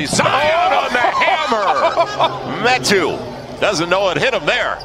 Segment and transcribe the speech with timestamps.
[0.00, 0.06] responsibility.
[0.06, 2.64] Zion on the hammer.
[2.66, 3.18] Metu
[3.60, 4.78] doesn't know it hit him there.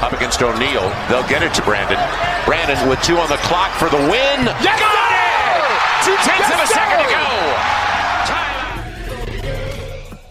[0.00, 0.88] Up against O'Neal.
[1.08, 1.98] They'll get it to Brandon.
[2.44, 4.46] Brandon with two on the clock for the win.
[4.62, 5.26] Yes, Got it!
[6.04, 7.26] Two tenths Yes, of a second to go.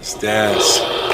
[0.01, 1.10] Stats.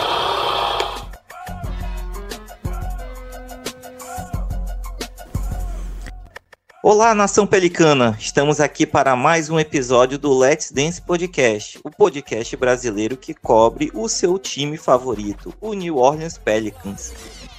[6.90, 8.16] Olá, nação pelicana!
[8.18, 13.92] Estamos aqui para mais um episódio do Let's Dance Podcast, o podcast brasileiro que cobre
[13.94, 17.12] o seu time favorito, o New Orleans Pelicans.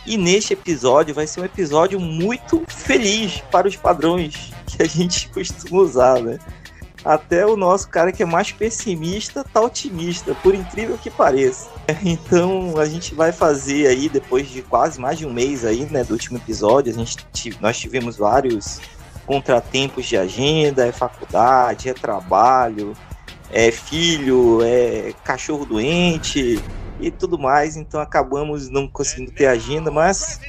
[0.06, 5.28] E neste episódio vai ser um episódio muito feliz para os padrões que a gente
[5.28, 6.38] costuma usar, né?
[7.04, 11.68] Até o nosso cara que é mais pessimista tá otimista, por incrível que pareça.
[12.02, 16.02] Então a gente vai fazer aí, depois de quase mais de um mês aí, né,
[16.02, 17.18] do último episódio, a gente,
[17.60, 18.80] nós tivemos vários
[19.28, 22.94] contratempos de agenda, é faculdade, é trabalho,
[23.52, 26.58] é filho, é cachorro doente
[26.98, 27.76] e tudo mais.
[27.76, 30.40] Então acabamos não conseguindo ter agenda, mas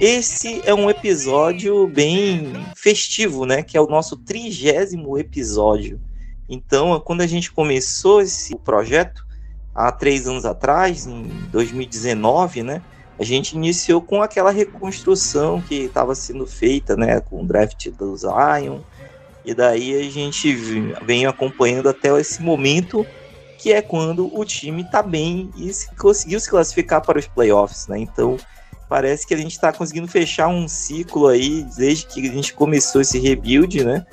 [0.00, 3.62] esse é um episódio bem festivo, né?
[3.62, 6.00] Que é o nosso trigésimo episódio.
[6.48, 9.26] Então, quando a gente começou esse projeto
[9.74, 12.82] há três anos atrás, em 2019, né?
[13.18, 18.16] A gente iniciou com aquela reconstrução que estava sendo feita, né, com o draft do
[18.16, 18.80] Zion,
[19.44, 20.52] e daí a gente
[21.04, 23.06] vem acompanhando até esse momento,
[23.58, 27.86] que é quando o time está bem e se, conseguiu se classificar para os playoffs,
[27.86, 27.98] né?
[27.98, 28.36] Então
[28.88, 33.00] parece que a gente está conseguindo fechar um ciclo aí desde que a gente começou
[33.00, 34.04] esse rebuild, né?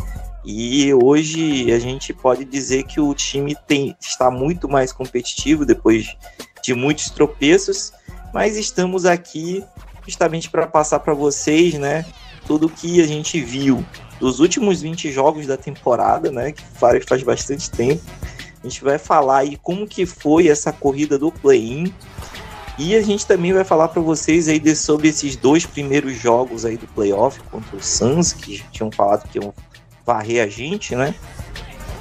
[0.46, 6.16] E hoje a gente pode dizer que o time tem, está muito mais competitivo depois
[6.64, 7.92] de muitos tropeços
[8.34, 9.64] mas estamos aqui
[10.06, 12.06] justamente para passar para vocês, né,
[12.46, 13.86] tudo o que a gente viu
[14.20, 18.02] dos últimos 20 jogos da temporada, né, que faz, faz bastante tempo.
[18.62, 21.94] A gente vai falar aí como que foi essa corrida do play-in
[22.78, 26.66] e a gente também vai falar para vocês aí de, sobre esses dois primeiros jogos
[26.66, 29.54] aí do playoff contra o Suns, que tinham falado que iam
[30.06, 31.14] varrer a gente, né?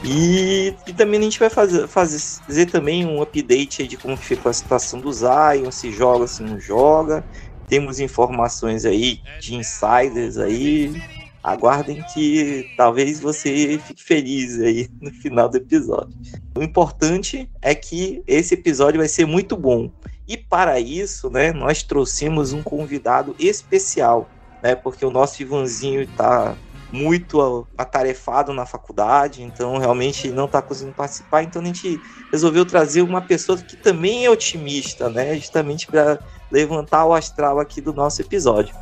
[0.05, 4.53] E, e, também a gente vai fazer, fazer também um update de como ficou a
[4.53, 7.25] situação do Zion, se joga, se não joga.
[7.67, 11.03] Temos informações aí de insiders aí.
[11.43, 16.17] Aguardem que talvez você fique feliz aí no final do episódio.
[16.57, 19.91] O importante é que esse episódio vai ser muito bom.
[20.27, 24.29] E para isso, né, nós trouxemos um convidado especial,
[24.63, 26.55] né, porque o nosso Ivanzinho está
[26.91, 31.43] muito atarefado na faculdade, então realmente não está conseguindo participar.
[31.43, 32.00] Então a gente
[32.31, 35.34] resolveu trazer uma pessoa que também é otimista, né?
[35.37, 36.19] Justamente para
[36.50, 38.75] levantar o astral aqui do nosso episódio.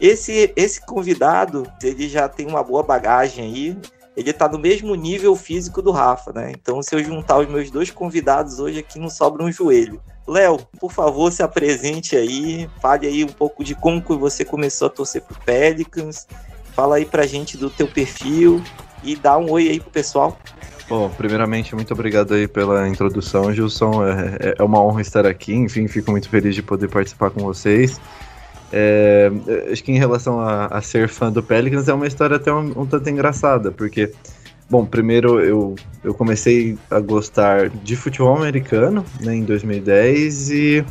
[0.00, 3.78] Esse, esse convidado, ele já tem uma boa bagagem aí,
[4.16, 6.52] ele está no mesmo nível físico do Rafa, né?
[6.52, 10.02] Então, se eu juntar os meus dois convidados hoje aqui, não sobra um joelho.
[10.26, 14.90] Léo, por favor, se apresente aí, fale aí um pouco de como você começou a
[14.90, 16.26] torcer pro Pelicans,
[16.72, 18.62] Fala aí pra gente do teu perfil
[19.02, 20.38] e dá um oi aí pro pessoal.
[20.88, 24.04] Bom, primeiramente, muito obrigado aí pela introdução, Gilson.
[24.04, 25.54] É, é, é uma honra estar aqui.
[25.54, 28.00] Enfim, fico muito feliz de poder participar com vocês.
[28.72, 29.30] É,
[29.70, 32.80] acho que em relação a, a, ser fã do Pelicans é uma história até um,
[32.80, 34.12] um, tanto engraçada, porque,
[34.68, 40.84] bom, primeiro eu, eu comecei a gostar de futebol americano né, em 2010 e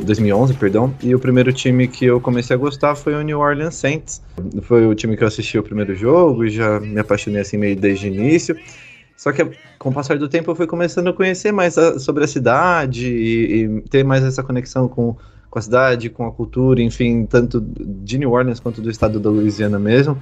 [0.00, 3.74] 2011, perdão, e o primeiro time que eu comecei a gostar foi o New Orleans
[3.74, 4.22] Saints.
[4.62, 8.08] Foi o time que eu assisti o primeiro jogo já me apaixonei assim meio desde
[8.08, 8.56] o início.
[9.16, 9.44] Só que
[9.78, 13.06] com o passar do tempo eu fui começando a conhecer mais a, sobre a cidade
[13.06, 15.16] e, e, ter mais essa conexão com,
[15.48, 19.30] com a cidade, com a cultura, enfim, tanto de New Orleans quanto do estado da
[19.30, 20.20] Louisiana mesmo.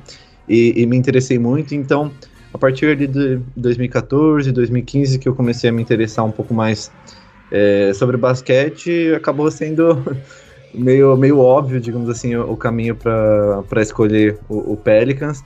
[0.49, 2.11] E, e me interessei muito, então
[2.53, 6.91] a partir de 2014, 2015 que eu comecei a me interessar um pouco mais
[7.52, 10.02] é, sobre basquete, acabou sendo
[10.72, 15.44] meio, meio óbvio, digamos assim, o, o caminho para escolher o, o, Pelicans.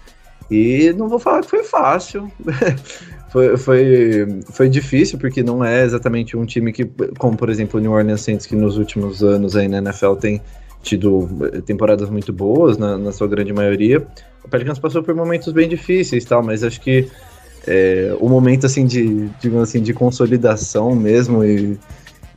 [0.48, 2.30] E não vou falar que foi fácil.
[3.30, 6.88] foi, foi, foi difícil, porque não é exatamente um time que,
[7.18, 10.40] como por exemplo o New Orleans Saints, que nos últimos anos aí na NFL tem
[10.82, 11.28] tido
[11.64, 14.06] temporadas muito boas, na, na sua grande maioria.
[14.44, 17.10] O Pelicans passou por momentos bem difíceis tal, mas acho que
[17.66, 21.78] é, o momento assim de, digamos assim, de consolidação mesmo e,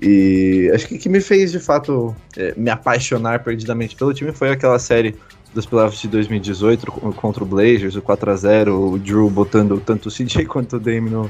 [0.01, 4.49] e acho que que me fez de fato é, me apaixonar perdidamente pelo time foi
[4.49, 5.15] aquela série
[5.53, 10.09] dos playoffs de 2018 contra o Blazers, o 4 a 0 o Drew botando tanto
[10.09, 11.29] o CJ quanto o Dame no,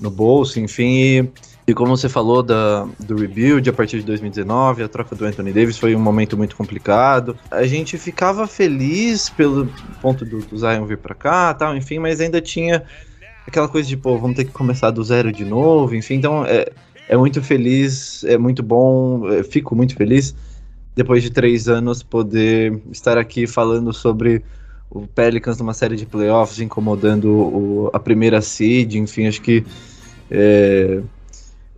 [0.00, 0.84] no bolso, enfim.
[0.86, 1.30] E,
[1.68, 5.52] e como você falou da, do rebuild a partir de 2019, a troca do Anthony
[5.52, 7.36] Davis foi um momento muito complicado.
[7.50, 9.68] A gente ficava feliz pelo
[10.00, 12.84] ponto do, do Zion vir para cá, tal, enfim, mas ainda tinha
[13.46, 16.66] aquela coisa de, pô, vamos ter que começar do zero de novo, enfim, então é,
[17.08, 20.34] é muito feliz, é muito bom, fico muito feliz
[20.96, 24.42] depois de três anos poder estar aqui falando sobre
[24.90, 29.62] o Pelicans numa série de playoffs, incomodando o, a primeira seed, enfim, acho que
[30.30, 31.02] é,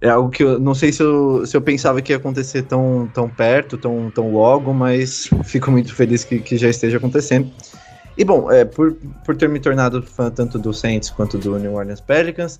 [0.00, 3.10] é algo que eu não sei se eu, se eu pensava que ia acontecer tão,
[3.12, 7.50] tão perto, tão, tão logo, mas fico muito feliz que, que já esteja acontecendo.
[8.18, 8.94] E bom, é, por,
[9.24, 12.58] por ter me tornado fã tanto do Saints quanto do New Orleans Pelicans,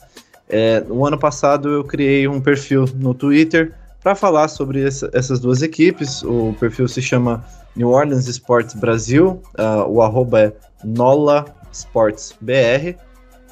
[0.49, 5.40] é, no ano passado eu criei um perfil no Twitter para falar sobre essa, essas
[5.40, 6.22] duas equipes.
[6.22, 7.44] O perfil se chama
[7.75, 10.52] New Orleans Sports Brasil, uh, o arroba é
[10.84, 12.96] Nola Sports BR.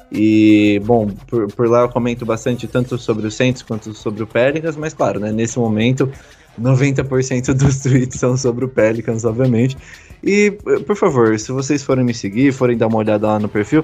[0.09, 4.27] E, bom, por, por, lá eu comento bastante tanto sobre o Saints quanto sobre o
[4.27, 6.09] Pelicans, mas claro, né, nesse momento
[6.59, 9.77] 90% dos tweets são sobre o Pelicans, obviamente.
[10.23, 10.51] E,
[10.85, 13.83] por favor, se vocês forem me seguir, forem dar uma olhada lá no perfil,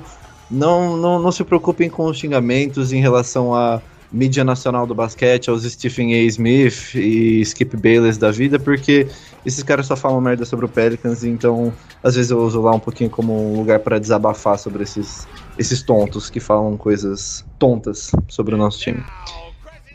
[0.49, 3.81] não, não, não se preocupem com os xingamentos em relação a
[4.13, 6.19] mídia nacional do basquete, aos Stephen A.
[6.25, 9.07] Smith e Skip Bayless da vida, porque
[9.43, 12.79] esses caras só falam merda sobre o Pelicans, então às vezes eu uso lá um
[12.79, 15.27] pouquinho como um lugar para desabafar sobre esses,
[15.57, 19.03] esses tontos que falam coisas tontas sobre o nosso time.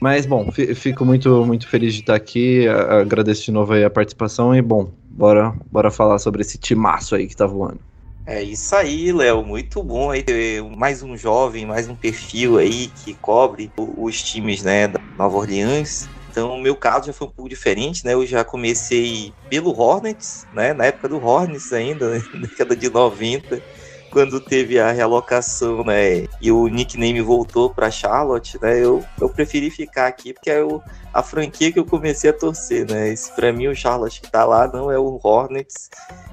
[0.00, 4.60] Mas bom, fico muito, muito feliz de estar aqui, agradeço de novo a participação e
[4.60, 7.80] bom, bora, bora falar sobre esse timaço aí que tá voando.
[8.26, 9.42] É isso aí, Léo.
[9.44, 14.62] Muito bom aí ter mais um jovem, mais um perfil aí que cobre os times,
[14.62, 16.10] né, da Nova Orleans.
[16.28, 18.12] Então, o meu caso já foi um pouco diferente, né?
[18.12, 20.74] Eu já comecei pelo Hornets, né?
[20.74, 22.22] Na época do Hornets ainda, né?
[22.34, 23.64] na década de 90
[24.10, 29.70] quando teve a realocação, né, e o nickname voltou para Charlotte, né, eu, eu preferi
[29.70, 30.82] ficar aqui porque é o,
[31.12, 34.66] a franquia que eu comecei a torcer, né, esse mim o Charlotte que tá lá
[34.68, 35.90] não é o Hornets,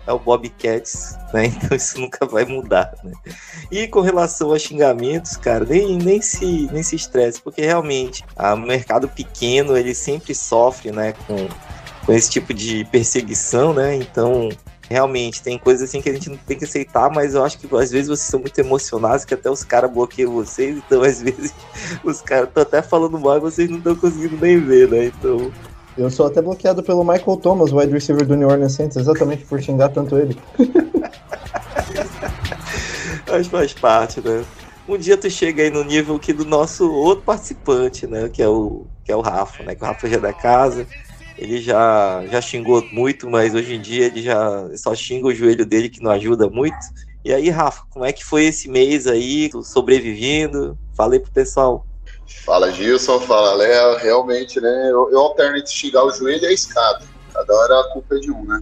[0.07, 3.11] é o Bobcats, né, então isso nunca vai mudar, né.
[3.71, 8.57] E com relação a xingamentos, cara, nem, nem se nem se estresse, porque realmente o
[8.57, 11.47] mercado pequeno, ele sempre sofre, né, com
[12.05, 13.95] com esse tipo de perseguição, né?
[13.95, 14.49] Então,
[14.89, 17.67] realmente, tem coisas assim que a gente não tem que aceitar, mas eu acho que
[17.75, 21.53] às vezes vocês são muito emocionados que até os caras bloqueiam vocês, então às vezes
[22.03, 25.05] os caras estão até falando mal e vocês não estão conseguindo nem ver, né?
[25.05, 25.51] Então.
[25.97, 29.61] Eu sou até bloqueado pelo Michael Thomas, wide receiver do New Orleans Saints, exatamente por
[29.61, 30.37] xingar tanto ele.
[33.31, 34.43] Mas faz parte, né?
[34.89, 38.27] Um dia tu chega aí no nível que do nosso outro participante, né?
[38.27, 39.73] Que é o, que é o Rafa, né?
[39.73, 40.85] Que o Rafa já é da casa
[41.37, 45.65] ele já, já xingou muito, mas hoje em dia ele já só xinga o joelho
[45.65, 46.77] dele, que não ajuda muito.
[47.23, 50.77] E aí, Rafa, como é que foi esse mês aí, sobrevivendo?
[50.95, 51.85] Falei pro pessoal.
[52.45, 53.97] Fala, Gilson, fala, Léo.
[53.97, 54.89] Realmente, né?
[54.91, 57.03] Eu, eu alterno entre xingar o joelho e a escada.
[57.33, 58.61] Cada hora a culpa é de um, né?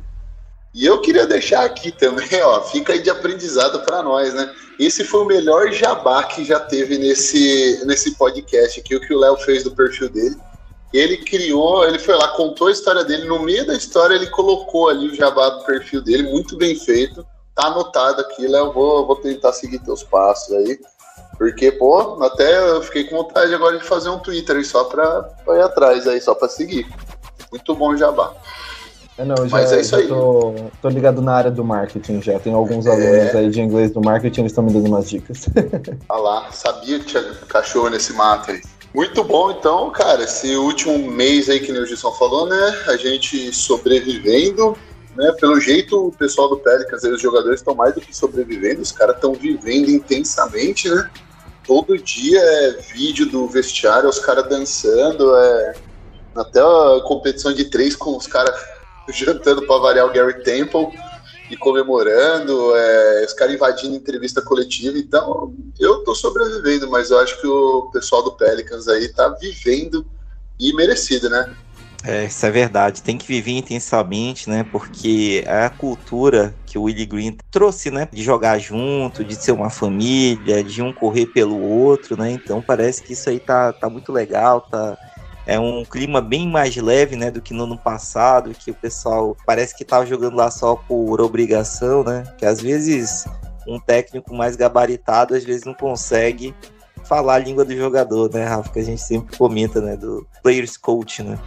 [0.74, 4.52] E eu queria deixar aqui também, ó, fica aí de aprendizado para nós, né?
[4.80, 9.20] Esse foi o melhor jabá que já teve nesse, nesse podcast aqui, o que o
[9.20, 10.36] Léo fez do perfil dele
[10.94, 14.90] ele criou, ele foi lá, contou a história dele, no meio da história ele colocou
[14.90, 17.26] ali o jabá do perfil dele, muito bem feito,
[17.56, 20.80] tá anotado aqui, Léo, vou, vou tentar seguir teus passos aí,
[21.38, 25.24] porque, pô, até eu fiquei com vontade agora de fazer um Twitter aí só pra,
[25.44, 26.88] pra ir atrás aí, só pra seguir.
[27.52, 28.34] Muito bom o jabá.
[29.18, 30.08] É, não, já, Mas é isso aí.
[30.08, 32.40] Tô, tô, ligado na área do marketing já.
[32.40, 33.38] Tem alguns alunos é...
[33.38, 35.46] aí de inglês do marketing, eles estão me dando umas dicas.
[36.10, 38.62] Ah lá, sabia que tinha cachorro nesse mato aí.
[38.94, 42.84] Muito bom, então, cara, esse último mês aí que o Gilson falou, né?
[42.88, 44.78] A gente sobrevivendo,
[45.16, 45.32] né?
[45.40, 49.16] Pelo jeito, o pessoal do Pelicans, os jogadores estão mais do que sobrevivendo, os caras
[49.16, 51.10] estão vivendo intensamente, né?
[51.66, 55.74] Todo dia é vídeo do vestiário, os caras dançando, é
[56.36, 58.56] até a competição de três com os caras
[59.10, 60.90] jantando para variar o Gary Temple
[61.50, 64.98] e comemorando, é, os caras invadindo entrevista coletiva.
[64.98, 70.06] Então, eu tô sobrevivendo, mas eu acho que o pessoal do Pelicans aí tá vivendo
[70.60, 71.54] e merecido, né?
[72.06, 73.02] É, isso é verdade.
[73.02, 74.64] Tem que viver intensamente, né?
[74.64, 78.10] Porque é a cultura que o Willie Green trouxe, né?
[78.12, 82.32] De jogar junto, de ser uma família, de um correr pelo outro, né?
[82.32, 84.98] Então parece que isso aí tá, tá muito legal, tá,
[85.46, 89.36] é um clima bem mais leve, né, do que no ano passado, que o pessoal
[89.46, 92.24] parece que estava jogando lá só por obrigação, né?
[92.38, 93.26] Que às vezes
[93.68, 96.54] um técnico mais gabaritado às vezes não consegue
[97.04, 98.72] falar a língua do jogador, né, Rafa?
[98.72, 101.38] Que a gente sempre comenta, né, do players coach, né?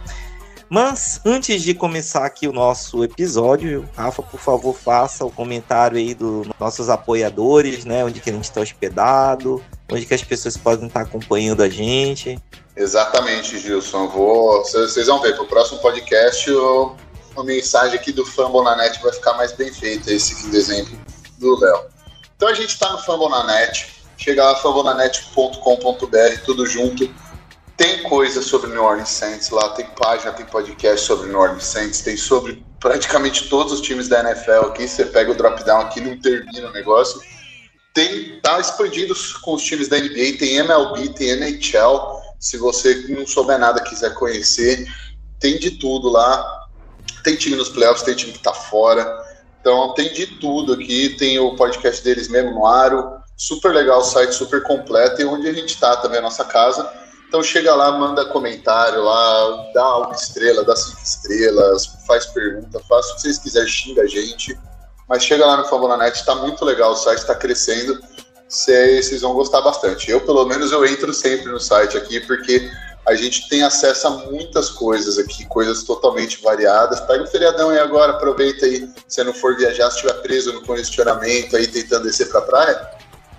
[0.69, 6.13] Mas antes de começar aqui o nosso episódio, Rafa, por favor, faça o comentário aí
[6.13, 8.03] dos nossos apoiadores, né?
[8.03, 12.37] Onde que a gente está hospedado, onde que as pessoas podem estar acompanhando a gente.
[12.75, 14.07] Exatamente, Gilson.
[14.07, 16.95] Vocês vão ver, para o próximo podcast, eu,
[17.37, 20.99] a mensagem aqui do Fambonanet vai ficar mais bem feita, esse aqui do exemplo
[21.37, 21.85] do Léo.
[22.35, 27.09] Então a gente está no Fambonanet, chega lá, fambonanet.com.br, tudo junto.
[27.77, 32.01] Tem coisa sobre New Orleans Saints lá, tem página, tem podcast sobre New Orleans Saints,
[32.01, 34.87] tem sobre praticamente todos os times da NFL aqui.
[34.87, 37.21] Você pega o drop down aqui, não termina o negócio.
[37.93, 42.19] Tem, tá expandindo com os times da NBA, tem MLB, tem NHL.
[42.39, 44.87] Se você não souber nada, quiser conhecer,
[45.39, 46.65] tem de tudo lá.
[47.23, 49.23] Tem time nos playoffs, tem time que tá fora.
[49.61, 51.09] Então tem de tudo aqui.
[51.09, 53.21] Tem o podcast deles mesmo no Aro.
[53.35, 55.21] Super legal o site, super completo.
[55.21, 59.71] E onde a gente tá também, a nossa casa então chega lá, manda comentário lá,
[59.73, 64.07] dá uma estrela, dá cinco estrelas, faz pergunta, faz o que vocês quiserem, xinga a
[64.07, 64.57] gente.
[65.09, 67.99] Mas chega lá no Fambonanet, tá muito legal, o site está crescendo.
[68.47, 70.09] Vocês vão gostar bastante.
[70.09, 72.69] Eu, pelo menos, eu entro sempre no site aqui, porque
[73.05, 77.01] a gente tem acesso a muitas coisas aqui, coisas totalmente variadas.
[77.01, 78.89] Pega o feriadão aí agora, aproveita aí.
[79.07, 82.89] Se não for viajar, se estiver preso no congestionamento aí, tentando descer pra praia,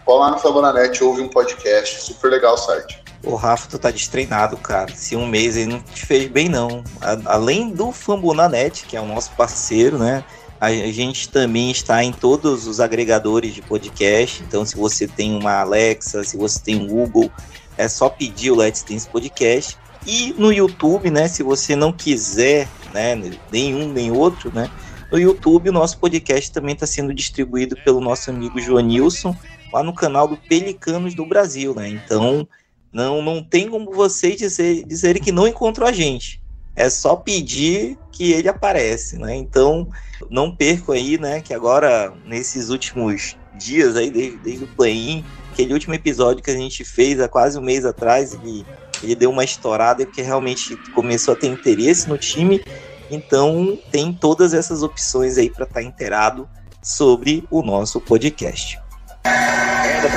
[0.05, 2.03] cola lá no Fambonanet, ouve um podcast.
[2.03, 3.08] Super legal o site.
[3.23, 4.95] O Rafa, tu tá destreinado, cara.
[4.95, 6.85] Se um mês aí não te fez bem, não.
[7.01, 10.25] A, além do Fambonanet, que é o nosso parceiro, né?
[10.61, 14.43] A, a gente também está em todos os agregadores de podcast.
[14.43, 17.31] Então, se você tem uma Alexa, se você tem um Google,
[17.77, 19.77] é só pedir o Let's Dance Podcast.
[20.07, 21.27] E no YouTube, né?
[21.29, 23.15] Se você não quiser, né?
[23.51, 24.71] Nenhum nem outro, né?
[25.11, 29.35] No YouTube, o nosso podcast também está sendo distribuído pelo nosso amigo Joanilson,
[29.73, 31.89] lá no canal do Pelicanos do Brasil, né?
[31.89, 32.47] Então,
[32.93, 36.41] não, não tem como vocês dizer, dizerem que não encontrou a gente.
[36.75, 39.35] É só pedir que ele aparece, né?
[39.35, 39.89] Então,
[40.31, 41.41] não percam aí, né?
[41.41, 46.57] Que agora, nesses últimos dias aí, desde, desde o play-in, aquele último episódio que a
[46.57, 48.65] gente fez há quase um mês atrás, ele,
[49.03, 52.65] ele deu uma estourada porque realmente começou a ter interesse no time.
[53.11, 56.49] Então, tem todas essas opções aí para estar tá inteirado
[56.83, 58.79] sobre o nosso podcast.
[59.25, 60.09] And the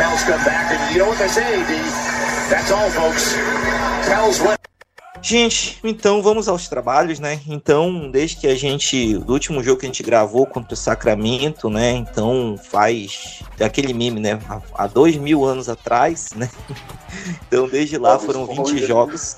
[5.22, 7.40] Gente, então vamos aos trabalhos, né?
[7.48, 11.70] Então, desde que a gente, do último jogo que a gente gravou contra o Sacramento,
[11.70, 11.92] né?
[11.92, 14.38] Então faz aquele meme, né?
[14.74, 16.50] Há dois mil anos atrás, né?
[17.48, 18.74] Então, desde lá Bob foram Esponja.
[18.74, 19.38] 20 jogos.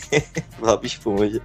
[0.58, 1.42] Bob Esponja.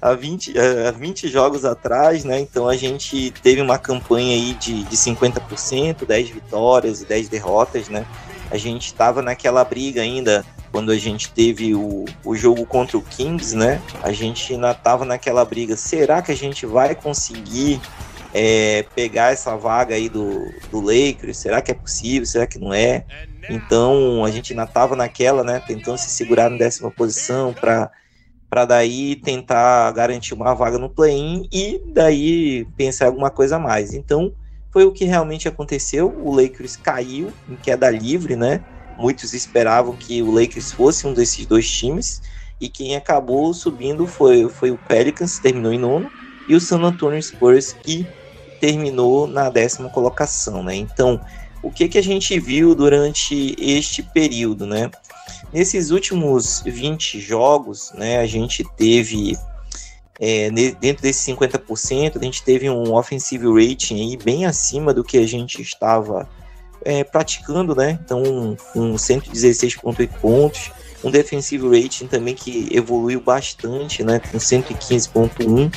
[0.00, 2.38] Há 20, há 20 jogos atrás, né?
[2.38, 7.88] Então a gente teve uma campanha aí de, de 50%, 10 vitórias e 10 derrotas,
[7.88, 8.06] né?
[8.50, 13.02] A gente estava naquela briga ainda quando a gente teve o, o jogo contra o
[13.02, 13.80] Kings, né?
[14.02, 15.76] A gente ainda tava naquela briga.
[15.76, 17.80] Será que a gente vai conseguir
[18.32, 21.38] é, pegar essa vaga aí do, do Lakers?
[21.38, 22.26] Será que é possível?
[22.26, 23.04] Será que não é?
[23.48, 25.62] Então a gente ainda tava naquela, né?
[25.66, 27.90] Tentando se segurar na décima posição para
[28.48, 33.94] para daí tentar garantir uma vaga no play-in e daí pensar alguma coisa a mais.
[33.94, 34.34] Então
[34.70, 36.14] foi o que realmente aconteceu.
[36.22, 38.64] O Lakers caiu em queda livre, né?
[38.98, 42.20] Muitos esperavam que o Lakers fosse um desses dois times,
[42.60, 46.10] e quem acabou subindo foi, foi o Pelicans, terminou em nono,
[46.46, 48.06] e o San Antonio Spurs, que
[48.60, 50.76] terminou na décima colocação, né?
[50.76, 51.20] Então,
[51.62, 54.90] o que, que a gente viu durante este período, né?
[55.52, 59.36] Nesses últimos 20 jogos, né, a gente teve,
[60.20, 65.16] é, dentro desses 50%, a gente teve um offensive rating aí bem acima do que
[65.16, 66.28] a gente estava
[66.84, 67.98] é, praticando, né?
[68.04, 68.22] Então,
[68.74, 70.70] com 116,8 pontos,
[71.02, 74.20] um defensive rating também que evoluiu bastante, né?
[74.30, 75.72] Com 115,1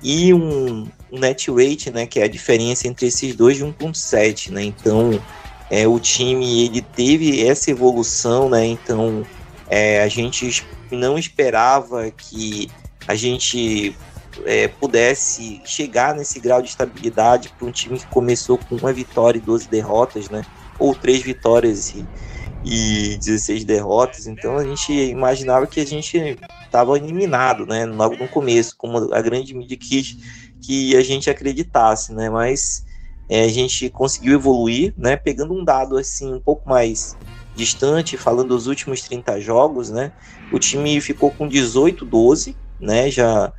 [0.00, 2.06] e um, um net rate, né?
[2.06, 4.62] Que é a diferença entre esses dois de 1,7, né?
[4.62, 5.20] Então,
[5.68, 8.64] é, o time ele teve essa evolução, né?
[8.64, 9.26] Então,
[9.68, 12.70] é, a gente não esperava que
[13.06, 13.96] a gente
[14.44, 19.38] é, pudesse chegar nesse grau de estabilidade para um time que começou com uma vitória
[19.38, 20.44] e 12 derrotas, né?
[20.78, 22.06] Ou três vitórias e,
[22.64, 24.26] e 16 derrotas.
[24.26, 27.84] Então a gente imaginava que a gente estava eliminado, né?
[27.84, 30.16] Logo no começo, como a grande mídia quis
[30.60, 32.30] que a gente acreditasse, né?
[32.30, 32.84] Mas
[33.28, 35.16] é, a gente conseguiu evoluir, né?
[35.16, 37.16] Pegando um dado assim um pouco mais
[37.54, 40.12] distante, falando dos últimos 30 jogos, né?
[40.50, 43.10] O time ficou com 18-12, né?
[43.10, 43.52] Já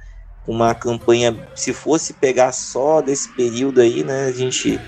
[0.48, 4.80] uma campanha, se fosse pegar só desse período aí, né, a gente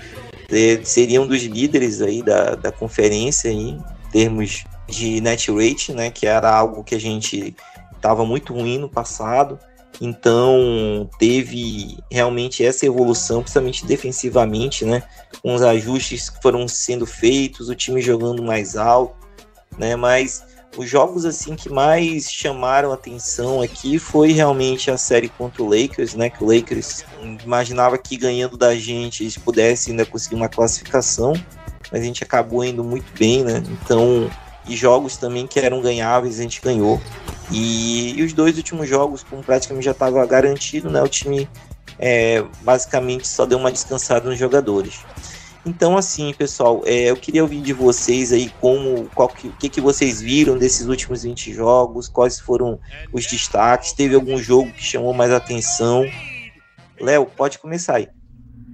[0.50, 5.92] é, seria um dos líderes aí da, da conferência aí, em termos de net rate,
[5.92, 7.56] né, que era algo que a gente
[7.96, 9.58] estava muito ruim no passado.
[9.98, 15.02] Então teve realmente essa evolução, principalmente defensivamente, né?
[15.42, 19.16] Com os ajustes que foram sendo feitos, o time jogando mais alto,
[19.78, 19.96] né?
[19.96, 20.44] Mas
[20.76, 26.14] os jogos assim que mais chamaram atenção aqui foi realmente a série contra o Lakers,
[26.14, 26.28] né?
[26.28, 27.04] Que o Lakers
[27.44, 31.32] imaginava que ganhando da gente eles pudessem ainda conseguir uma classificação,
[31.90, 33.62] mas a gente acabou indo muito bem, né?
[33.82, 34.30] Então,
[34.68, 37.00] e jogos também que eram ganháveis a gente ganhou.
[37.50, 41.48] E, e os dois últimos jogos, como praticamente já estava garantido, né, o time
[41.98, 45.00] é, basicamente só deu uma descansada nos jogadores.
[45.66, 49.68] Então, assim, pessoal, é, eu queria ouvir de vocês aí como, qual que, o que,
[49.68, 52.78] que vocês viram desses últimos 20 jogos, quais foram
[53.12, 56.04] os destaques, teve algum jogo que chamou mais atenção.
[57.00, 58.08] Léo, pode começar aí.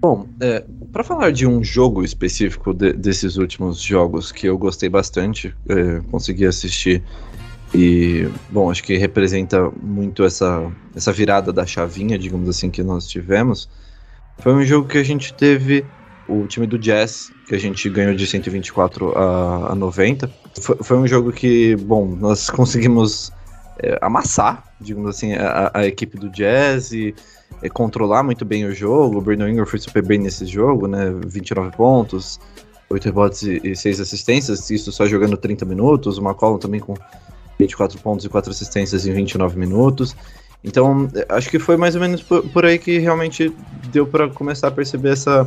[0.03, 4.91] Bom, é, para falar de um jogo específico de, desses últimos jogos que eu gostei
[4.91, 7.03] bastante, é, consegui assistir
[7.75, 13.09] e, bom, acho que representa muito essa, essa virada da chavinha, digamos assim, que nós
[13.09, 13.67] tivemos.
[14.39, 15.87] Foi um jogo que a gente teve
[16.33, 20.31] o time do Jazz, que a gente ganhou de 124 a, a 90.
[20.61, 23.33] Foi, foi um jogo que, bom, nós conseguimos
[23.79, 27.15] é, amassar, digamos assim, a, a, equipe do Jazz e
[27.63, 29.19] é, controlar muito bem o jogo.
[29.19, 31.13] O Brandon Ingram foi super bem nesse jogo, né?
[31.27, 32.41] 29 pontos,
[32.89, 36.19] 8 rebotes e, e 6 assistências, isso só jogando 30 minutos.
[36.19, 36.95] O McCollum também com
[37.59, 40.17] 24 pontos e 4 assistências em 29 minutos.
[40.65, 43.53] Então, acho que foi mais ou menos por, por aí que realmente
[43.91, 45.47] deu para começar a perceber essa,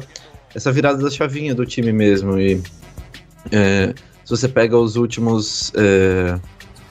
[0.55, 2.39] essa virada da chavinha do time mesmo.
[2.39, 2.61] E
[3.51, 3.93] é,
[4.23, 6.39] se você pega os últimos, é,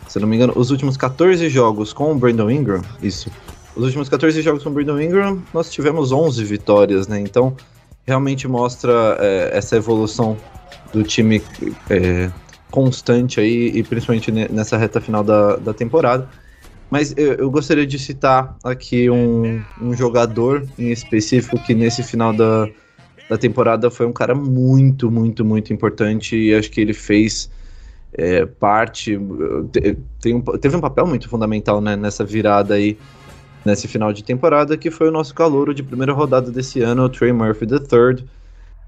[0.07, 3.31] se não me engano, os últimos 14 jogos com o Brandon Ingram, isso.
[3.75, 7.19] Os últimos 14 jogos com o Brandon Ingram, nós tivemos 11 vitórias, né?
[7.19, 7.57] Então,
[8.07, 10.37] realmente mostra é, essa evolução
[10.93, 11.43] do time
[11.91, 12.31] é,
[12.71, 16.29] constante aí, e principalmente nessa reta final da, da temporada.
[16.91, 22.33] Mas eu, eu gostaria de citar aqui um, um jogador em específico que nesse final
[22.33, 22.69] da,
[23.29, 27.51] da temporada foi um cara muito, muito, muito importante e acho que ele fez
[28.13, 29.19] é, parte,
[30.21, 32.97] tem um, teve um papel muito fundamental né, nessa virada aí,
[33.65, 37.09] nesse final de temporada, que foi o nosso calouro de primeira rodada desse ano, o
[37.09, 38.25] Trey Murphy III.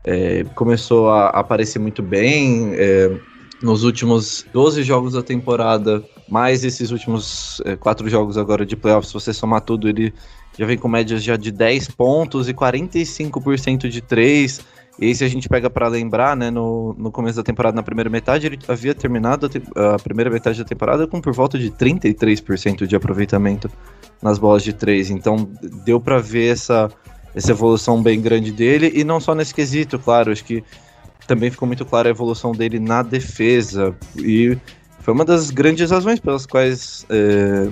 [0.05, 3.19] É, começou a aparecer muito bem é,
[3.61, 9.09] nos últimos 12 jogos da temporada, mais esses últimos é, quatro jogos agora de playoffs,
[9.09, 10.15] se você somar tudo, ele
[10.59, 14.61] já vem com médias já de 10 pontos e 45% de 3.
[14.99, 18.09] E se a gente pega para lembrar, né, no, no começo da temporada, na primeira
[18.09, 22.87] metade, ele havia terminado a, a primeira metade da temporada com por volta de 33%
[22.87, 23.71] de aproveitamento
[24.23, 25.11] nas bolas de 3.
[25.11, 25.51] Então,
[25.85, 26.91] deu para ver essa,
[27.35, 30.65] essa evolução bem grande dele, e não só nesse quesito, claro, acho que
[31.27, 33.95] também ficou muito clara a evolução dele na defesa.
[34.17, 34.57] E
[35.01, 37.05] foi uma das grandes razões pelas quais.
[37.11, 37.69] É,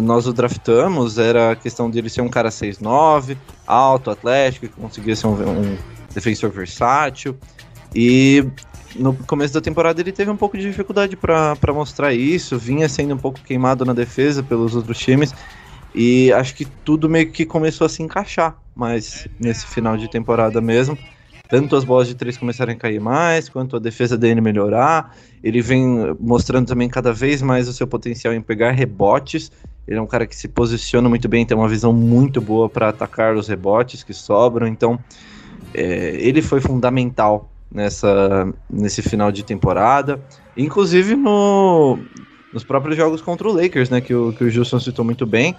[0.00, 5.16] nós o draftamos era a questão dele ser um cara 6'9, alto, atlético, que conseguia
[5.16, 5.78] ser um, um
[6.14, 7.36] defensor versátil.
[7.94, 8.44] E
[8.94, 13.14] no começo da temporada ele teve um pouco de dificuldade para mostrar isso, vinha sendo
[13.14, 15.34] um pouco queimado na defesa pelos outros times.
[15.94, 20.60] E acho que tudo meio que começou a se encaixar mais nesse final de temporada
[20.60, 20.96] mesmo
[21.52, 25.14] tanto as bolas de três começarem a cair mais, quanto a defesa dele melhorar.
[25.44, 29.52] Ele vem mostrando também cada vez mais o seu potencial em pegar rebotes.
[29.86, 32.88] Ele é um cara que se posiciona muito bem, tem uma visão muito boa para
[32.88, 34.66] atacar os rebotes que sobram.
[34.66, 34.98] Então,
[35.74, 40.24] é, ele foi fundamental nessa, nesse final de temporada,
[40.56, 41.98] inclusive no,
[42.50, 45.54] nos próprios jogos contra o Lakers, né, que o, que o Gilson citou muito bem.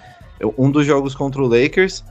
[0.58, 2.02] Um dos jogos contra o Lakers,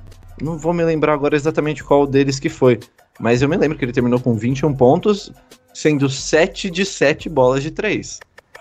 [0.41, 2.79] não vou me lembrar agora exatamente qual deles que foi,
[3.19, 5.32] mas eu me lembro que ele terminou com 21 pontos,
[5.73, 8.19] sendo 7 de 7 bolas de 3.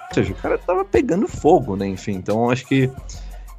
[0.09, 1.87] Ou seja, o cara tava pegando fogo, né?
[1.87, 2.91] Enfim, então acho que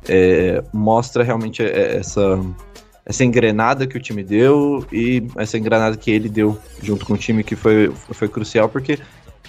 [0.07, 2.39] é, mostra realmente essa,
[3.05, 7.17] essa engrenada que o time deu e essa engrenada que ele deu junto com o
[7.17, 8.99] time que foi, foi crucial, porque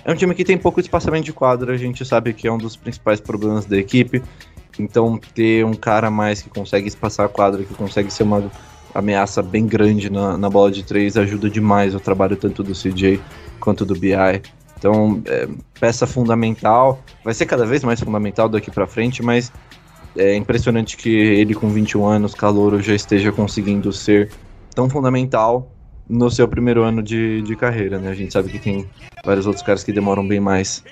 [0.04, 2.58] é um time que tem pouco espaçamento de quadra, a gente sabe que é um
[2.58, 4.22] dos principais problemas da equipe.
[4.78, 8.50] Então, ter um cara mais que consegue espaçar a quadra, que consegue ser uma
[8.94, 13.20] ameaça bem grande na, na bola de três ajuda demais o trabalho tanto do CJ
[13.58, 14.14] quanto do BI.
[14.78, 15.48] Então, é,
[15.80, 19.50] peça fundamental, vai ser cada vez mais fundamental daqui para frente, mas
[20.16, 24.30] é impressionante que ele com 21 anos, calouro, já esteja conseguindo ser
[24.74, 25.70] tão fundamental
[26.08, 28.10] no seu primeiro ano de, de carreira, né?
[28.10, 28.86] A gente sabe que tem
[29.24, 30.84] vários outros caras que demoram bem mais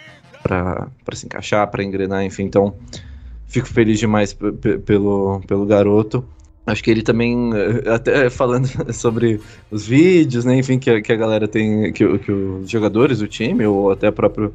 [0.42, 2.44] para se encaixar, para engrenar, enfim.
[2.44, 2.74] Então,
[3.46, 4.36] fico feliz demais
[4.84, 6.24] pelo, pelo garoto.
[6.64, 11.12] Acho que ele também, eh, até falando sobre os vídeos, né, enfim, que a, que
[11.12, 14.54] a galera tem, que, que os jogadores do time, ou até próprio,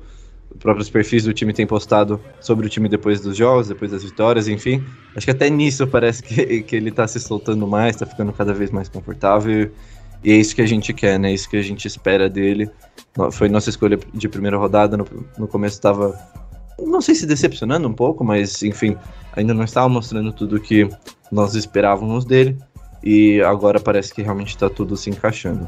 [0.60, 4.48] próprios perfis do time têm postado sobre o time depois dos jogos, depois das vitórias,
[4.48, 4.84] enfim.
[5.16, 8.54] Acho que até nisso parece que, que ele tá se soltando mais, tá ficando cada
[8.54, 9.70] vez mais confortável.
[10.24, 11.32] E é isso que a gente quer, né?
[11.32, 12.70] É isso que a gente espera dele.
[13.32, 14.98] Foi nossa escolha de primeira rodada.
[14.98, 15.06] No,
[15.38, 16.18] no começo estava,
[16.80, 18.98] não sei se decepcionando um pouco, mas enfim,
[19.34, 20.90] ainda não estava mostrando tudo que
[21.32, 22.58] nós esperávamos dele
[23.04, 25.68] e agora parece que realmente está tudo se encaixando.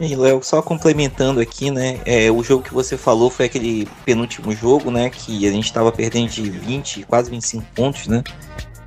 [0.00, 1.98] E Léo, só complementando aqui, né?
[2.04, 5.10] É, o jogo que você falou foi aquele penúltimo jogo, né?
[5.10, 8.22] Que a gente estava perdendo de 20, quase 25 pontos, né?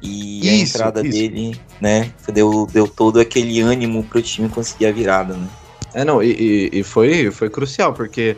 [0.01, 1.11] E isso, a entrada isso.
[1.11, 2.11] dele, né?
[2.33, 5.47] Deu, deu todo aquele ânimo pro time conseguir a virada, né?
[5.93, 8.37] É, não, e, e foi, foi crucial, porque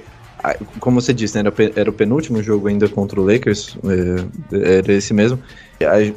[0.79, 3.77] como você disse, né, era, o penúltimo jogo ainda contra o Lakers,
[4.51, 5.39] é, era esse mesmo.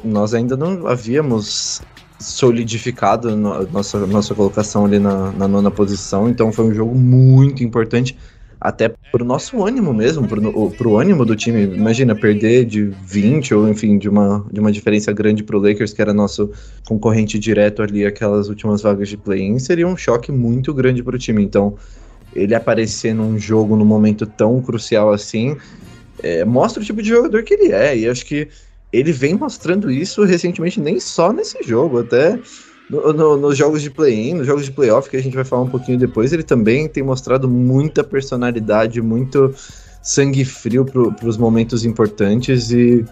[0.03, 1.81] Nós ainda não havíamos
[2.19, 7.63] solidificado a nossa, nossa colocação ali na, na nona posição, então foi um jogo muito
[7.63, 8.17] importante
[8.59, 11.63] até pro nosso ânimo mesmo, pro, pro ânimo do time.
[11.63, 16.01] Imagina, perder de 20 ou, enfim, de uma, de uma diferença grande pro Lakers, que
[16.01, 16.51] era nosso
[16.87, 21.43] concorrente direto ali, aquelas últimas vagas de play-in, seria um choque muito grande pro time.
[21.43, 21.75] Então,
[22.35, 25.55] ele aparecer num jogo num momento tão crucial assim,
[26.23, 27.95] é, mostra o tipo de jogador que ele é.
[27.95, 28.47] E acho que
[28.91, 32.39] ele vem mostrando isso recentemente, nem só nesse jogo, até
[32.89, 35.63] no, no, nos jogos de play-in, nos jogos de playoff, que a gente vai falar
[35.63, 39.53] um pouquinho depois, ele também tem mostrado muita personalidade, muito
[40.01, 43.03] sangue frio para os momentos importantes e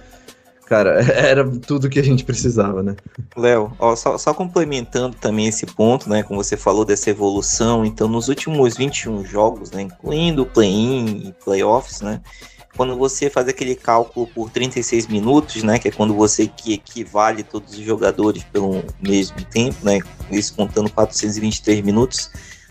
[0.65, 2.95] cara, era tudo que a gente precisava, né?
[3.35, 8.29] Léo, só, só, complementando também esse ponto, né, como você falou dessa evolução, então nos
[8.29, 12.21] últimos 21 jogos, né, incluindo play-in e playoffs, né,
[12.75, 17.43] quando você faz aquele cálculo por 36 minutos, né, que é quando você que equivale
[17.43, 22.29] todos os jogadores pelo mesmo tempo, né, isso contando 423 minutos,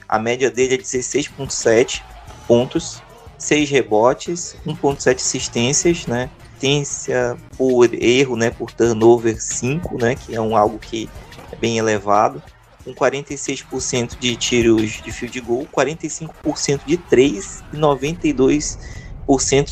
[0.08, 2.02] a média dele é 16.7
[2.46, 3.02] pontos,
[3.38, 10.40] 6 rebotes, 1.7 assistências, né, assistência por erro, né, por turnover 5, né, que é
[10.40, 11.08] um algo que
[11.50, 12.42] é bem elevado,
[12.84, 19.03] com 46% de tiros de field goal, 45% de 3 e 92%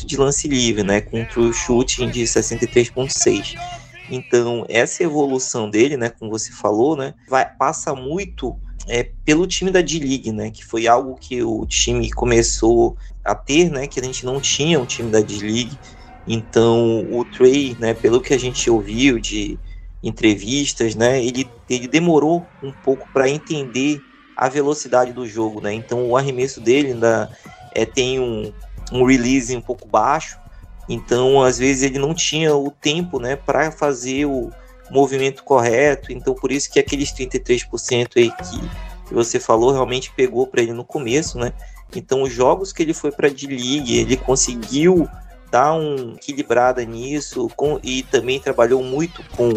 [0.05, 3.55] de lance livre, né, com true shooting de 63.6.
[4.09, 8.55] Então, essa evolução dele, né, como você falou, né, vai, passa muito
[8.87, 13.69] é, pelo time da D-League, né, que foi algo que o time começou a ter,
[13.71, 15.79] né, que a gente não tinha um time da D-League,
[16.27, 19.59] então, o Trey, né, pelo que a gente ouviu de
[20.01, 24.01] entrevistas, né, ele, ele demorou um pouco para entender
[24.35, 25.73] a velocidade do jogo, né?
[25.73, 27.29] Então, o arremesso dele ainda
[27.75, 28.51] é, tem um,
[28.91, 30.37] um release um pouco baixo,
[30.87, 34.51] então às vezes ele não tinha o tempo, né, para fazer o
[34.91, 36.11] movimento correto.
[36.11, 38.59] Então, por isso que aqueles 33% aí que,
[39.07, 41.53] que você falou realmente pegou para ele no começo, né?
[41.95, 45.07] Então, os jogos que ele foi para D-League, ele conseguiu
[45.51, 49.49] dar um equilibrada nisso com, e também trabalhou muito com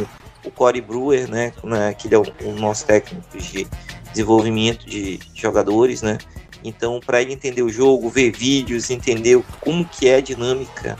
[0.44, 3.66] o Corey Brewer, né, né que ele é o, o nosso técnico de
[4.10, 6.18] desenvolvimento de jogadores, né,
[6.66, 10.98] então para ele entender o jogo, ver vídeos, entender como que é a dinâmica,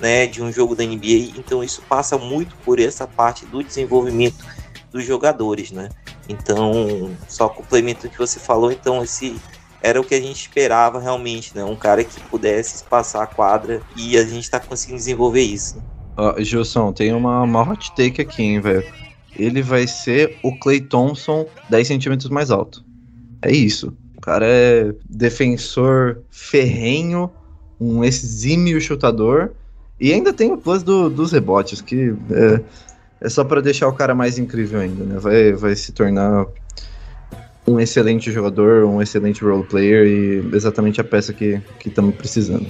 [0.00, 4.44] né, de um jogo da NBA, então isso passa muito por essa parte do desenvolvimento
[4.92, 5.88] dos jogadores, né,
[6.28, 9.34] então só complemento o que você falou, então esse
[9.82, 11.64] era o que a gente esperava realmente, né?
[11.64, 15.78] Um cara que pudesse passar a quadra e a gente tá conseguindo desenvolver isso.
[16.18, 18.84] Uh, Gilson, tem uma, uma hot take aqui, hein, velho.
[19.36, 22.84] Ele vai ser o Clay Thompson 10 centímetros mais alto.
[23.40, 23.96] É isso.
[24.28, 27.30] Cara é defensor ferrenho,
[27.80, 29.52] um exímio chutador.
[29.98, 32.60] E ainda tem o plus do, dos rebotes, que é,
[33.22, 35.18] é só para deixar o cara mais incrível ainda, né?
[35.18, 36.44] Vai, vai se tornar
[37.66, 42.66] um excelente jogador, um excelente role player e exatamente a peça que estamos precisando.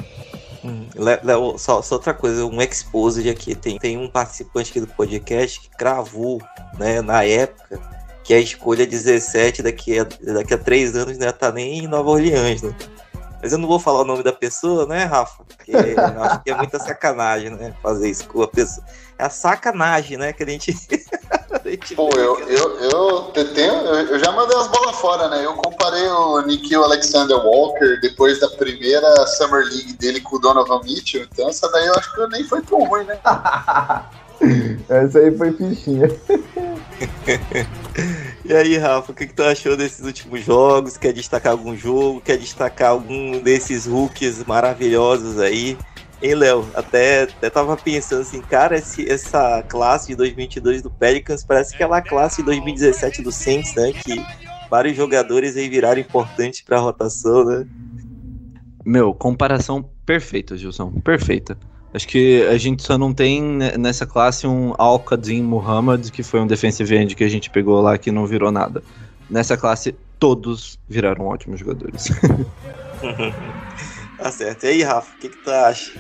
[0.64, 3.57] Hum, Léo, só, só, outra coisa, um exposed aqui.
[3.57, 6.40] Tem, tem um participante aqui do podcast que cravou,
[6.79, 7.97] né, na época,
[8.28, 11.88] que a escolha 17 daqui a, daqui a três anos não né, tá nem em
[11.88, 12.76] Nova Orleans, né?
[13.42, 15.44] Mas eu não vou falar o nome da pessoa, né, Rafa?
[15.44, 17.74] Porque eu acho que é muita sacanagem, né?
[17.82, 18.86] Fazer isso com a pessoa.
[19.18, 20.34] É a sacanagem, né?
[20.34, 20.76] Que a gente.
[21.50, 25.46] a gente Pô, eu, eu, eu, tenho, eu já mandei as bolas fora, né?
[25.46, 30.82] Eu comparei o Nikhil Alexander Walker depois da primeira Summer League dele com o Donovan
[30.82, 31.26] Mitchell.
[31.32, 33.18] Então essa daí eu acho que nem foi tão ruim, né?
[34.88, 36.09] essa aí foi fichinha.
[38.48, 40.96] E aí, Rafa, o que, que tu achou desses últimos jogos?
[40.96, 42.18] Quer destacar algum jogo?
[42.22, 45.77] Quer destacar algum desses rookies maravilhosos aí?
[46.22, 46.66] Hein, Léo?
[46.74, 52.01] Até, até tava pensando assim, cara, esse, essa classe de 2022 do Pelicans parece aquela
[52.01, 53.92] classe de 2017 do Saints, né?
[53.92, 54.24] Que
[54.70, 57.66] vários jogadores aí viraram importantes pra rotação, né?
[58.83, 60.90] Meu, comparação perfeita, Gilson.
[61.05, 61.59] Perfeita.
[61.92, 63.42] Acho que a gente só não tem
[63.79, 67.96] nessa classe um Al-Qadim Muhammad, que foi um defensive end que a gente pegou lá
[67.96, 68.83] que não virou nada.
[69.31, 72.09] Nessa classe, todos viraram ótimos jogadores.
[74.18, 74.64] tá certo.
[74.64, 75.92] E aí, Rafa, o que, que tu acha?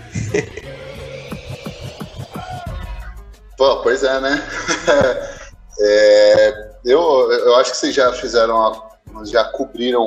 [3.56, 4.42] Pô, pois é, né?
[5.80, 7.00] é, eu,
[7.32, 8.82] eu acho que vocês já fizeram,
[9.24, 10.06] já cobriram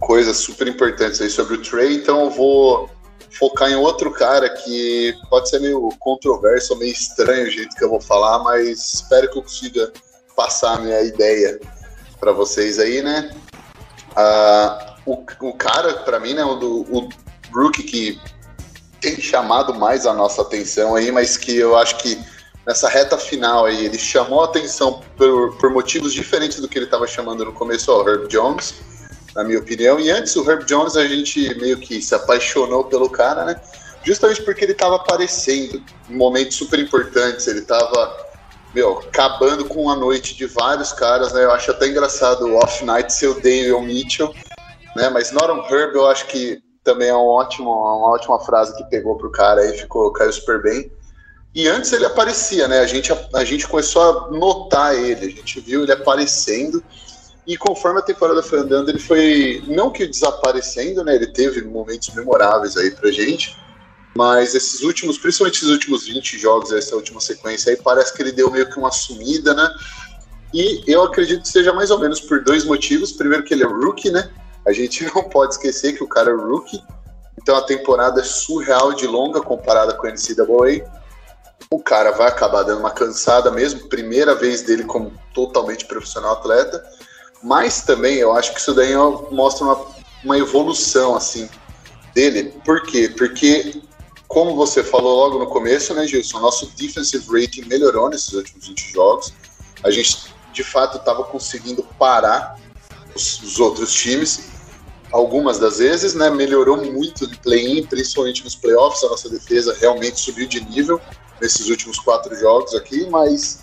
[0.00, 2.90] coisas super importantes aí sobre o Trey, então eu vou
[3.38, 7.90] focar em outro cara que pode ser meio controverso, meio estranho o jeito que eu
[7.90, 9.92] vou falar, mas espero que eu consiga
[10.34, 11.60] passar a minha ideia
[12.18, 13.34] para vocês aí, né?
[14.14, 17.08] Ah, o, o cara, para mim, né, o, do, o
[17.54, 18.20] rookie que
[19.00, 22.18] tem chamado mais a nossa atenção aí, mas que eu acho que
[22.66, 26.86] nessa reta final aí ele chamou a atenção por, por motivos diferentes do que ele
[26.86, 28.74] estava chamando no começo, o Herb Jones
[29.36, 30.00] na minha opinião.
[30.00, 33.60] E antes, o Herb Jones, a gente meio que se apaixonou pelo cara, né?
[34.02, 38.26] Justamente porque ele estava aparecendo em momentos super importantes, ele estava
[38.74, 41.44] meu, acabando com a noite de vários caras, né?
[41.44, 44.34] Eu acho até engraçado o Off Night ser o Daniel Mitchell,
[44.94, 45.08] né?
[45.10, 49.16] Mas Norman Herb, eu acho que também é um ótimo, uma ótima frase que pegou
[49.16, 50.90] pro cara aí, ficou, caiu super bem.
[51.54, 52.80] E antes ele aparecia, né?
[52.80, 56.82] A gente, a, a gente começou a notar ele, a gente viu ele aparecendo.
[57.46, 61.14] E conforme a temporada foi andando, ele foi não que desaparecendo, né?
[61.14, 63.56] Ele teve momentos memoráveis aí pra gente.
[64.16, 68.32] Mas esses últimos, principalmente esses últimos 20 jogos, essa última sequência aí, parece que ele
[68.32, 69.70] deu meio que uma sumida, né?
[70.52, 73.12] E eu acredito que seja mais ou menos por dois motivos.
[73.12, 74.30] Primeiro que ele é rookie, né?
[74.66, 76.82] A gente não pode esquecer que o cara é rookie.
[77.40, 80.84] Então a temporada é surreal de longa comparada com a NCAA.
[81.70, 86.82] O cara vai acabar dando uma cansada mesmo, primeira vez dele como totalmente profissional atleta.
[87.46, 88.92] Mas também eu acho que isso daí
[89.30, 89.86] mostra uma,
[90.24, 91.48] uma evolução assim
[92.12, 92.52] dele.
[92.64, 93.08] Por quê?
[93.16, 93.82] Porque,
[94.26, 98.92] como você falou logo no começo, né, Gilson, nosso defensive rating melhorou nesses últimos 20
[98.92, 99.32] jogos.
[99.84, 102.58] A gente de fato estava conseguindo parar
[103.14, 104.48] os, os, outros times.
[105.12, 109.04] Algumas das vezes, né, melhorou muito de play-in, principalmente nos playoffs.
[109.04, 111.00] A nossa defesa realmente subiu de nível
[111.40, 113.60] nesses últimos quatro jogos aqui, mas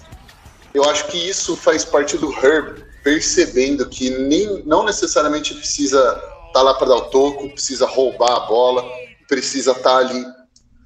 [0.73, 6.53] eu acho que isso faz parte do Herb percebendo que nem, não necessariamente precisa estar
[6.53, 8.83] tá lá para dar o toco, precisa roubar a bola,
[9.27, 10.25] precisa estar tá ali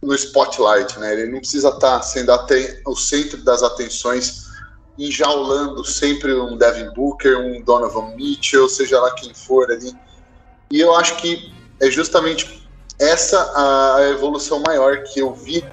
[0.02, 1.14] no spotlight, né?
[1.14, 2.32] Ele não precisa estar tá sendo
[2.86, 4.48] o centro das atenções,
[4.98, 9.94] enjaulando sempre um Devin Booker, um Donovan Mitchell, seja lá quem for ali.
[10.72, 12.68] E eu acho que é justamente
[13.00, 13.38] essa
[13.96, 15.64] a evolução maior que eu vi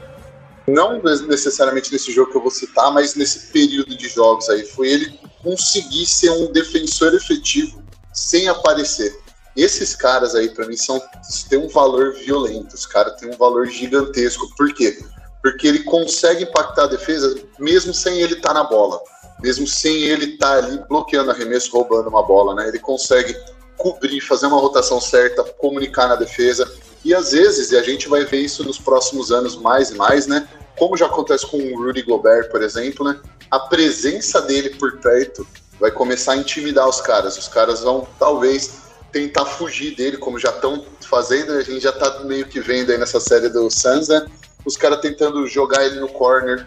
[0.67, 4.89] não necessariamente nesse jogo que eu vou citar, mas nesse período de jogos aí, foi
[4.89, 9.15] ele conseguir ser um defensor efetivo sem aparecer.
[9.57, 11.01] Esses caras aí, para mim, são
[11.49, 14.49] têm um valor violento, os caras têm um valor gigantesco.
[14.57, 14.99] Por quê?
[15.43, 19.01] Porque ele consegue impactar a defesa mesmo sem ele estar tá na bola,
[19.41, 22.69] mesmo sem ele estar tá ali bloqueando arremesso, roubando uma bola, né?
[22.69, 23.37] Ele consegue
[23.77, 26.69] cobrir, fazer uma rotação certa, comunicar na defesa,
[27.05, 30.27] e às vezes, e a gente vai ver isso nos próximos anos mais e mais,
[30.27, 30.49] né?
[30.79, 33.21] Como já acontece com o Rudy Gobert, por exemplo, né?
[33.51, 35.47] A presença dele por perto
[35.79, 37.37] vai começar a intimidar os caras.
[37.37, 41.53] Os caras vão, talvez, tentar fugir dele, como já estão fazendo.
[41.53, 44.27] A gente já tá meio que vendo aí nessa série do Suns, né?
[44.65, 46.67] Os caras tentando jogar ele no corner,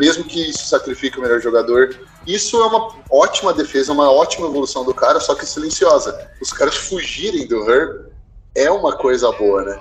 [0.00, 1.94] mesmo que isso sacrifique o melhor jogador.
[2.26, 6.30] Isso é uma ótima defesa, uma ótima evolução do cara, só que silenciosa.
[6.40, 8.13] Os caras fugirem do Herb
[8.54, 9.78] é uma coisa boa, né?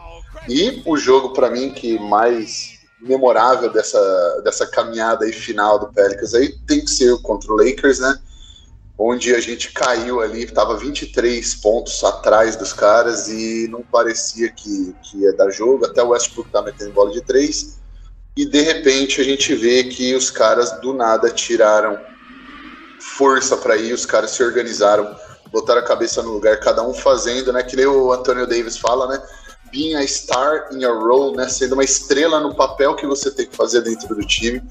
[0.47, 6.33] E o jogo, para mim, que mais memorável dessa, dessa caminhada aí final do Pelicans
[6.33, 8.17] aí tem que ser contra o Lakers, né?
[8.97, 14.95] Onde a gente caiu ali, tava 23 pontos atrás dos caras e não parecia que,
[15.03, 17.79] que ia dar jogo, até o Westbrook tá metendo bola de três.
[18.35, 21.99] E de repente a gente vê que os caras do nada tiraram
[22.99, 25.15] força para ir, os caras se organizaram
[25.53, 27.61] botar a cabeça no lugar, cada um fazendo, né?
[27.61, 29.23] Que nem o Antonio Davis fala, né?
[29.71, 31.47] Being a star in a role, né?
[31.47, 34.61] Sendo uma estrela no papel que você tem que fazer dentro do time.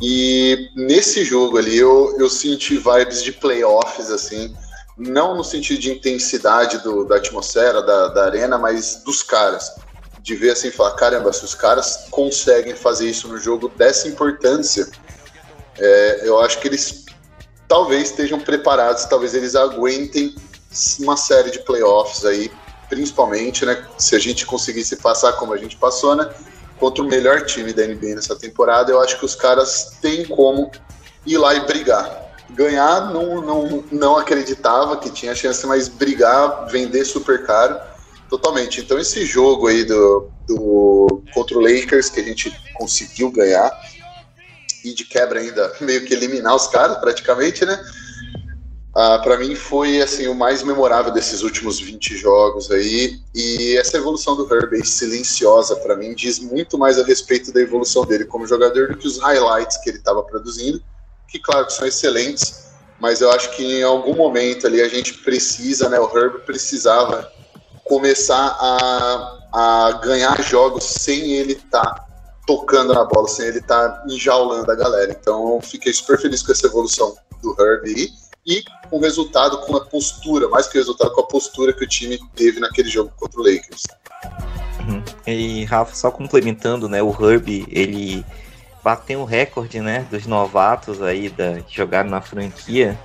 [0.00, 4.56] E nesse jogo ali eu, eu senti vibes de playoffs, assim,
[4.96, 9.74] não no sentido de intensidade do, da atmosfera, da, da arena, mas dos caras.
[10.22, 14.86] De ver assim, falar, caramba, se os caras conseguem fazer isso no jogo dessa importância,
[15.78, 17.06] é, eu acho que eles
[17.70, 20.34] talvez estejam preparados, talvez eles aguentem
[20.98, 22.50] uma série de playoffs aí,
[22.88, 23.86] principalmente, né?
[23.96, 26.28] Se a gente conseguisse passar como a gente passou, né?
[26.80, 30.72] Contra o melhor time da NBA nessa temporada, eu acho que os caras têm como
[31.24, 32.34] ir lá e brigar.
[32.50, 37.78] Ganhar, não, não, não acreditava que tinha chance, mas brigar, vender super caro,
[38.28, 38.80] totalmente.
[38.80, 43.70] Então, esse jogo aí do, do contra o Lakers, que a gente conseguiu ganhar,
[44.84, 47.82] e de quebra ainda meio que eliminar os caras praticamente, né?
[48.94, 53.96] Ah, para mim foi assim o mais memorável desses últimos 20 jogos aí e essa
[53.96, 58.48] evolução do Herbie silenciosa para mim diz muito mais a respeito da evolução dele como
[58.48, 60.82] jogador do que os highlights que ele estava produzindo,
[61.28, 65.14] que claro que são excelentes, mas eu acho que em algum momento ali a gente
[65.18, 67.30] precisa, né, o Herbie precisava
[67.84, 72.09] começar a, a ganhar jogos sem ele estar tá
[72.50, 75.12] tocando na bola, sem ele estar tá enjaulando a galera.
[75.12, 78.10] Então, fiquei super feliz com essa evolução do Herbie
[78.44, 81.84] e com o resultado, com a postura, mais que o resultado, com a postura que
[81.84, 83.84] o time teve naquele jogo contra o Lakers.
[84.80, 85.00] Uhum.
[85.28, 88.26] E Rafa, só complementando, né, o Herbie, ele
[88.82, 92.98] bateu o recorde, né, dos novatos aí da que jogaram na franquia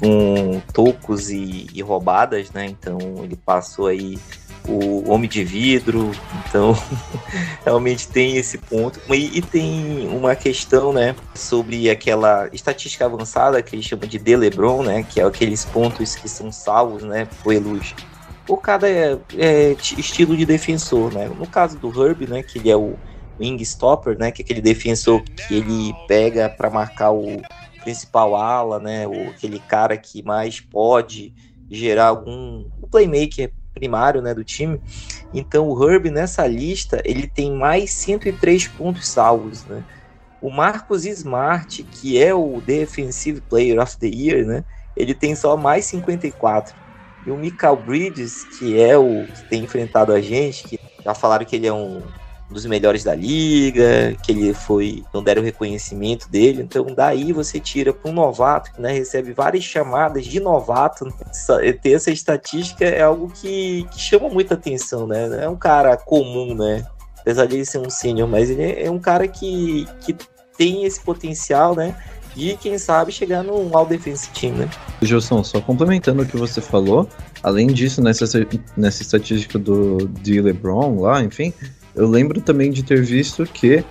[0.00, 2.64] com tocos e, e roubadas, né?
[2.66, 4.18] Então ele passou aí
[4.68, 6.10] o Homem de Vidro,
[6.48, 6.76] então
[7.64, 9.00] realmente tem esse ponto.
[9.12, 14.36] E, e, tem uma questão, né, sobre aquela estatística avançada que eles chamam de De
[14.36, 17.94] LeBron, né, que é aqueles pontos que são salvos, né, pelos
[18.46, 21.28] por cada é, é, estilo de defensor, né.
[21.28, 22.96] No caso do Herb, né, que ele é o
[23.40, 27.42] wing stopper, né, que é aquele defensor que ele pega para marcar o
[27.82, 31.34] principal ala, né, o, aquele cara que mais pode
[31.68, 34.80] gerar algum playmaker primário né, do time.
[35.34, 39.64] Então o Herb nessa lista ele tem mais 103 pontos salvos.
[39.66, 39.84] Né?
[40.40, 44.64] O Marcos Smart, que é o Defensive Player of the Year, né,
[44.96, 46.74] ele tem só mais 54.
[47.26, 51.44] E o Michael Bridges, que é o que tem enfrentado a gente, que já falaram
[51.44, 52.00] que ele é um
[52.50, 56.62] dos melhores da liga, que ele foi, não deram reconhecimento dele.
[56.62, 61.04] Então, daí você tira para um novato que né, recebe várias chamadas de novato.
[61.04, 61.12] Né?
[61.82, 65.28] Ter essa estatística é algo que, que chama muita atenção, né?
[65.28, 66.86] Não é um cara comum, né?
[67.20, 70.14] Apesar de ele ser um sênior, mas ele é um cara que, que
[70.56, 71.96] tem esse potencial, né?
[72.36, 74.70] E quem sabe chegar no All Defense Team, né?
[75.00, 77.08] Gilson, só complementando o que você falou,
[77.42, 78.26] além disso, nessa,
[78.76, 81.52] nessa estatística do de LeBron lá, enfim,
[81.96, 83.82] eu lembro também de ter visto que,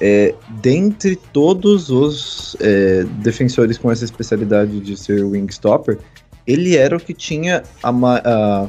[0.00, 5.98] é, dentre todos os é, defensores com essa especialidade de ser wingstopper,
[6.46, 8.68] ele era o que tinha a, a,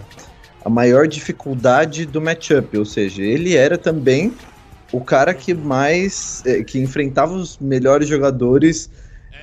[0.65, 4.33] a maior dificuldade do matchup, ou seja, ele era também
[4.91, 8.89] o cara que mais é, que enfrentava os melhores jogadores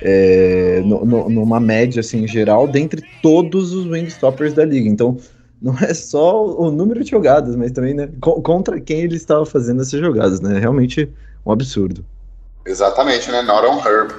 [0.01, 4.87] é, no, no, numa média assim geral dentre todos os wingstoppers da liga.
[4.87, 5.17] Então
[5.61, 9.81] não é só o número de jogadas, mas também né, contra quem ele estava fazendo
[9.81, 10.57] essas jogadas, né?
[10.59, 11.11] Realmente
[11.45, 12.05] um absurdo.
[12.65, 13.41] Exatamente, né?
[13.41, 14.13] Not on Herb.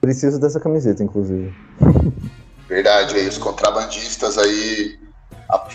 [0.00, 1.52] Preciso dessa camiseta, inclusive.
[2.68, 4.98] Verdade, aí os contrabandistas aí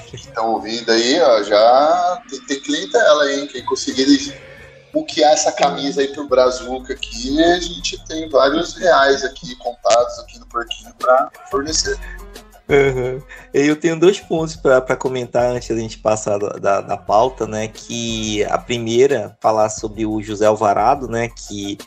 [0.06, 3.48] que estão ouvindo aí, ó, já tem, tem clientela aí, hein?
[3.48, 4.34] Quem conseguir
[4.94, 10.38] buquear essa camisa aí pro Brazuca aqui, a gente tem vários reais aqui contados aqui
[10.40, 11.98] no Porquinho para fornecer.
[12.74, 13.22] Uhum.
[13.54, 17.68] Eu tenho dois pontos para comentar antes da gente passar da, da, da, pauta, né?
[17.68, 21.30] Que a primeira, falar sobre o José Alvarado, né?
[21.30, 21.78] Que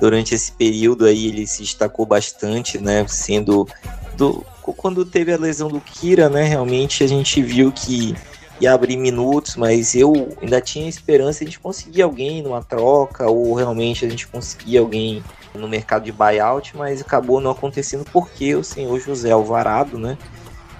[0.00, 3.06] durante esse período aí ele se destacou bastante, né?
[3.06, 3.68] Sendo
[4.16, 6.44] do, quando teve a lesão do Kira, né?
[6.44, 8.14] Realmente a gente viu que
[8.60, 13.28] ia abrir minutos, mas eu ainda tinha esperança de a gente conseguir alguém numa troca
[13.28, 15.22] ou realmente a gente conseguir alguém
[15.54, 20.16] no mercado de buyout, mas acabou não acontecendo porque o senhor José Alvarado, né,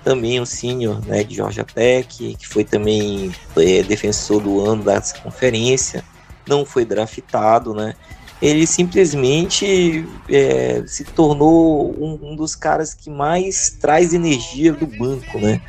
[0.05, 5.01] também um sênior né, de Georgia Tech, que foi também é, defensor do ano da
[5.23, 6.05] conferência,
[6.47, 7.95] não foi draftado, né,
[8.41, 15.39] ele simplesmente é, se tornou um, um, dos caras que mais traz energia do banco,
[15.39, 15.61] né?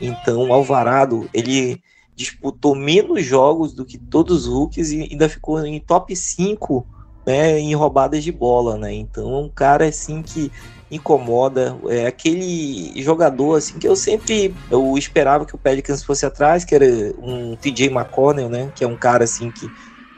[0.00, 1.82] Então, Alvarado, ele
[2.14, 6.86] disputou menos jogos do que todos os rookies e ainda ficou em top 5
[7.26, 8.92] né, em roubadas de bola, né?
[8.92, 10.50] Então é um cara assim que
[10.90, 16.64] incomoda, é aquele jogador assim que eu sempre eu esperava que o Pelicans fosse atrás,
[16.64, 16.84] que era
[17.22, 19.70] um TJ McConnell, né, que é um cara assim que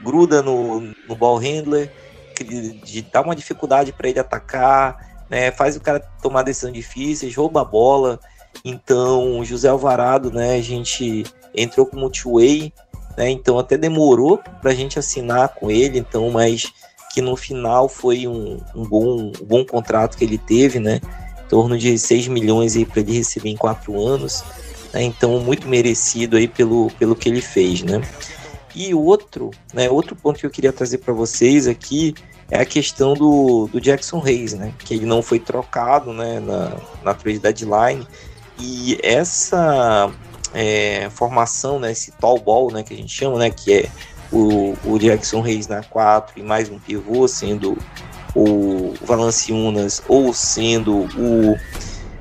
[0.03, 1.93] gruda no, no ball handler,
[2.35, 7.37] que de, dá uma dificuldade para ele atacar, né, faz o cara tomar decisões difíceis,
[7.37, 8.19] rouba a bola.
[8.65, 12.73] Então, o José Alvarado, né, a gente entrou como two-way,
[13.17, 16.73] né, então até demorou para a gente assinar com ele, então, mas
[17.13, 21.01] que no final foi um, um bom, um bom contrato que ele teve, né?
[21.45, 24.43] Em torno de 6 milhões para ele receber em quatro anos.
[24.93, 25.03] Né?
[25.03, 28.01] Então, muito merecido aí pelo, pelo que ele fez, né?
[28.75, 32.15] E outro, né, outro ponto que eu queria trazer para vocês aqui
[32.51, 34.73] é a questão do, do Jackson Reis, né?
[34.79, 38.07] Que ele não foi trocado né, na, na trade deadline.
[38.59, 40.11] E essa
[40.55, 43.91] é, formação, né, esse tall ball, né, que a gente chama, né, que é
[44.33, 47.77] o, o Jackson Reis na 4 e mais um pivô, sendo
[48.35, 51.57] o Valanciunas ou sendo o,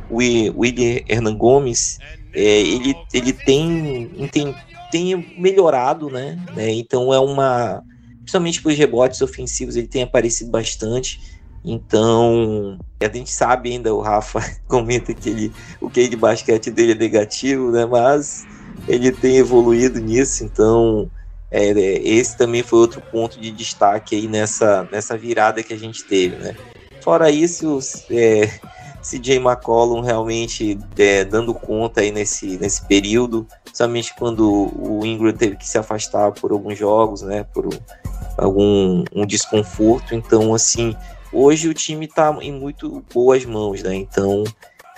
[0.09, 1.99] o William Hernan Gomes,
[2.33, 4.55] é, ele, ele tem, tem,
[4.91, 6.37] tem melhorado, né?
[6.53, 6.69] né?
[6.71, 7.81] Então é uma.
[8.19, 11.19] Principalmente para os rebotes ofensivos, ele tem aparecido bastante.
[11.63, 16.93] Então, a gente sabe ainda, o Rafa comenta que ele, o que de basquete dele
[16.93, 17.85] é negativo, né?
[17.85, 18.45] Mas
[18.87, 21.09] ele tem evoluído nisso, então
[21.51, 25.77] é, é, esse também foi outro ponto de destaque aí nessa, nessa virada que a
[25.77, 26.55] gente teve, né?
[27.01, 27.79] Fora isso,
[28.09, 28.47] é,
[29.01, 35.57] CJ McCollum realmente é, dando conta aí nesse, nesse período, somente quando o Ingram teve
[35.57, 37.43] que se afastar por alguns jogos, né?
[37.43, 37.67] Por
[38.37, 40.15] algum um desconforto.
[40.15, 40.95] Então, assim,
[41.33, 43.95] hoje o time está em muito boas mãos, né?
[43.95, 44.45] Então,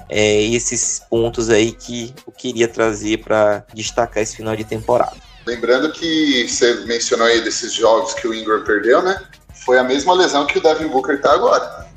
[0.10, 5.23] é esses pontos aí que eu queria trazer para destacar esse final de temporada.
[5.46, 9.20] Lembrando que você mencionou aí desses jogos que o Ingram perdeu, né?
[9.66, 11.88] Foi a mesma lesão que o Devin Booker tá agora.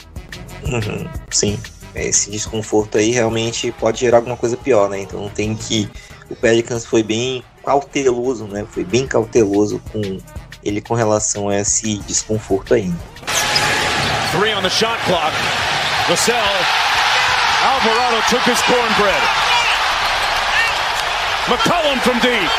[0.65, 1.59] Uhum, sim.
[1.95, 5.01] Esse desconforto aí realmente pode gerar alguma coisa pior, né?
[5.01, 5.89] Então tem que.
[6.29, 8.67] O Pelicans foi bem cauteloso, né?
[8.71, 10.19] Foi bem cauteloso com
[10.63, 12.93] ele com relação a esse desconforto aí.
[14.33, 15.33] Three on the shot clock.
[16.09, 16.37] Vassell.
[17.65, 19.23] Alvarado took his cornbread.
[21.49, 22.51] McCollum from deep.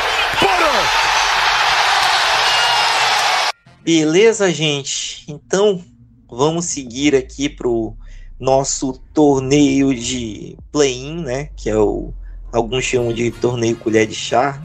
[3.83, 5.23] Beleza, gente?
[5.29, 5.81] Então,
[6.29, 7.95] vamos seguir aqui pro
[8.39, 11.49] nosso torneio de play-in, né?
[11.55, 12.13] Que é o
[12.51, 14.61] alguns chamam de torneio colher de chá,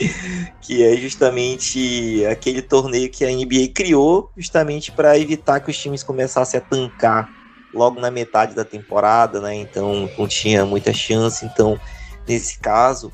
[0.60, 6.02] que é justamente aquele torneio que a NBA criou justamente para evitar que os times
[6.02, 7.28] começassem a tancar
[7.72, 9.54] logo na metade da temporada, né?
[9.54, 11.44] Então não tinha muita chance.
[11.44, 11.78] Então,
[12.26, 13.12] nesse caso,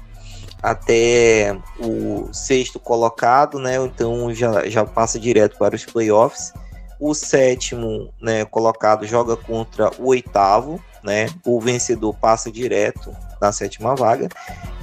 [0.63, 3.77] até o sexto colocado, né?
[3.77, 6.53] Então já, já passa direto para os playoffs.
[6.99, 11.29] O sétimo né, colocado joga contra o oitavo, né?
[11.45, 14.29] O vencedor passa direto na sétima vaga.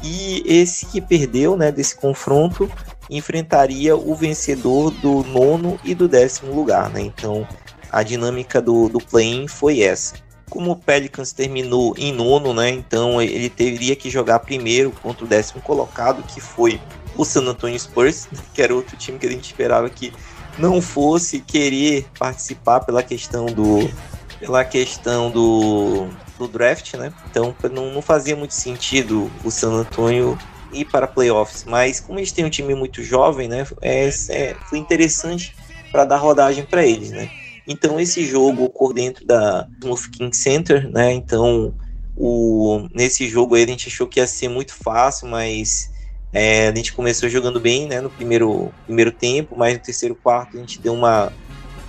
[0.03, 2.69] E esse que perdeu né, desse confronto
[3.09, 6.89] enfrentaria o vencedor do nono e do décimo lugar.
[6.89, 7.01] Né?
[7.01, 7.47] Então
[7.91, 10.15] a dinâmica do, do play-in foi essa.
[10.49, 15.27] Como o Pelicans terminou em nono, né, então ele teria que jogar primeiro contra o
[15.27, 16.79] décimo colocado, que foi
[17.15, 20.13] o San Antonio Spurs, que era outro time que a gente esperava que
[20.57, 23.89] não fosse querer participar pela questão do
[24.39, 27.11] pela questão do, do draft, né?
[27.29, 30.37] Então não, não fazia muito sentido o San Antonio
[30.71, 33.65] ir para playoffs, mas como eles têm um time muito jovem, né?
[33.81, 35.55] É, é foi interessante
[35.91, 37.29] para dar rodagem para eles, né?
[37.67, 41.11] Então esse jogo ocorreu dentro da Smooth King Center, né?
[41.13, 41.75] Então
[42.15, 45.91] o, nesse jogo aí a gente achou que ia ser muito fácil, mas
[46.31, 47.99] é, a gente começou jogando bem, né?
[47.99, 51.31] No primeiro, primeiro tempo, mas no terceiro quarto a gente deu uma,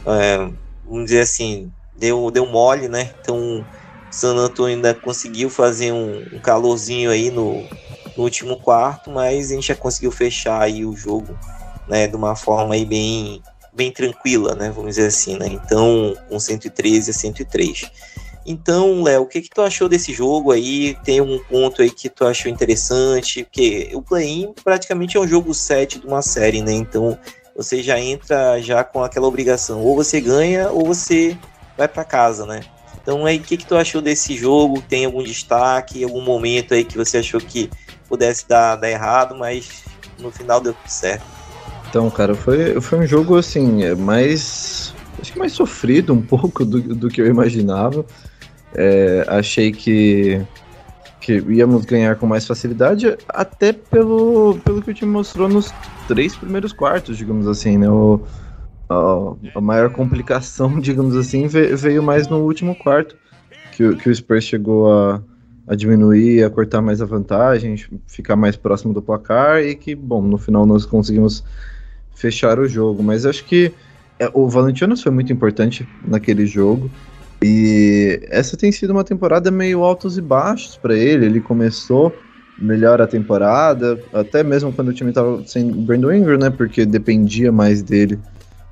[0.05, 0.37] é,
[0.85, 3.12] vamos dizer assim, deu, deu mole, né?
[3.20, 3.64] Então
[4.11, 7.62] San Antonio ainda conseguiu fazer um, um calorzinho aí no,
[8.16, 11.39] no último quarto, mas a gente já conseguiu fechar aí o jogo,
[11.87, 12.09] né?
[12.09, 13.43] De uma forma aí bem
[13.79, 14.72] bem tranquila, né?
[14.74, 15.47] Vamos dizer assim, né?
[15.47, 17.91] Então, com 113 a 103.
[18.45, 20.97] Então, Léo, o que, que tu achou desse jogo aí?
[21.05, 23.45] Tem um ponto aí que tu achou interessante?
[23.45, 26.72] Porque o play-in praticamente é um jogo 7 de uma série, né?
[26.72, 27.16] Então,
[27.55, 29.81] você já entra já com aquela obrigação.
[29.83, 31.39] Ou você ganha, ou você
[31.76, 32.61] vai para casa, né?
[33.01, 34.83] Então, aí, o que, que tu achou desse jogo?
[34.83, 37.70] Tem algum destaque, algum momento aí que você achou que
[38.09, 39.85] pudesse dar, dar errado, mas
[40.18, 41.38] no final deu tudo certo?
[41.89, 44.95] Então, cara, foi, foi um jogo assim, mais.
[45.20, 48.05] Acho que mais sofrido um pouco do, do que eu imaginava.
[48.74, 50.41] É, achei que,
[51.20, 55.74] que íamos ganhar com mais facilidade, até pelo, pelo que o time mostrou nos
[56.07, 57.89] três primeiros quartos, digamos assim, né?
[57.89, 58.20] O,
[58.89, 63.16] a, a maior complicação, digamos assim, veio mais no último quarto,
[63.72, 65.22] que, que o Spurs chegou a,
[65.66, 67.76] a diminuir, a cortar mais a vantagem,
[68.07, 71.43] ficar mais próximo do placar e que, bom, no final nós conseguimos
[72.19, 73.03] fechar o jogo.
[73.03, 73.73] Mas acho que
[74.19, 76.91] é, o Valentinos foi muito importante naquele jogo.
[77.41, 81.25] E essa tem sido uma temporada meio altos e baixos para ele.
[81.25, 82.12] Ele começou
[82.61, 86.51] melhor a temporada, até mesmo quando o time estava sem Brandon Ingram, né?
[86.51, 88.19] Porque dependia mais dele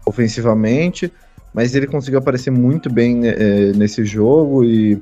[0.04, 1.12] ofensivamente.
[1.54, 5.00] Mas ele conseguiu aparecer muito bem é, nesse jogo e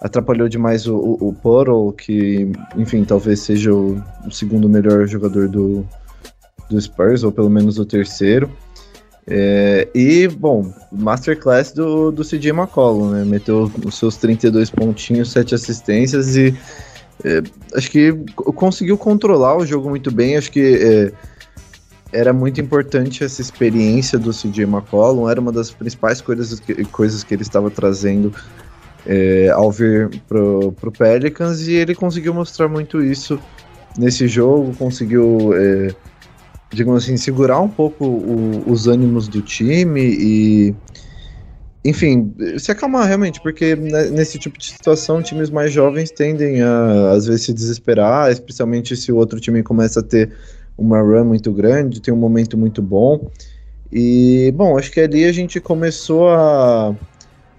[0.00, 5.84] atrapalhou demais o, o, o que, enfim, talvez seja o segundo melhor jogador do,
[6.68, 8.50] do Spurs, ou pelo menos o terceiro.
[9.26, 13.24] É, e, bom, Masterclass do, do CJ McCollum, né?
[13.24, 16.56] Meteu os seus 32 pontinhos, 7 assistências e
[17.24, 17.42] é,
[17.74, 20.36] acho que conseguiu controlar o jogo muito bem.
[20.36, 21.12] Acho que é,
[22.10, 27.22] era muito importante essa experiência do CJ McCollum, era uma das principais coisas que, coisas
[27.22, 28.32] que ele estava trazendo
[29.06, 33.38] é, ao vir pro, pro Pelicans e ele conseguiu mostrar muito isso
[33.98, 35.94] nesse jogo, conseguiu é,
[36.70, 40.74] digamos assim, segurar um pouco o, os ânimos do time e,
[41.84, 47.26] enfim, se acalmar realmente, porque nesse tipo de situação, times mais jovens tendem a, às
[47.26, 50.32] vezes, se desesperar, especialmente se o outro time começa a ter
[50.76, 53.30] uma run muito grande, tem um momento muito bom.
[53.90, 56.94] E, bom, acho que ali a gente começou a,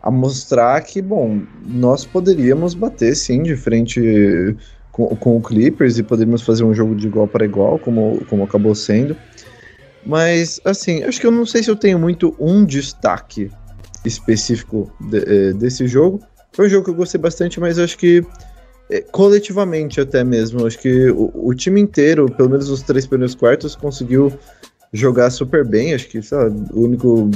[0.02, 4.56] a mostrar que, bom, nós poderíamos bater sim de frente
[5.00, 8.44] com, com o Clippers e poderíamos fazer um jogo de igual para igual, como, como
[8.44, 9.16] acabou sendo.
[10.06, 13.50] Mas, assim, acho que eu não sei se eu tenho muito um destaque
[14.06, 16.20] específico de, é, desse jogo.
[16.52, 18.24] Foi um jogo que eu gostei bastante, mas acho que
[18.90, 23.36] é, coletivamente até mesmo, acho que o, o, time inteiro, pelo menos os três primeiros
[23.36, 24.34] quartos, conseguiu
[24.92, 25.94] jogar super bem.
[25.94, 27.30] Acho que sabe, o único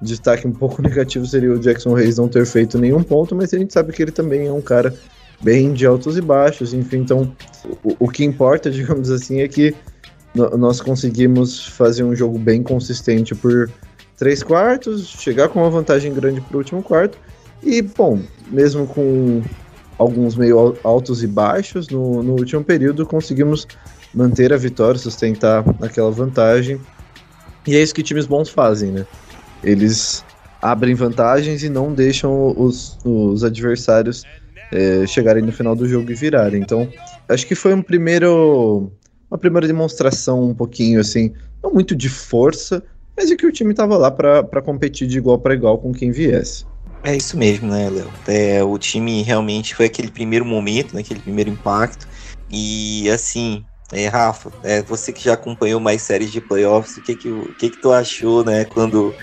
[0.00, 3.58] destaque um pouco negativo seria o Jackson Reis não ter feito nenhum ponto, mas a
[3.58, 4.94] gente sabe que ele também é um cara
[5.42, 7.34] bem de altos e baixos, enfim, então
[7.82, 9.74] o, o que importa, digamos assim, é que
[10.34, 13.70] nós conseguimos fazer um jogo bem consistente por
[14.16, 17.18] três quartos, chegar com uma vantagem grande para o último quarto.
[17.62, 18.20] E, bom,
[18.50, 19.42] mesmo com
[19.98, 23.66] alguns meio altos e baixos no, no último período, conseguimos
[24.14, 26.80] manter a vitória, sustentar aquela vantagem.
[27.66, 29.06] E é isso que times bons fazem, né?
[29.62, 30.24] Eles
[30.60, 34.24] abrem vantagens e não deixam os, os adversários
[34.72, 36.60] é, chegarem no final do jogo e virarem.
[36.60, 36.88] Então,
[37.28, 38.90] acho que foi um primeiro,
[39.30, 42.82] uma primeira demonstração um pouquinho assim, não muito de força,
[43.16, 46.10] mas é que o time estava lá para competir de igual para igual com quem
[46.10, 46.64] viesse.
[47.04, 48.10] É isso mesmo, né, Léo?
[48.26, 52.06] É, o time realmente foi aquele primeiro momento, né, aquele primeiro impacto.
[52.50, 57.14] E assim, é, Rafa, é, você que já acompanhou mais séries de playoffs, o que
[57.14, 59.14] que, o que, que tu achou, né, quando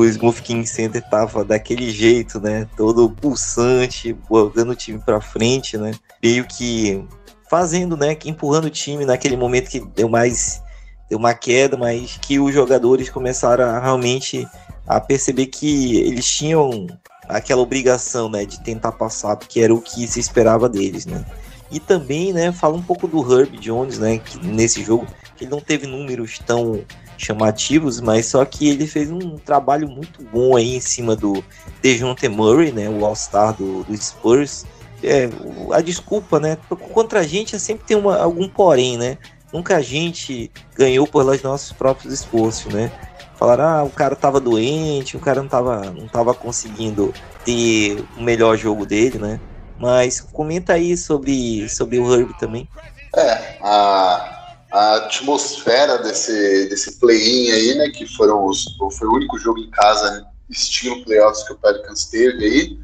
[0.00, 5.92] o King Center tava daquele jeito, né, todo pulsante, botando o time para frente, né,
[6.22, 7.04] meio que
[7.50, 10.62] fazendo, né, empurrando o time naquele momento que deu mais
[11.10, 14.48] deu uma queda, mas que os jogadores começaram a realmente
[14.86, 16.86] a perceber que eles tinham
[17.28, 21.22] aquela obrigação, né, de tentar passar, porque era o que se esperava deles, né.
[21.70, 25.50] E também, né, fala um pouco do Herb Jones, né, que nesse jogo que ele
[25.50, 26.82] não teve números tão
[27.16, 31.42] chamativos, mas só que ele fez um trabalho muito bom aí em cima do
[31.80, 34.64] DeJounte Murray, né, o All-Star do, do Spurs.
[35.02, 35.28] É,
[35.72, 36.56] a desculpa, né,
[36.92, 39.18] contra a gente sempre tem uma, algum porém, né,
[39.52, 42.90] nunca a gente ganhou pelos nossos próprios esforços, né?
[43.36, 47.12] Falaram, ah, o cara tava doente, o cara não tava, não tava conseguindo
[47.44, 49.40] ter o melhor jogo dele, né?
[49.78, 52.68] Mas comenta aí sobre, sobre o Herb também.
[53.16, 54.41] É, a,
[54.72, 57.90] a atmosfera desse, desse play-in aí, né?
[57.90, 58.64] Que foram os,
[58.98, 62.78] foi o único jogo em casa estilo playoffs que o Pelicans teve aí,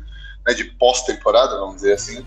[0.47, 0.55] né?
[0.55, 2.25] De pós-temporada, vamos dizer assim.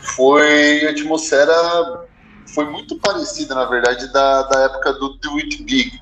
[0.00, 2.06] Foi a atmosfera
[2.54, 6.00] foi muito parecida, na verdade, da, da época do Do It Big,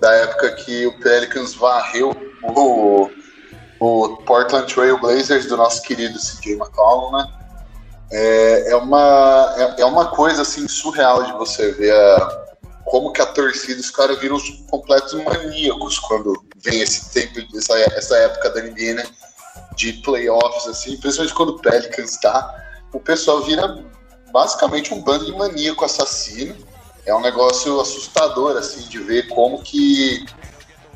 [0.00, 3.10] da época que o Pelicans varreu o,
[3.78, 7.41] o Portland Trail Blazers do nosso querido CJ McCollum, né?
[8.12, 12.44] É, é, uma, é, é, uma coisa assim surreal de você ver a,
[12.84, 17.74] como que a torcida, os caras viram os completos maníacos quando vem esse tempo, essa,
[17.96, 19.06] essa época da NBA, né?
[19.74, 22.54] De playoffs, assim, principalmente quando o Pelicans tá,
[22.92, 23.82] o pessoal vira
[24.30, 26.54] basicamente um bando de maníaco assassino.
[27.06, 30.24] É um negócio assustador, assim, de ver como que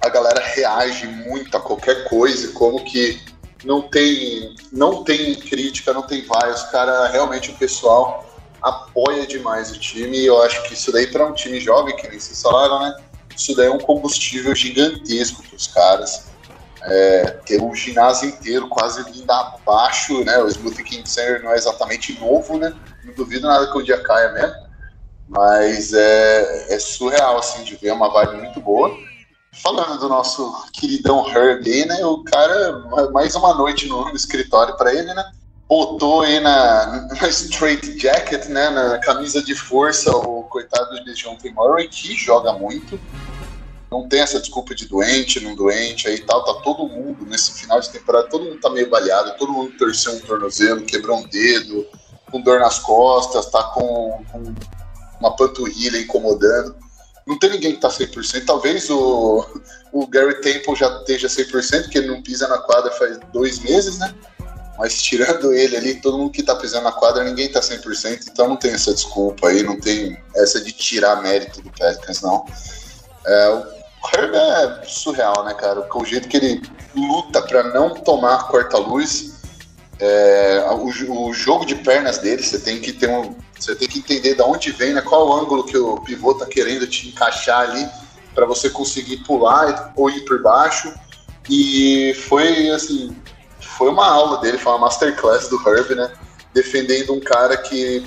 [0.03, 3.21] a galera reage muito a qualquer coisa, como que
[3.67, 6.51] não tem, não tem crítica, não tem vai.
[6.53, 8.25] Os caras, realmente, o pessoal
[8.63, 10.19] apoia demais o time.
[10.19, 12.97] E eu acho que isso daí, para um time jovem, que nem vocês falaram, né?
[13.37, 16.27] Isso daí é um combustível gigantesco para os caras.
[16.83, 20.39] É, ter um ginásio inteiro quase vindo abaixo, né?
[20.39, 22.73] O Smoothie King Center não é exatamente novo, né?
[23.05, 24.67] não duvido nada que o dia caia mesmo.
[25.29, 28.97] Mas é, é surreal, assim, de ver uma vibe muito boa.
[29.63, 32.05] Falando do nosso queridão Herb aí, né?
[32.05, 32.79] O cara,
[33.13, 35.33] mais uma noite no, escritório para ele, né?
[35.69, 38.71] Botou aí na, na straight jacket, né?
[38.71, 41.51] Na camisa de força, o coitado de T.
[41.53, 43.01] Murray, que joga muito.
[43.91, 46.45] Não tem essa desculpa de doente, não doente aí tal.
[46.45, 50.13] Tá todo mundo nesse final de temporada, todo mundo tá meio baleado, todo mundo torceu
[50.13, 51.87] um tornozelo, quebrou um dedo,
[52.31, 54.55] com dor nas costas, tá com, com
[55.21, 56.77] uma panturrilha incomodando.
[57.27, 58.45] Não tem ninguém que tá 100%.
[58.47, 59.45] Talvez o,
[59.93, 63.99] o Gary Temple já esteja 100%, porque ele não pisa na quadra faz dois meses,
[63.99, 64.15] né?
[64.79, 68.27] Mas tirando ele ali, todo mundo que tá pisando na quadra, ninguém tá 100%.
[68.31, 72.45] Então não tem essa desculpa aí, não tem essa de tirar mérito do Pelicans, não.
[73.27, 73.65] É, o
[74.15, 75.89] Herb é surreal, né, cara?
[75.93, 76.63] O jeito que ele
[76.95, 79.37] luta para não tomar corta-luz
[79.99, 83.99] é, o, o, jogo de pernas dele, você tem que ter um, você tem que
[83.99, 87.61] entender de onde vem, né, qual o ângulo que o pivô tá querendo te encaixar
[87.61, 87.89] ali
[88.35, 90.93] para você conseguir pular ou ir por baixo.
[91.49, 93.17] E foi assim,
[93.61, 96.13] foi uma aula dele, foi uma masterclass do Herb, né?
[96.53, 98.05] Defendendo um cara que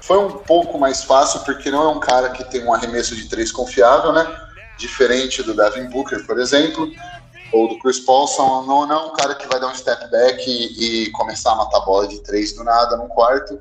[0.00, 3.28] foi um pouco mais fácil, porque não é um cara que tem um arremesso de
[3.28, 4.26] três confiável, né?
[4.78, 6.90] Diferente do Devin Booker, por exemplo,
[7.52, 10.42] ou do Chris Paulson, não, não é um cara que vai dar um step back
[10.50, 13.60] e, e começar a matar bola de três do nada num quarto,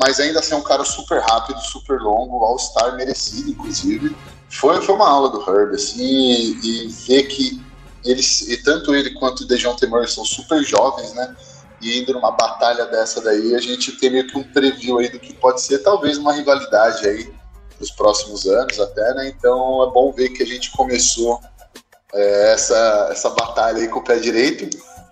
[0.00, 4.14] mas ainda assim é um cara super rápido, super longo, All-Star merecido, inclusive.
[4.48, 7.60] Foi, foi uma aula do Herb, assim, e, e ver que
[8.04, 11.36] eles, e tanto ele quanto o DeJounte Murray são super jovens, né?
[11.80, 15.18] E indo numa batalha dessa daí, a gente tem meio que um preview aí do
[15.18, 17.32] que pode ser talvez uma rivalidade aí
[17.78, 19.28] nos próximos anos até, né?
[19.28, 21.40] Então é bom ver que a gente começou
[22.14, 24.68] é, essa, essa batalha aí com o pé direito.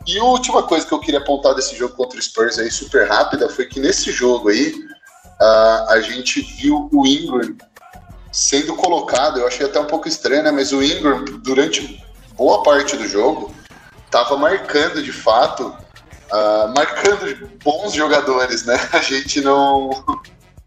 [0.07, 3.09] E a última coisa que eu queria apontar desse jogo contra o Spurs aí, super
[3.09, 7.57] rápida, foi que nesse jogo aí, uh, a gente viu o Ingram
[8.30, 10.52] sendo colocado, eu achei até um pouco estranho, né?
[10.52, 12.04] Mas o Ingram, durante
[12.36, 13.52] boa parte do jogo,
[14.04, 18.78] estava marcando de fato, uh, marcando bons jogadores, né?
[18.92, 19.90] A gente não.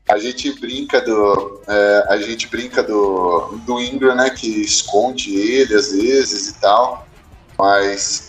[0.09, 1.61] A gente brinca do.
[1.67, 4.31] É, a gente brinca do, do Ingram, né?
[4.31, 7.07] Que esconde ele às vezes e tal.
[7.55, 8.28] Mas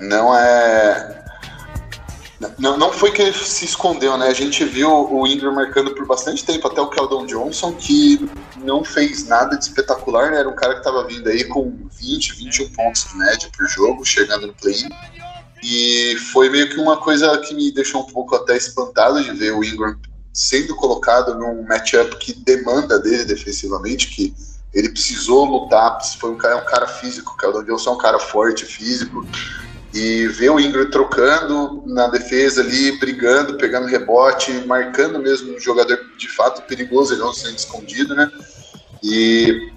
[0.00, 1.22] não é.
[2.58, 4.26] Não, não foi que ele se escondeu, né?
[4.26, 8.82] A gente viu o Ingram marcando por bastante tempo, até o Keldon Johnson, que não
[8.82, 10.38] fez nada de espetacular, né?
[10.38, 14.04] Era um cara que estava vindo aí com 20, 21 pontos de média por jogo,
[14.04, 14.76] chegando no play
[15.62, 19.52] E foi meio que uma coisa que me deixou um pouco até espantado de ver
[19.52, 19.96] o Ingram
[20.32, 24.34] sendo colocado num matchup que demanda dele defensivamente, que
[24.72, 27.98] ele precisou lutar, foi um cara, é um cara físico, o Keldon Johnson é um
[27.98, 29.26] cara forte, físico,
[29.92, 35.98] e ver o Ingram trocando na defesa ali, brigando, pegando rebote, marcando mesmo um jogador
[36.16, 38.30] de fato perigoso, ele não sendo escondido, né?
[39.02, 39.70] E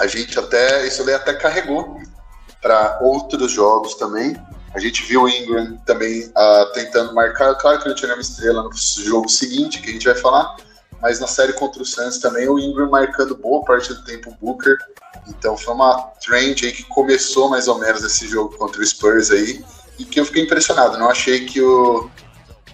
[0.00, 1.98] a gente até, isso até carregou
[2.60, 4.36] para outros jogos também.
[4.74, 8.62] A gente viu o Ingram também uh, tentando marcar, claro que ele tinha uma estrela
[8.64, 10.56] no jogo seguinte, que a gente vai falar,
[11.00, 14.34] mas na série contra o Suns também o Ingram marcando boa parte do tempo o
[14.34, 14.76] Booker
[15.28, 19.30] então foi uma trend aí que começou mais ou menos esse jogo contra o Spurs
[19.30, 19.64] aí
[19.98, 20.98] e que eu fiquei impressionado.
[20.98, 22.10] Não achei que o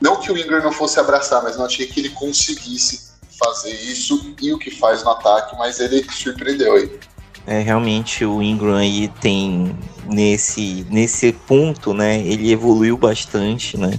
[0.01, 4.35] não que o Ingram não fosse abraçar, mas não achei que ele conseguisse fazer isso
[4.41, 6.99] e o que faz no ataque, mas ele surpreendeu aí.
[7.47, 12.19] É, realmente o Ingram aí tem nesse nesse ponto, né?
[12.21, 13.99] Ele evoluiu bastante, né?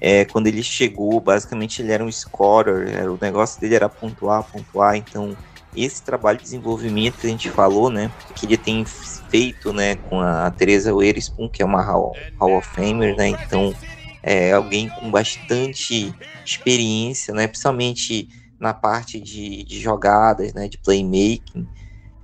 [0.00, 4.44] É, quando ele chegou, basicamente ele era um scorer, era, o negócio dele era pontuar,
[4.44, 5.36] pontuar, então
[5.74, 10.20] esse trabalho de desenvolvimento que a gente falou, né, que ele tem feito, né, com
[10.20, 13.74] a Teresa Witherspoon, que é uma Hall, Hall of Famer, né, então
[14.22, 18.28] é alguém com bastante experiência, né, principalmente
[18.58, 21.66] na parte de, de jogadas, né, de playmaking,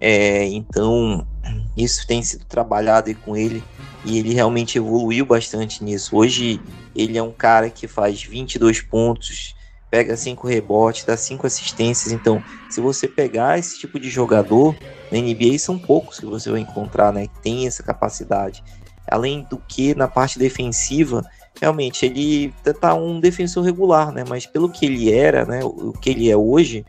[0.07, 1.27] é, então
[1.75, 3.65] isso tem sido trabalhado com ele
[4.05, 6.15] e ele realmente evoluiu bastante nisso.
[6.15, 6.61] Hoje
[6.95, 9.57] ele é um cara que faz 22 pontos,
[9.91, 12.13] pega cinco rebotes, dá cinco assistências.
[12.13, 14.77] Então, se você pegar esse tipo de jogador,
[15.11, 17.27] na NBA são poucos que você vai encontrar, né?
[17.27, 18.63] Que tem essa capacidade.
[19.11, 21.25] Além do que, na parte defensiva,
[21.59, 24.23] realmente ele tá um defensor regular, né?
[24.29, 25.61] Mas pelo que ele era, né?
[25.65, 26.85] O que ele é hoje,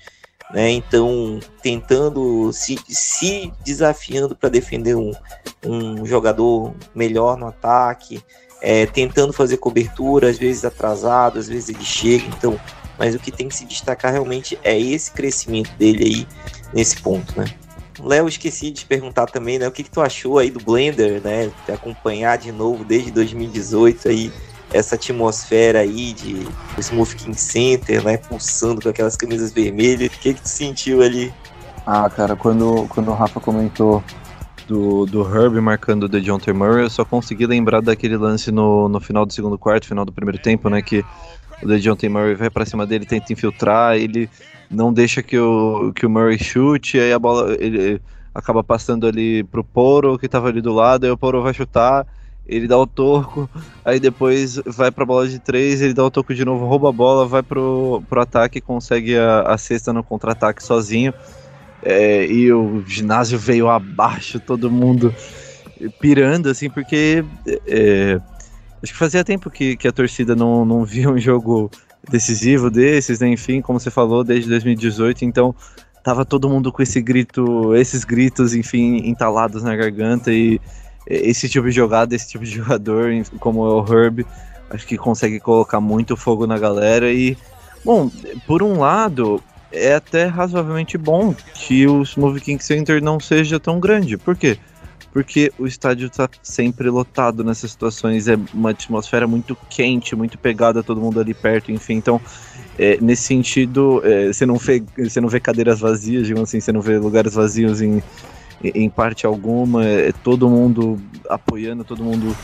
[0.52, 0.70] né?
[0.72, 5.12] Então, tentando se, se desafiando para defender um,
[5.66, 8.22] um jogador melhor no ataque,
[8.62, 12.26] é, tentando fazer cobertura, às vezes atrasado, às vezes ele chega.
[12.28, 12.60] Então,
[12.98, 16.28] mas o que tem que se destacar realmente é esse crescimento dele aí
[16.74, 17.46] nesse ponto, né?
[18.00, 19.68] Léo, esqueci de te perguntar também, né?
[19.68, 21.52] O que, que tu achou aí do Blender, né?
[21.66, 24.32] De acompanhar de novo desde 2018 aí
[24.76, 26.46] essa atmosfera aí de
[26.78, 28.18] Smooth King Center, né?
[28.18, 30.08] Pulsando com aquelas camisas vermelhas.
[30.08, 31.34] O que, que tu sentiu ali?
[31.86, 34.04] Ah, cara, quando, quando o Rafa comentou
[34.68, 39.00] do, do Herb marcando o John Murray, eu só consegui lembrar daquele lance no, no
[39.00, 40.82] final do segundo quarto, final do primeiro tempo, né?
[40.82, 41.06] Que
[41.64, 44.30] o DeJounte Murray vai para cima dele, tenta infiltrar, ele
[44.70, 48.02] não deixa que o, que o Murray chute, aí a bola ele
[48.34, 52.06] acaba passando ali pro Poro, que tava ali do lado, aí o Poro vai chutar,
[52.48, 53.50] ele dá o toco,
[53.84, 56.93] aí depois vai pra bola de três, ele dá o toco de novo, rouba a
[56.93, 61.14] bola, vai pro, pro ataque, consegue a, a cesta no contra-ataque sozinho,
[61.84, 65.14] é, e o ginásio veio abaixo, todo mundo
[66.00, 67.24] pirando, assim, porque...
[67.68, 68.20] É,
[68.86, 71.72] Acho que fazia tempo que, que a torcida não, não via um jogo
[72.08, 73.28] decisivo desses, né?
[73.30, 75.56] enfim, como você falou, desde 2018, então
[76.04, 80.62] tava todo mundo com esse grito, esses gritos, enfim, entalados na garganta e
[81.08, 84.26] esse tipo de jogada, esse tipo de jogador, como é o Herb,
[84.70, 87.38] acho que consegue colocar muito fogo na galera e,
[87.84, 88.10] bom,
[88.47, 89.41] por um lado,
[89.72, 94.58] é até razoavelmente bom que o Smooth King Center não seja tão grande, por quê?
[95.16, 100.84] porque o estádio está sempre lotado nessas situações, é uma atmosfera muito quente, muito pegada,
[100.84, 102.20] todo mundo ali perto, enfim, então
[102.78, 106.74] é, nesse sentido, é, você, não vê, você não vê cadeiras vazias, digamos assim, você
[106.74, 108.03] não vê lugares vazios em,
[108.64, 110.99] em parte alguma, é todo mundo
[111.30, 112.36] apoiando, todo mundo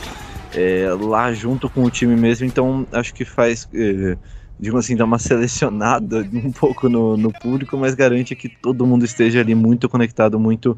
[0.54, 4.16] é, lá junto com o time mesmo, então acho que faz, é,
[4.60, 9.04] digamos assim, dar uma selecionada um pouco no, no, público, mas garante que todo mundo
[9.04, 10.76] esteja ali muito conectado, muito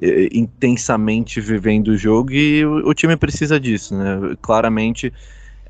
[0.00, 4.36] é, intensamente vivendo o jogo e o, o time precisa disso, né?
[4.40, 5.12] Claramente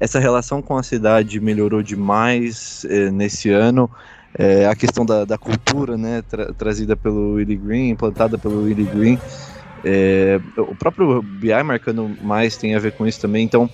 [0.00, 3.88] essa relação com a cidade melhorou demais eh, nesse ano.
[4.38, 8.86] Eh, a questão da, da cultura, né, tra trazida pelo Willie Green, implantada pelo Willie
[8.86, 9.18] Green.
[9.84, 13.44] Eh, o próprio BI marcando mais tem a ver com isso também.
[13.44, 13.68] Então,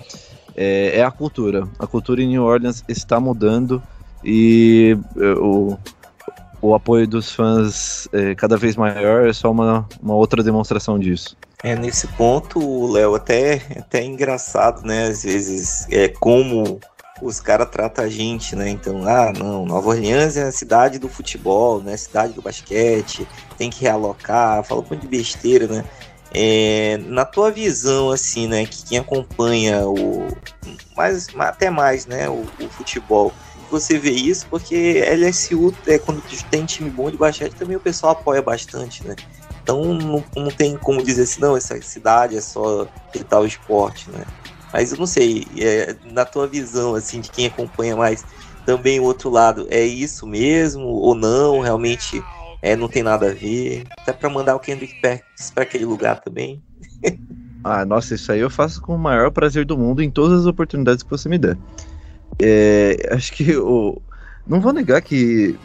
[0.59, 1.69] é a cultura.
[1.79, 3.83] A cultura em New Orleans está mudando
[4.25, 4.97] e
[5.39, 5.77] o,
[6.63, 11.37] o apoio dos fãs é cada vez maior é só uma, uma outra demonstração disso.
[11.63, 15.07] É, nesse ponto, Léo, até, até é engraçado, né?
[15.07, 16.79] Às vezes, é como
[17.23, 18.69] os caras tratam a gente, né?
[18.69, 21.97] Então, ah, não, Nova Orleans é a cidade do futebol, né?
[21.97, 25.85] Cidade do basquete, tem que realocar, fala um monte de besteira, né?
[26.33, 28.67] É, na tua visão, assim, né?
[28.67, 30.29] Que quem acompanha o.
[30.97, 32.29] Mais, até mais, né?
[32.29, 33.33] O, o futebol.
[33.71, 38.13] Você vê isso porque LSU, é, quando tem time bom de basquete, também o pessoal
[38.13, 39.17] apoia bastante, né?
[39.63, 44.09] Então não, não tem como dizer assim, não, essa cidade é só de tal esporte,
[44.11, 44.25] né?
[44.77, 48.27] Mas eu não sei, é, na tua visão, assim, de quem acompanha mais,
[48.63, 51.61] também o outro lado, é isso mesmo ou não?
[51.61, 52.23] Realmente
[52.61, 53.89] é, não tem nada a ver?
[54.03, 56.63] Até para mandar o Kendrick Perkins para aquele lugar também.
[57.65, 60.47] ah, nossa, isso aí eu faço com o maior prazer do mundo em todas as
[60.47, 61.57] oportunidades que você me der.
[62.39, 63.99] É, acho que o.
[64.47, 65.59] Não vou negar que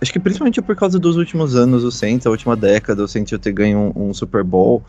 [0.00, 3.38] Acho que principalmente por causa dos últimos anos, o Saints, a última década, o Saints
[3.38, 4.82] ter ganho um, um Super Bowl.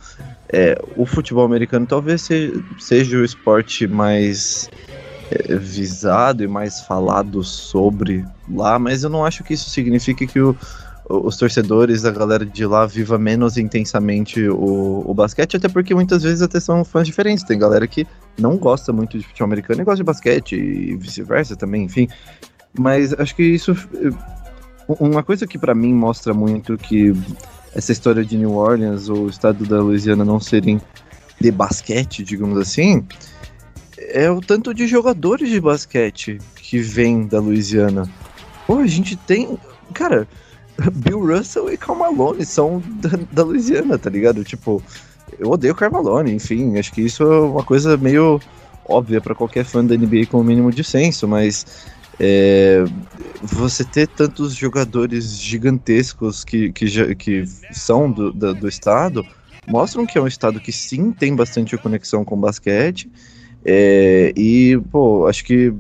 [0.48, 2.28] É, o futebol americano talvez
[2.80, 4.70] seja, o esporte mais
[5.30, 10.40] é, visado e mais falado sobre lá, mas eu não acho que isso signifique que
[10.40, 10.56] o,
[11.10, 16.24] os torcedores, a galera de lá, viva menos intensamente o, o basquete, até porque muitas
[16.24, 17.44] vezes até são fãs diferentes.
[17.44, 18.08] Tem galera que
[18.40, 22.08] não gosta muito de futebol americano e gosta de basquete, e vice-versa também, enfim.
[22.78, 23.76] Mas acho que isso
[25.00, 27.14] uma coisa que para mim mostra muito que
[27.76, 30.82] essa história de New Orleans ou o estado da Louisiana não serem
[31.40, 33.06] de basquete, digamos assim,
[33.98, 38.10] é o tanto de jogadores de basquete que vêm da Louisiana.
[38.68, 39.58] Pô, a gente tem.
[39.94, 40.28] Cara,
[40.94, 44.44] Bill Russell e Cal Malone são da, da Louisiana, tá ligado?
[44.44, 44.82] Tipo,
[45.40, 48.40] eu odeio Cal Malone, enfim, acho que isso é uma coisa meio
[48.86, 51.66] óbvia para qualquer fã da NBA com o mínimo de senso, mas
[52.20, 52.84] é,
[53.42, 59.26] você ter tantos jogadores gigantescos que, que, que são do, do, do, estado
[59.68, 63.10] mostram que é um estado que sim tem bastante conexão com basquete.
[63.64, 65.74] É, e, pô, acho que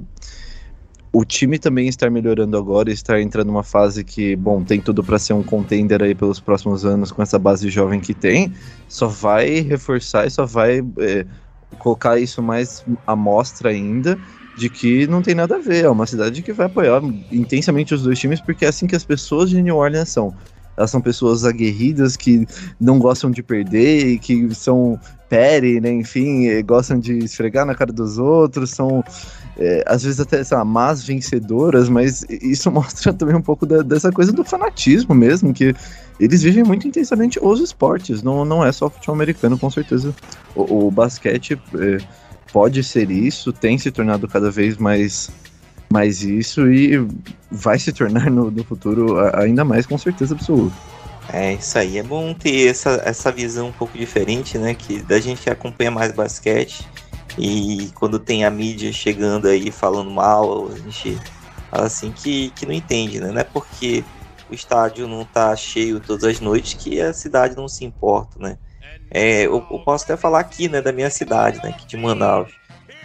[1.13, 5.19] o time também está melhorando agora, está entrando numa fase que, bom, tem tudo para
[5.19, 8.53] ser um contender aí pelos próximos anos com essa base jovem que tem,
[8.87, 11.25] só vai reforçar e só vai é,
[11.77, 14.17] colocar isso mais à mostra ainda
[14.57, 15.85] de que não tem nada a ver.
[15.85, 19.03] É uma cidade que vai apoiar intensamente os dois times, porque é assim que as
[19.03, 20.33] pessoas de New Orleans são.
[20.77, 22.47] Elas são pessoas aguerridas que
[22.79, 24.99] não gostam de perder e que são
[25.29, 25.91] pere, né?
[25.91, 29.03] Enfim, gostam de esfregar na cara dos outros, são
[29.57, 33.81] é, às vezes até sei lá, más vencedoras, mas isso mostra também um pouco da,
[33.81, 35.73] dessa coisa do fanatismo mesmo, que
[36.19, 40.13] eles vivem muito intensamente os esportes, não, não é só futebol americano, com certeza.
[40.55, 41.59] O, o basquete.
[41.75, 42.20] É,
[42.51, 45.29] pode ser isso, tem se tornado cada vez mais,
[45.91, 47.05] mais isso e
[47.49, 50.75] vai se tornar no, no futuro ainda mais com certeza absoluta.
[51.29, 54.73] É isso aí, é bom ter essa, essa visão um pouco diferente, né?
[54.73, 56.85] Que da gente que acompanha mais basquete
[57.37, 61.17] e quando tem a mídia chegando aí falando mal, a gente
[61.69, 63.31] fala assim que, que não entende, né?
[63.31, 64.03] Não é porque
[64.49, 68.57] o estádio não tá cheio todas as noites que a cidade não se importa, né?
[69.13, 72.53] É, eu, eu, posso até falar aqui, né, da minha cidade, né, aqui de Manaus.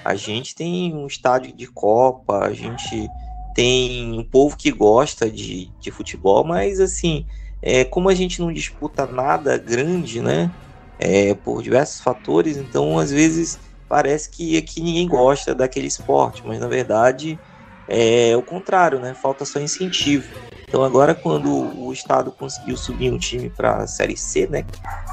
[0.04, 3.12] A gente tem um estádio de Copa, a gente
[3.52, 7.26] tem um povo que gosta de, de futebol, mas assim,
[7.60, 10.52] é, como a gente não disputa nada grande, né,
[10.98, 13.58] é, por diversos fatores, então às vezes
[13.88, 17.40] parece que aqui ninguém gosta daquele esporte, mas na verdade
[17.88, 20.45] é o contrário, né, falta só incentivo.
[20.68, 21.48] Então agora quando
[21.78, 24.64] o estado conseguiu subir um time para a série C, né,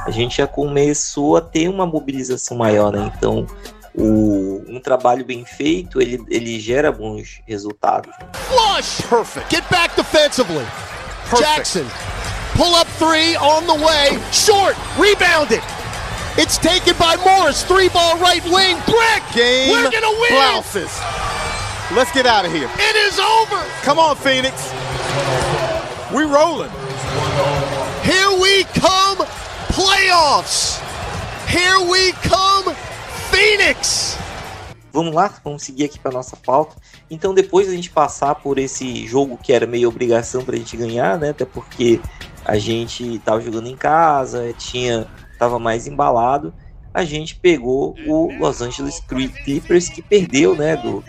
[0.06, 3.12] a gente já começou a ter uma mobilização maior, né?
[3.16, 3.46] Então
[3.96, 8.12] o, um trabalho bem feito ele, ele gera bons resultados.
[8.34, 9.56] Flush, perfect.
[9.56, 10.66] Get back defensively.
[11.30, 11.56] Perfect.
[11.56, 11.86] Jackson,
[12.56, 15.62] pull up three on the way, short, rebounded.
[16.36, 17.62] It's taken by Morris.
[17.62, 18.76] Three ball right wing.
[18.88, 19.22] Brick.
[19.36, 20.32] Game We're gonna win.
[20.32, 20.90] blouses.
[21.92, 22.70] Let's get out of here.
[22.76, 23.62] It is over.
[23.84, 24.72] Come on, Phoenix.
[26.12, 26.72] We rolling.
[28.02, 29.18] Here we come.
[29.68, 30.80] Playoffs.
[31.48, 32.74] Here we come.
[33.30, 34.18] Phoenix.
[34.92, 36.76] Vamos lá, vamos seguir aqui para nossa pauta.
[37.12, 40.78] Então, depois da gente passar por esse jogo que era meio obrigação para a gente
[40.78, 41.30] ganhar, né?
[41.30, 42.00] Até porque
[42.46, 45.06] a gente estava jogando em casa, tinha,
[45.38, 46.54] tava mais embalado.
[46.94, 49.00] A gente pegou o Los Angeles
[49.44, 50.76] Clippers que perdeu, né?
[50.78, 51.04] Do,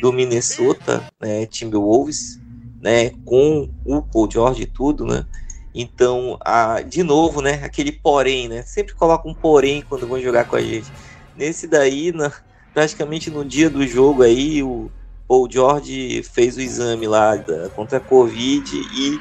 [0.00, 1.46] do Minnesota, né?
[1.46, 2.40] Timberwolves,
[2.80, 3.10] né?
[3.24, 5.26] Com o Paul George e tudo, né?
[5.74, 7.60] Então, a, de novo, né?
[7.62, 8.62] Aquele porém, né?
[8.62, 10.90] Sempre coloca um porém quando vão jogar com a gente.
[11.36, 12.32] Nesse daí, na,
[12.74, 14.90] praticamente no dia do jogo aí, o
[15.28, 19.20] Paul George fez o exame lá da, contra a Covid e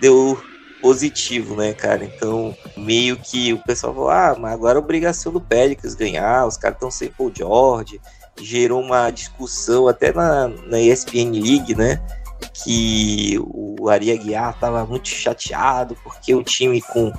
[0.00, 0.40] deu
[0.80, 2.04] positivo, né, cara?
[2.04, 6.56] Então, meio que o pessoal falou, ah, mas agora é obrigação do Pelicans ganhar, os
[6.56, 8.00] caras estão sem Paul George.
[8.40, 12.00] Gerou uma discussão até na, na ESPN League, né?
[12.64, 17.12] Que o Ari Aguiar estava muito chateado porque o time com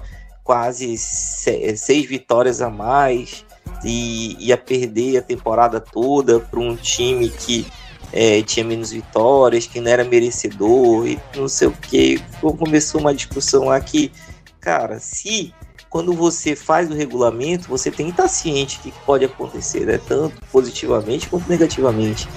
[0.43, 3.45] quase seis vitórias a mais
[3.83, 7.67] e ia perder a temporada toda para um time que
[8.11, 12.21] é, tinha menos vitórias, que não era merecedor e não sei o que.
[12.41, 14.11] Começou uma discussão lá que,
[14.59, 15.53] cara, se
[15.89, 19.97] quando você faz o regulamento, você tem que estar ciente que pode acontecer, né?
[19.97, 22.27] Tanto positivamente quanto negativamente.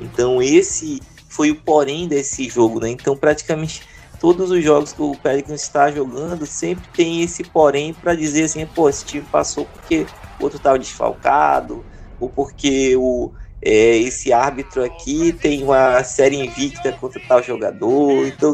[0.00, 2.90] Então esse foi o porém desse jogo, né?
[2.90, 3.82] Então praticamente
[4.20, 8.66] todos os jogos que o Pelicans está jogando sempre tem esse porém para dizer assim,
[8.66, 10.06] pô, esse time passou porque
[10.40, 11.84] o outro estava desfalcado,
[12.18, 13.30] ou porque o,
[13.62, 18.52] é, esse árbitro aqui tem uma série invicta contra tal jogador, então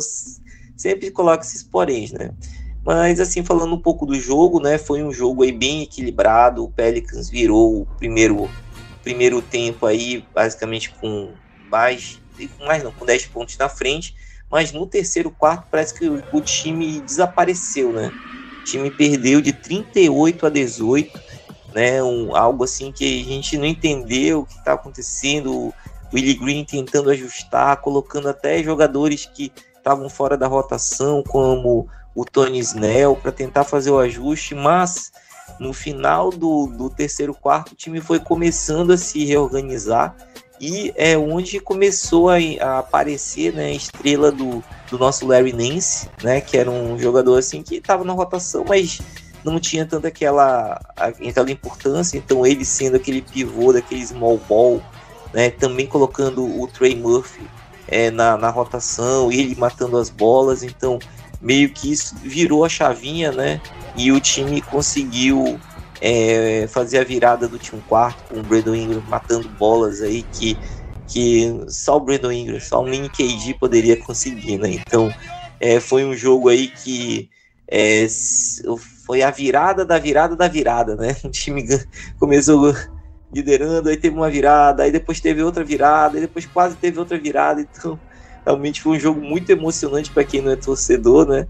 [0.76, 2.32] sempre coloca esses poréns, né?
[2.84, 6.70] Mas assim, falando um pouco do jogo, né, foi um jogo aí bem equilibrado, o
[6.70, 8.50] Pelicans virou o primeiro,
[9.02, 11.32] primeiro tempo aí, basicamente com
[11.70, 12.20] mais,
[12.60, 14.14] mais não, com 10 pontos na frente,
[14.50, 18.12] mas no terceiro quarto parece que o, time desapareceu, né?
[18.60, 21.20] O time perdeu de 38 a 18,
[21.74, 22.02] né?
[22.02, 25.52] Um, algo assim que a gente não entendeu o que está acontecendo.
[25.54, 25.74] O
[26.12, 29.50] Willie Green tentando ajustar, colocando até jogadores que
[29.82, 35.12] estavam fora da rotação, como o Tony Snell, para tentar fazer o ajuste, mas
[35.58, 40.14] no final do, do terceiro quarto o time foi começando a se reorganizar
[40.60, 46.08] e é onde começou a, a aparecer né, a estrela do, do nosso Larry Nance,
[46.22, 49.00] né, que era um jogador assim que estava na rotação, mas
[49.44, 54.80] não tinha tanta aquela, aquela importância, então ele sendo aquele pivô daquele small ball,
[55.34, 57.42] né, também colocando o Trey Murphy
[57.92, 60.98] é, na, na rotação, ele matando as bolas, então
[61.40, 63.60] meio que isso virou a chavinha, né,
[63.96, 65.60] e o time conseguiu
[66.00, 70.58] é, fazer a virada do último quarto com o Brandon Ingram matando bolas aí que,
[71.06, 75.12] que só o Brandon Ingram, só o mini KD poderia conseguir, né, então
[75.60, 77.28] é, foi um jogo aí que
[77.68, 78.06] é,
[79.06, 81.16] foi a virada da virada da virada, né?
[81.24, 81.64] O time
[82.18, 82.74] começou
[83.32, 87.18] liderando, aí teve uma virada, aí depois teve outra virada, aí depois quase teve outra
[87.18, 87.98] virada, então
[88.44, 91.46] realmente foi um jogo muito emocionante para quem não é torcedor, né?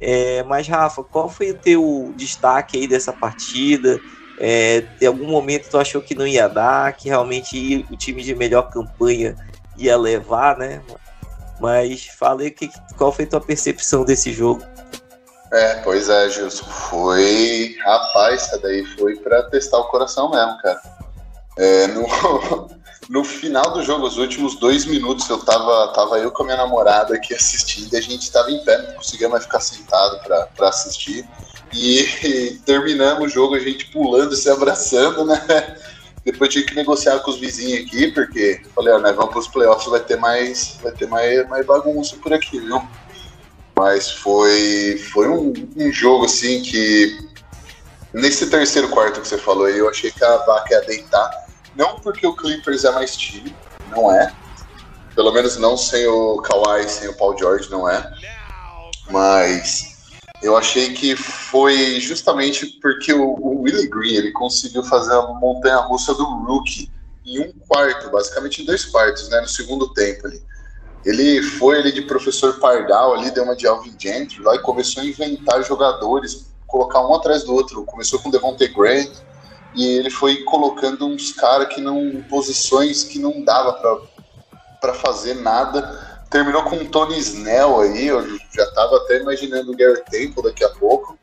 [0.00, 3.98] É, mas Rafa, qual foi o teu destaque aí dessa partida?
[4.38, 8.34] É, em algum momento tu achou que não ia dar, que realmente o time de
[8.34, 9.34] melhor campanha
[9.76, 10.82] ia levar, né?
[11.58, 14.62] Mas falei que qual foi a tua percepção desse jogo?
[15.52, 16.64] É, pois é, Gilson.
[16.64, 17.76] Foi.
[17.82, 20.80] Rapaz, essa daí foi pra testar o coração mesmo, cara.
[21.56, 22.06] É, no,
[23.08, 26.58] no final do jogo, os últimos dois minutos, eu tava, tava eu com a minha
[26.58, 30.20] namorada aqui assistindo e a gente tava em pé, não conseguia mais ficar sentado
[30.56, 31.26] pra assistir.
[31.72, 35.40] E, e terminamos o jogo, a gente pulando, se abraçando, né?
[36.24, 39.88] Depois tive que negociar com os vizinhos aqui, porque falei, ó, nós vamos pros playoffs,
[39.88, 42.82] vai ter mais, vai ter mais, mais bagunça por aqui, viu?
[43.76, 47.16] Mas foi, foi um, um, jogo assim que.
[48.12, 51.45] Nesse terceiro quarto que você falou aí, eu achei que a vaca ia deitar.
[51.76, 53.54] Não porque o Clippers é mais time,
[53.90, 54.32] não é.
[55.14, 58.12] Pelo menos não sem o Kawhi, sem o Paul George, não é.
[59.10, 59.96] Mas
[60.42, 65.78] eu achei que foi justamente porque o, o Willie Green ele conseguiu fazer a montanha
[65.78, 66.90] russa do rookie
[67.24, 69.40] em um quarto, basicamente em dois quartos, né?
[69.40, 70.42] No segundo tempo ali.
[71.04, 75.02] Ele foi ali de professor Pardal, ali deu uma de Alvin Gentry lá e começou
[75.02, 77.84] a inventar jogadores, colocar um atrás do outro.
[77.84, 79.10] Começou com Devontae Grant
[79.76, 83.74] e ele foi colocando uns caras que não posições que não dava
[84.80, 86.24] para fazer nada.
[86.30, 90.64] Terminou com o Tony Snell aí, eu já tava até imaginando o Gary Temple daqui
[90.64, 91.18] a pouco.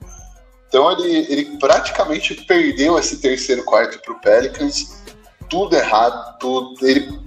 [0.68, 5.02] Então ele, ele praticamente perdeu esse terceiro quarto para o Pelicans,
[5.50, 7.20] tudo errado, tudo, ele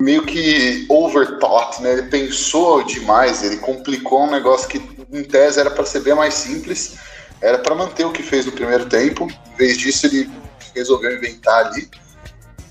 [0.00, 1.92] meio que overthought, né?
[1.92, 4.78] Ele pensou demais, ele complicou um negócio que
[5.12, 6.96] em tese era para ser bem mais simples,
[7.40, 9.28] era para manter o que fez no primeiro tempo.
[9.54, 10.30] Em vez disso, ele
[10.76, 11.90] resolveu inventar ali.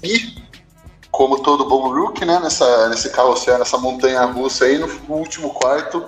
[0.03, 0.35] E,
[1.11, 6.05] como todo bom rookie, né, nessa, nesse carrossel, nessa montanha russa aí, no último quarto,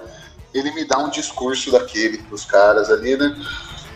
[0.54, 3.36] ele me dá um discurso daquele para os caras ali, né?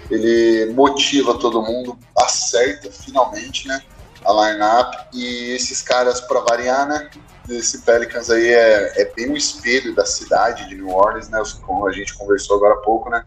[0.09, 3.81] Ele motiva todo mundo, acerta finalmente, né?
[4.25, 4.97] A line-up.
[5.13, 7.09] E esses caras, para variar, né?
[7.49, 11.41] Esse Pelicans aí é, é bem o um espelho da cidade de New Orleans, né?
[11.61, 13.23] Como a gente conversou agora há pouco, né?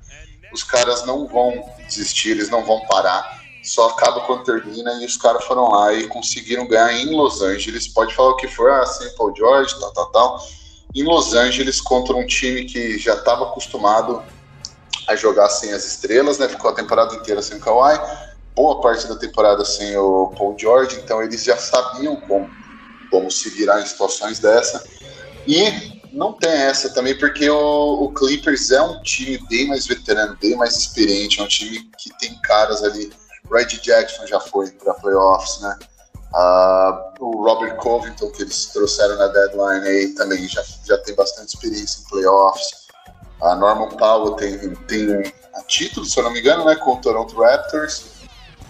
[0.52, 3.43] Os caras não vão desistir, eles não vão parar.
[3.64, 7.88] Só acaba quando termina e os caras foram lá e conseguiram ganhar em Los Angeles.
[7.88, 8.84] Pode falar o que for, ah.
[9.16, 10.48] Paul George, tal, tal, tal.
[10.94, 14.22] Em Los Angeles contra um time que já estava acostumado
[15.08, 16.48] a jogar sem as estrelas, né?
[16.48, 17.98] Ficou a temporada inteira sem o Kawhi,
[18.54, 22.48] boa parte da temporada sem o Paul George, então eles já sabiam como,
[23.10, 24.84] como se virar em situações dessa.
[25.46, 30.38] E não tem essa também, porque o, o, Clippers é um time bem mais veterano,
[30.40, 33.12] bem mais experiente, é um time que tem caras ali.
[33.50, 35.78] Red Jackson já foi para playoffs, né?
[36.34, 41.54] Uh, o Robert Covington, que eles trouxeram na deadline aí, também já, já tem bastante
[41.54, 42.84] experiência em playoffs.
[43.40, 47.00] A Norman Powell tem, tem a título, se eu não me engano, né, com o
[47.00, 48.14] Toronto Raptors.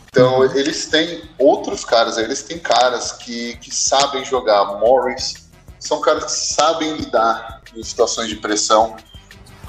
[0.09, 4.79] Então, eles têm outros caras, eles têm caras que, que sabem jogar.
[4.79, 5.35] Morris,
[5.81, 8.97] são caras que sabem lidar em situações de pressão.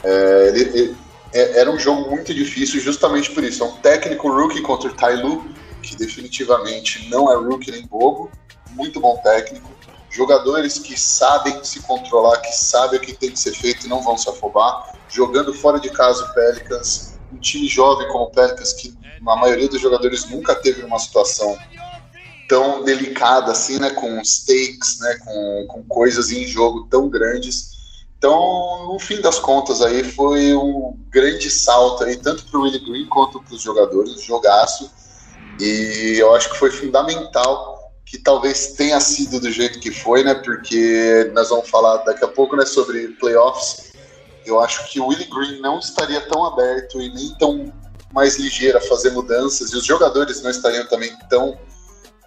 [0.03, 0.97] É, ele, ele,
[1.37, 3.63] é, era um jogo muito difícil justamente por isso.
[3.63, 5.45] É um técnico rookie contra o Tai Lu,
[5.81, 8.31] que definitivamente não é rookie nem bobo,
[8.71, 9.75] muito bom técnico
[10.15, 14.01] jogadores que sabem se controlar, que sabem o que tem que ser feito e não
[14.01, 18.71] vão se afobar, jogando fora de casa o Pelicans, um time jovem como o Pelicans,
[18.71, 18.93] que
[19.27, 21.57] a maioria dos jogadores nunca teve uma situação
[22.47, 27.74] tão delicada assim, né, com stakes, né, com, com coisas em jogo tão grandes.
[28.17, 32.79] Então, no fim das contas, aí foi um grande salto aí, tanto para o Willie
[32.79, 34.89] Green quanto para os jogadores, jogaço.
[35.59, 40.33] E eu acho que foi fundamental que talvez tenha sido do jeito que foi, né?
[40.35, 43.93] Porque nós vamos falar daqui a pouco, né, sobre playoffs.
[44.45, 47.73] Eu acho que o Willie Green não estaria tão aberto e nem tão
[48.13, 51.57] mais ligeiro a fazer mudanças e os jogadores não estariam também tão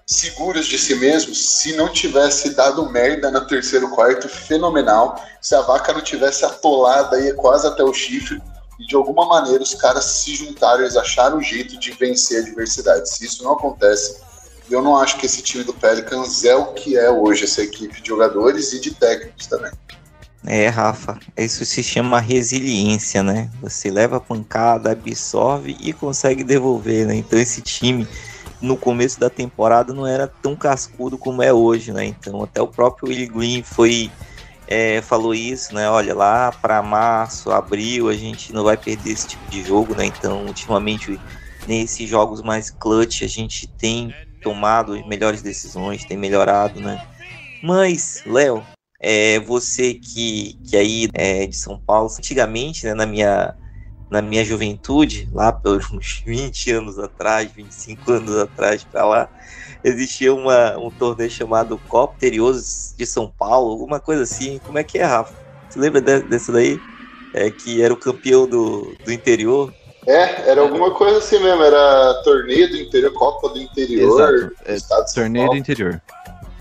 [0.09, 5.61] seguros de si mesmos se não tivesse dado merda no terceiro quarto fenomenal, se a
[5.61, 8.41] vaca não tivesse atolada aí quase até o chifre
[8.81, 12.47] e de alguma maneira os caras se juntaram, eles acharam um jeito de vencer a
[12.47, 13.11] adversidade.
[13.11, 14.17] Se isso não acontece,
[14.71, 18.01] eu não acho que esse time do Pelicans é o que é hoje, essa equipe
[18.01, 19.73] de jogadores e de técnicos também.
[20.47, 23.51] É, Rafa, isso se chama resiliência, né?
[23.61, 27.17] Você leva a pancada, absorve e consegue devolver, né?
[27.17, 28.09] Então esse time
[28.61, 32.05] no começo da temporada não era tão cascudo como é hoje, né?
[32.05, 34.11] Então até o próprio Willie Green foi
[34.67, 35.89] é, falou isso, né?
[35.89, 40.07] Olha lá para março, abril a gente não vai perder esse tipo de jogo, né?
[40.07, 41.21] Então ultimamente
[41.67, 47.01] nesses jogos mais clutch a gente tem tomado melhores decisões, tem melhorado, né?
[47.63, 48.65] Mas, Léo,
[49.01, 53.55] é, você que, que aí é de São Paulo, antigamente, né, na minha
[54.11, 59.29] na minha juventude, lá pelos uns 20 anos atrás, 25 anos atrás para lá,
[59.85, 64.59] existia uma, um torneio chamado Copa Terioso de São Paulo, alguma coisa assim.
[64.65, 65.35] Como é que é, Rafa?
[65.69, 66.79] Você lembra de, desse daí?
[67.35, 69.73] É, que era o campeão do, do interior?
[70.07, 75.11] É, era alguma coisa assim mesmo, era torneio do interior, Copa do Interior, Exato.
[75.11, 76.01] É, torneio do interior.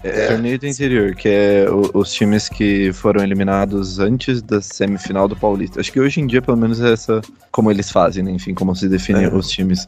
[0.04, 5.28] É, torneio do interior, que é o, os times que foram eliminados antes da semifinal
[5.28, 5.80] do Paulista.
[5.80, 7.22] Acho que hoje em dia, pelo menos, é essa
[7.52, 8.32] como eles fazem, né?
[8.32, 9.34] Enfim, como se definem é.
[9.34, 9.88] os times.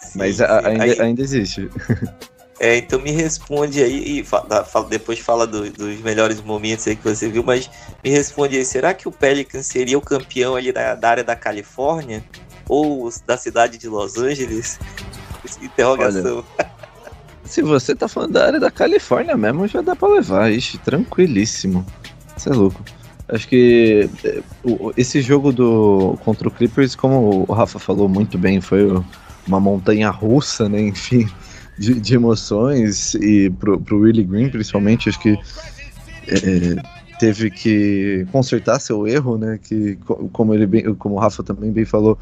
[0.00, 0.42] Sim, Mas sim.
[0.42, 1.68] A, ainda, aí, ainda existe.
[2.58, 7.04] É, então me responde aí, e fala, depois fala do, dos melhores momentos aí que
[7.04, 7.68] você viu, mas
[8.02, 11.36] me responde aí, será que o Pelican seria o campeão ali da, da área da
[11.36, 12.24] Califórnia?
[12.68, 14.78] ou da cidade de Los Angeles?
[15.62, 16.44] Interrogação.
[16.58, 16.70] Olha,
[17.46, 21.84] se você tá falando da área da Califórnia mesmo, já dá pra levar, ixi, tranquilíssimo.
[22.36, 22.82] Você é louco.
[23.28, 24.42] Acho que é,
[24.96, 28.88] esse jogo do contra o Clippers, como o Rafa falou muito bem, foi
[29.46, 30.80] uma montanha russa, né?
[30.80, 31.28] Enfim,
[31.78, 33.14] de, de emoções.
[33.14, 35.36] E pro, pro Willie Green, principalmente, acho que
[36.28, 36.76] é,
[37.18, 39.58] teve que consertar seu erro, né?
[39.60, 39.98] Que,
[40.32, 42.16] como ele bem, como o Rafa também bem falou,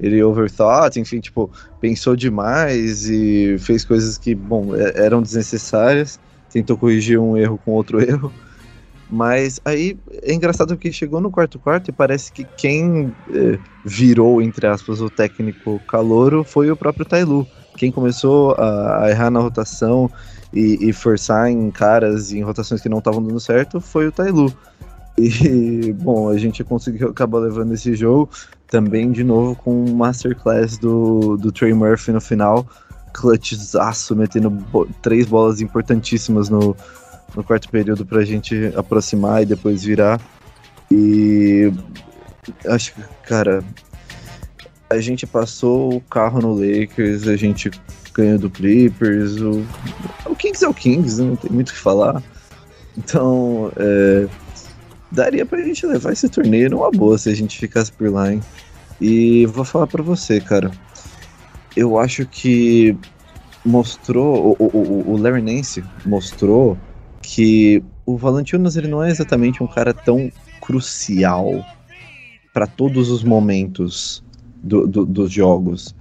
[0.00, 6.18] ele overthought, enfim, tipo, pensou demais e fez coisas que, bom, é, eram desnecessárias,
[6.50, 8.32] tentou corrigir um erro com outro erro.
[9.10, 14.40] Mas aí é engraçado que chegou no quarto quarto e parece que quem eh, virou,
[14.40, 17.44] entre aspas, o técnico calouro foi o próprio Tailu.
[17.76, 20.08] Quem começou a, a errar na rotação
[20.52, 24.12] e, e, forçar em caras e em rotações que não estavam dando certo foi o
[24.12, 24.52] Tailu.
[25.20, 28.30] E, bom, a gente conseguiu acabar levando esse jogo
[28.66, 32.66] também de novo com um masterclass do, do Trey Murphy no final.
[33.12, 36.76] Clutchzaço, metendo bo três bolas importantíssimas no,
[37.34, 40.20] no quarto período pra gente aproximar e depois virar.
[40.90, 41.72] E
[42.66, 43.64] acho que, cara,
[44.88, 47.70] a gente passou o carro no Lakers, a gente
[48.14, 49.64] ganhou do Clippers, o,
[50.26, 52.22] o Kings é o Kings, não tem muito o que falar.
[52.96, 54.28] Então, é,
[55.10, 58.40] daria pra gente levar esse torneio numa boa se a gente ficasse por lá, hein?
[59.00, 60.70] E vou falar para você, cara.
[61.76, 62.96] Eu acho que
[63.64, 66.76] mostrou, o, o, o Larry Nance mostrou
[67.22, 70.30] que o Valentinos ele não é exatamente um cara tão
[70.60, 71.64] crucial
[72.52, 74.22] para todos os momentos
[74.62, 75.94] do, do, dos jogos.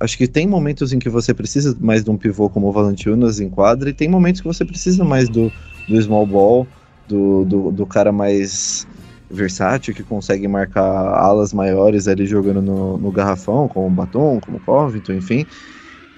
[0.00, 3.38] Acho que tem momentos em que você precisa mais de um pivô como o Valentinas
[3.38, 5.52] em quadra, e tem momentos que você precisa mais do,
[5.88, 6.66] do small ball,
[7.12, 8.86] do, do, do cara mais
[9.30, 14.56] versátil, que consegue marcar alas maiores ali jogando no, no garrafão, como o Baton, como
[14.56, 15.46] o Covington, enfim.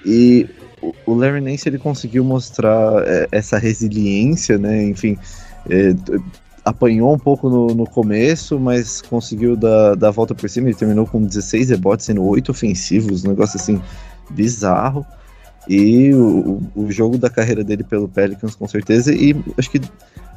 [0.07, 0.49] E
[1.07, 4.84] o Larry Nance ele conseguiu mostrar é, essa resiliência, né?
[4.84, 5.16] Enfim,
[5.68, 5.95] é,
[6.64, 10.68] apanhou um pouco no, no, começo, mas conseguiu dar, dar a volta por cima.
[10.68, 13.80] Ele terminou com 16 rebotes, sendo 8 ofensivos, um negócio assim
[14.30, 15.05] bizarro.
[15.68, 19.80] E o, o jogo da carreira dele pelo Pelicans, com certeza, e acho que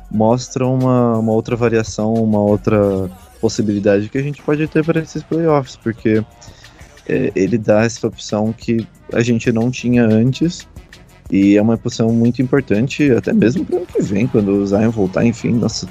[0.09, 5.21] mostra uma, uma outra variação, uma outra possibilidade que a gente pode ter para esses
[5.23, 6.23] playoffs, porque
[7.07, 10.67] é, ele dá essa opção que a gente não tinha antes.
[11.29, 14.89] E é uma posição muito importante, até mesmo para o que vem, quando o Zion
[14.89, 15.85] voltar, enfim, nossa,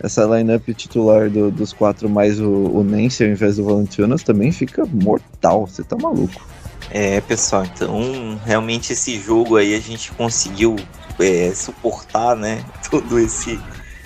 [0.00, 4.50] essa lineup titular do, dos quatro mais o, o Nancy ao invés do Valentinas também
[4.50, 6.44] fica mortal, você tá maluco.
[6.90, 10.76] É, pessoal, então realmente esse jogo aí a gente conseguiu
[11.20, 13.60] é, suportar, né, todo esse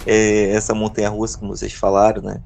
[0.07, 2.41] é, essa montanha russa, como vocês falaram, né?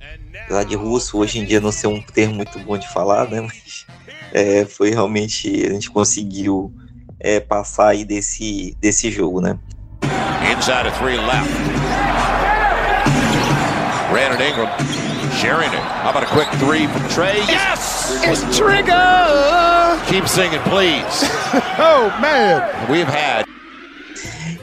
[0.45, 3.43] Apesar de russo hoje em dia não ser um termo muito bom de falar, né?
[3.43, 3.87] Mas
[4.33, 6.73] é, foi realmente a gente conseguiu
[7.19, 9.59] é, passar aí desse, desse jogo, né?
[10.57, 11.51] Inside of three left.
[14.11, 14.69] Brandon Ingram
[15.41, 15.81] sharing it.
[16.03, 17.37] How about a quick three from Trey?
[17.47, 18.21] Yes!
[18.25, 20.01] It's trigger!
[20.07, 21.05] Keep singing, please.
[21.79, 22.91] oh, man!
[22.91, 23.47] We've had.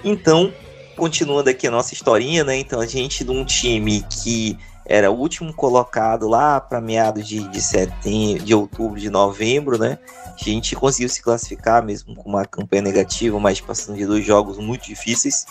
[0.04, 0.54] Então,
[0.96, 2.58] continuando aqui a nossa historinha, né?
[2.58, 7.46] Então, a gente de um time que era o último colocado lá para meados de,
[7.50, 10.00] de setembro, de outubro, de novembro, né?
[10.26, 14.58] A gente conseguiu se classificar mesmo com uma campanha negativa, mas passando de dois jogos
[14.58, 15.46] muito difíceis.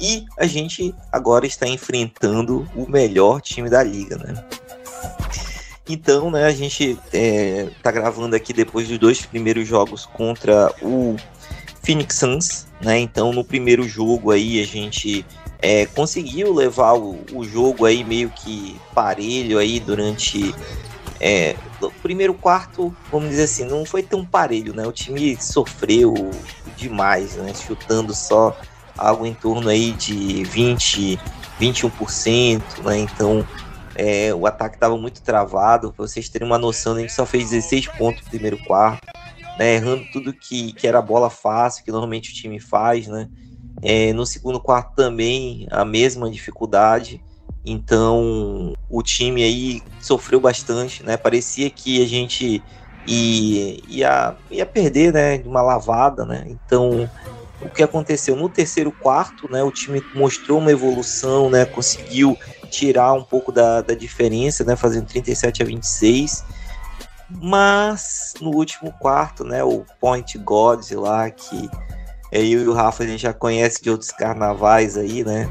[0.00, 4.44] E a gente agora está enfrentando o melhor time da liga, né?
[5.88, 11.16] Então, né, a gente é, tá gravando aqui depois dos dois primeiros jogos contra o
[11.82, 12.98] Phoenix Suns, né?
[12.98, 15.24] Então, no primeiro jogo aí a gente
[15.60, 20.54] é, conseguiu levar o, o, jogo aí meio que parelho aí durante
[21.20, 24.86] é, o primeiro quarto, vamos dizer assim, não foi tão parelho, né?
[24.86, 26.14] O time sofreu
[26.76, 27.52] demais, né?
[27.54, 28.56] Chutando só
[28.96, 31.18] algo em torno aí de 20,
[31.60, 32.98] 21%, né?
[32.98, 33.46] Então
[33.94, 35.92] é, o ataque estava muito travado.
[35.92, 39.06] Pra vocês terem uma noção, a gente só fez 16 pontos no primeiro quarto,
[39.58, 39.74] né?
[39.74, 43.28] Errando tudo que, que era bola fácil, que normalmente o time faz, né?
[43.82, 47.20] É, no segundo quarto também a mesma dificuldade.
[47.64, 51.16] Então o time aí sofreu bastante, né?
[51.16, 52.62] Parecia que a gente
[53.06, 55.38] ia, ia, ia perder, né?
[55.38, 56.44] De uma lavada, né?
[56.46, 57.10] Então
[57.60, 59.62] o que aconteceu no terceiro quarto, né?
[59.62, 61.64] O time mostrou uma evolução, né?
[61.64, 62.36] Conseguiu
[62.70, 64.76] tirar um pouco da, da diferença, né?
[64.76, 66.44] Fazendo 37 a 26.
[67.28, 69.62] Mas no último quarto, né?
[69.64, 71.68] O Point Gods lá que
[72.30, 75.48] é, eu e o Rafa a gente já conhece de outros carnavais aí, né?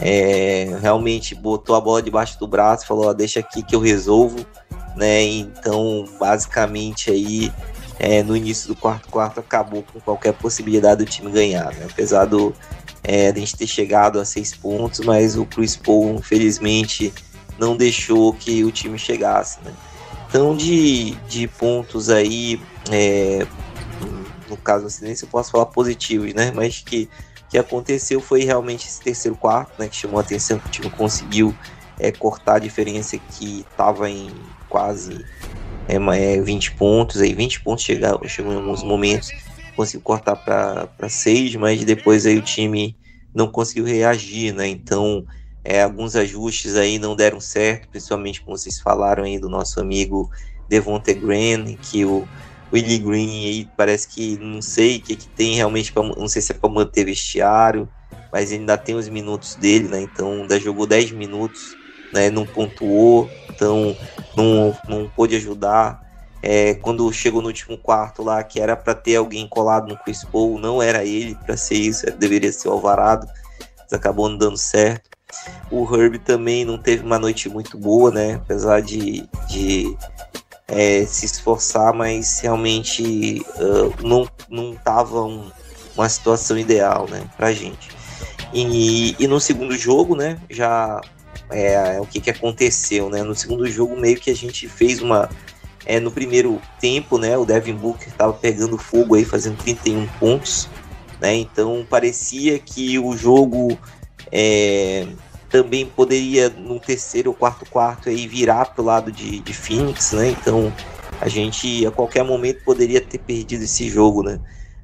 [0.00, 4.44] É, realmente botou a bola debaixo do braço, falou: ó, deixa aqui que eu resolvo,
[4.96, 5.22] né?
[5.22, 7.52] Então, basicamente aí
[7.98, 11.86] é, no início do quarto quarto acabou com qualquer possibilidade do time ganhar, né?
[11.90, 12.54] Apesar do
[13.02, 17.12] é, de a gente ter chegado a seis pontos, mas o Chris Paul infelizmente
[17.58, 19.72] não deixou que o time chegasse, né?
[20.34, 23.46] Então de, de pontos aí é,
[24.50, 26.50] no caso assim, nem se eu posso falar positivos, né?
[26.52, 27.08] Mas que
[27.48, 29.86] que aconteceu foi realmente esse terceiro quarto, né?
[29.86, 31.54] Que chamou a atenção que o time conseguiu
[32.00, 34.28] é, cortar a diferença que estava em
[34.68, 35.24] quase
[35.86, 39.30] é, é, 20 pontos, aí 20 pontos chegou, chegou em alguns momentos,
[39.76, 42.96] conseguiu cortar para 6, mas depois aí o time
[43.32, 44.66] não conseguiu reagir, né?
[44.66, 45.24] Então
[45.64, 50.30] É, alguns ajustes aí não deram certo, principalmente como vocês falaram aí do nosso amigo
[50.68, 52.28] Devonte Green, que o
[52.72, 56.42] Willie Green aí parece que não sei o que, que tem realmente, pra, não sei
[56.42, 57.88] se é para manter vestiário,
[58.32, 60.02] mas ele ainda tem os minutos dele, né?
[60.02, 61.76] Então ainda jogou 10 minutos,
[62.12, 62.30] né?
[62.30, 63.96] Não pontuou, então
[64.36, 66.02] não, não pôde ajudar.
[66.42, 70.24] É, quando chegou no último quarto lá, que era para ter alguém colado no Chris
[70.24, 73.26] Paul, não era ele para ser isso, deveria ser o Alvarado,
[73.78, 75.13] mas acabou não dando certo.
[75.70, 78.34] O Herb também não teve uma noite muito boa, né?
[78.34, 79.96] Apesar de, de
[80.68, 85.50] é, se esforçar, mas realmente uh, não, não tava um,
[85.94, 87.90] uma situação ideal, né, pra gente.
[88.52, 91.00] E, e no segundo jogo, né, já
[91.50, 93.22] é, o que, que aconteceu, né?
[93.22, 95.28] No segundo jogo, meio que a gente fez uma
[95.84, 100.68] é, no primeiro tempo, né, o Devin Booker estava pegando fogo aí, fazendo 31 pontos,
[101.20, 103.78] né, então parecia que o jogo
[104.34, 105.06] é,
[105.48, 110.10] também poderia no terceiro ou quarto quarto aí virar para o lado de, de Phoenix,
[110.12, 110.72] né, então
[111.20, 114.40] a gente a qualquer momento poderia ter perdido esse jogo, né,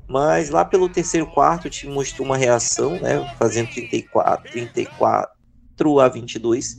[0.09, 6.09] mas lá pelo terceiro quarto o time mostrou uma reação, né, fazendo 34, 34 a
[6.09, 6.79] 22,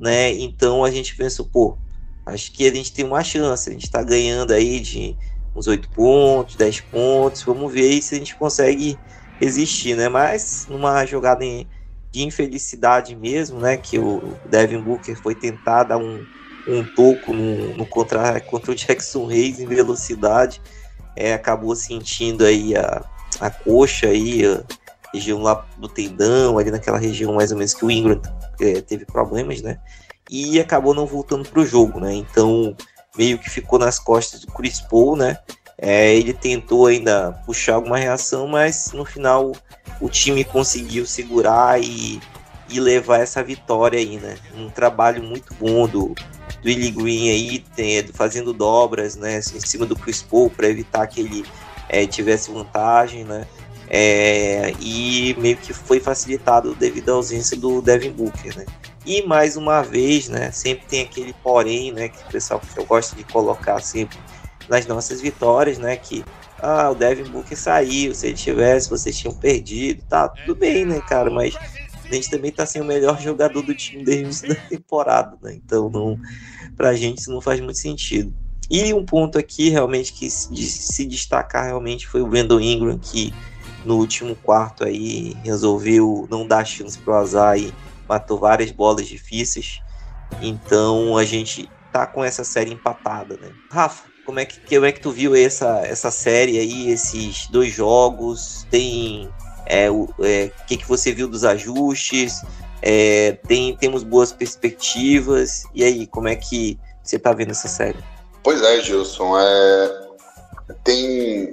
[0.00, 1.76] né, então a gente pensou, pô,
[2.26, 3.70] acho que a gente tem uma chance.
[3.70, 5.16] A gente está ganhando aí de
[5.54, 7.42] uns 8 pontos, 10 pontos.
[7.44, 8.98] Vamos ver se a gente consegue
[9.40, 10.08] existir, né?
[10.08, 11.44] Mas numa jogada
[12.16, 13.76] de infelicidade mesmo, né?
[13.76, 16.24] Que o Devin Booker foi tentar dar um,
[16.66, 20.62] um toco no, no contra, contra o Jackson Reis em velocidade.
[21.14, 23.04] É, acabou sentindo aí a,
[23.40, 24.64] a coxa aí, a
[25.12, 28.20] região lá do tendão, ali naquela região mais ou menos que o Ingram
[28.60, 29.78] é, teve problemas, né?
[30.30, 32.14] e acabou não voltando para o jogo, né?
[32.14, 32.76] Então
[33.16, 35.38] meio que ficou nas costas do Chris Paul, né?
[35.78, 39.52] É, ele tentou ainda puxar alguma reação, mas no final
[40.00, 42.20] o time conseguiu segurar e,
[42.68, 44.36] e levar essa vitória aí, né?
[44.56, 46.14] Um trabalho muito bom do, do
[46.64, 47.64] Willie Green aí,
[48.14, 49.36] fazendo dobras, né?
[49.36, 51.44] Assim, em cima do Chris Paul para evitar que ele
[51.88, 53.46] é, tivesse vantagem, né?
[53.88, 58.64] É, e meio que foi facilitado devido à ausência do Devin Booker, né?
[59.04, 62.84] E mais uma vez, né, sempre tem aquele porém, né, que o pessoal que eu
[62.84, 64.18] gosto de colocar sempre
[64.68, 66.24] nas nossas vitórias, né, que
[66.58, 71.00] ah, o Devin Booker saiu, se ele tivesse, vocês tinham perdido, tá, tudo bem, né,
[71.00, 71.54] cara, mas
[72.04, 75.88] a gente também tá sem o melhor jogador do time desde da temporada, né, então
[75.90, 76.18] não,
[76.76, 78.34] pra gente isso não faz muito sentido.
[78.68, 82.98] E um ponto aqui realmente que se, de se destacar realmente foi o Brandon Ingram,
[82.98, 83.32] que
[83.84, 87.72] no último quarto aí resolveu não dar chance pro azar e
[88.08, 89.80] matou várias bolas difíceis.
[90.42, 93.52] Então a gente tá com essa série empatada, né?
[93.70, 97.72] Rafa, como é que, como é que tu viu essa, essa série aí, esses dois
[97.72, 98.66] jogos?
[98.68, 99.30] Tem
[99.64, 102.42] é, o é, que, que você viu dos ajustes?
[102.82, 105.62] É, tem, temos boas perspectivas.
[105.72, 107.98] E aí, como é que você tá vendo essa série?
[108.42, 109.38] Pois é, Gilson.
[109.38, 110.06] É,
[110.82, 111.52] tem,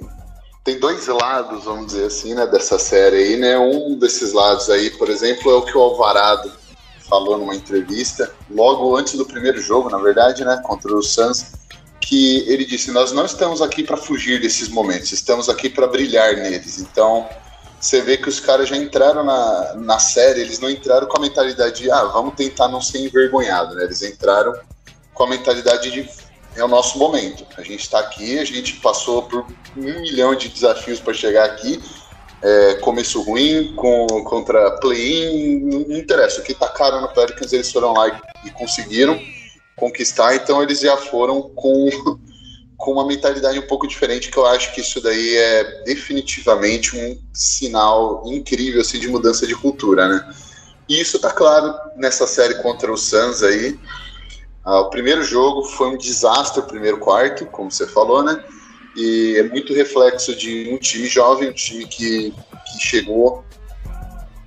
[0.64, 3.56] tem dois lados, vamos dizer assim, né, dessa série aí, né?
[3.56, 6.50] Um desses lados aí, por exemplo, é o que o Alvarado
[7.08, 11.52] falou numa entrevista, logo antes do primeiro jogo, na verdade, né, contra o Suns,
[12.04, 16.36] que ele disse: Nós não estamos aqui para fugir desses momentos, estamos aqui para brilhar
[16.36, 16.78] neles.
[16.78, 17.28] Então,
[17.80, 21.20] você vê que os caras já entraram na, na série, eles não entraram com a
[21.20, 23.84] mentalidade de, ah, vamos tentar não ser envergonhado, né?
[23.84, 24.54] Eles entraram
[25.12, 26.08] com a mentalidade de
[26.56, 27.44] é o nosso momento.
[27.56, 29.44] A gente está aqui, a gente passou por
[29.76, 31.82] um milhão de desafios para chegar aqui.
[32.40, 36.40] É, começo ruim, com, contra play-in, não interessa.
[36.40, 39.18] O que tá caro no Pelicans, eles foram lá e, e, conseguiram
[39.76, 41.90] conquistar, então eles já foram com,
[42.76, 47.18] com uma mentalidade um pouco diferente, que eu acho que isso daí é definitivamente um
[47.32, 50.34] sinal incrível assim, de mudança de cultura, né?
[50.88, 53.78] E isso tá claro nessa série contra o Suns aí,
[54.64, 58.42] ah, o primeiro jogo foi um desastre, o primeiro quarto, como você falou, né?
[58.96, 63.44] E é muito reflexo de um time jovem, um time que, que chegou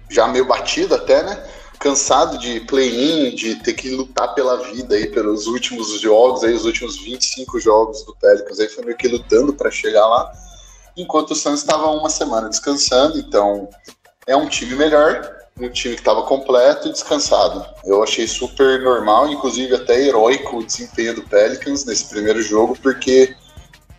[0.10, 1.44] já meio batido até, né?
[1.88, 6.66] Cansado de play-in, de ter que lutar pela vida aí pelos últimos jogos, aí, os
[6.66, 10.30] últimos 25 jogos do Pelicans, aí foi meio que lutando para chegar lá.
[10.98, 13.70] Enquanto o Suns estava uma semana descansando, então
[14.28, 17.66] é um time melhor, um time que estava completo e descansado.
[17.86, 23.34] Eu achei super normal, inclusive até heróico o desempenho do Pelicans nesse primeiro jogo, porque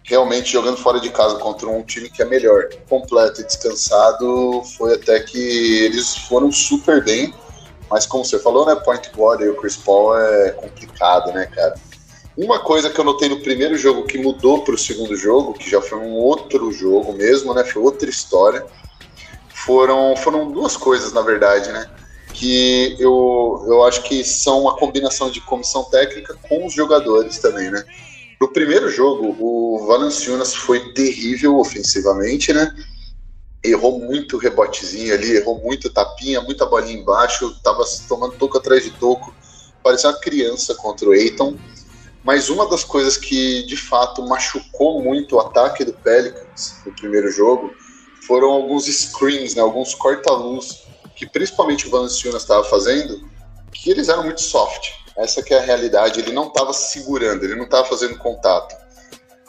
[0.05, 4.93] realmente jogando fora de casa contra um time que é melhor, completo e descansado, foi
[4.93, 5.39] até que
[5.87, 7.33] eles foram super bem.
[7.91, 11.75] Mas como você falou, né, Point Guard e o Chris Paul é complicado, né, cara?
[12.37, 15.69] Uma coisa que eu notei no primeiro jogo que mudou para o segundo jogo, que
[15.69, 18.65] já foi um outro jogo mesmo, né, foi outra história,
[19.49, 21.91] foram, foram duas coisas, na verdade, né?
[22.39, 27.69] que eu, eu acho que são uma combinação de comissão técnica com os jogadores também,
[27.69, 27.85] né?
[28.41, 32.73] No primeiro jogo, o Valanciunas foi terrível ofensivamente, né?
[33.63, 38.91] Errou muito rebotezinho ali, errou muito tapinha, muita bolinha embaixo, tava tomando toco atrás de
[38.91, 39.35] toco,
[39.83, 41.57] parecia uma criança contra o Eiton.
[42.25, 47.31] Mas uma das coisas que de fato machucou muito o ataque do Pelicans no primeiro
[47.31, 47.73] jogo
[48.27, 53.29] foram alguns screens, né, alguns corta-luz que principalmente o Valanciunas estava fazendo,
[53.73, 54.93] que eles eram muito soft.
[55.17, 56.21] Essa que é a realidade.
[56.21, 58.77] Ele não estava segurando, ele não estava fazendo contato.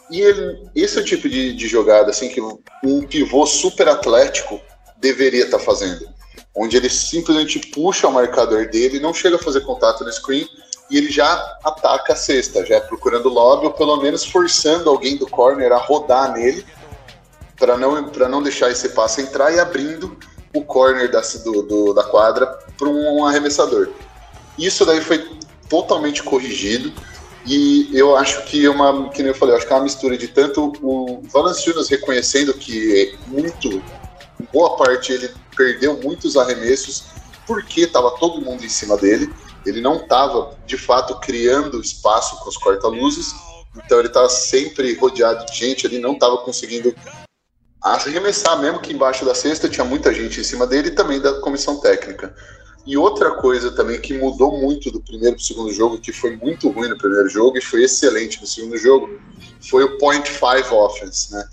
[0.09, 2.41] E ele, esse é o tipo de, de jogada assim que
[2.83, 4.59] um pivô super atlético
[4.97, 6.07] deveria estar tá fazendo.
[6.55, 10.47] Onde ele simplesmente puxa o marcador dele, não chega a fazer contato no screen
[10.89, 11.31] e ele já
[11.63, 15.77] ataca a cesta, já é procurando lobby ou pelo menos forçando alguém do corner a
[15.77, 16.65] rodar nele
[17.55, 20.17] para não, não deixar esse passe entrar e abrindo
[20.53, 23.89] o corner da, do, do, da quadra para um arremessador.
[24.57, 25.29] Isso daí foi
[25.69, 26.91] totalmente corrigido
[27.45, 29.83] e eu acho que é uma, que nem eu falei, eu acho que é uma
[29.83, 33.83] mistura de tanto o Valanciunas reconhecendo que muito,
[34.51, 37.05] boa parte ele perdeu muitos arremessos
[37.47, 39.33] porque estava todo mundo em cima dele,
[39.65, 43.33] ele não estava de fato criando espaço com os corta-luzes,
[43.75, 46.93] então ele estava sempre rodeado de gente, ele não estava conseguindo
[47.81, 51.39] arremessar, mesmo que embaixo da cesta tinha muita gente em cima dele e também da
[51.39, 52.35] comissão técnica.
[52.85, 56.35] E outra coisa também que mudou muito do primeiro para o segundo jogo, que foi
[56.35, 59.09] muito ruim no primeiro jogo e foi excelente no segundo jogo,
[59.69, 61.47] foi o point five offense, né?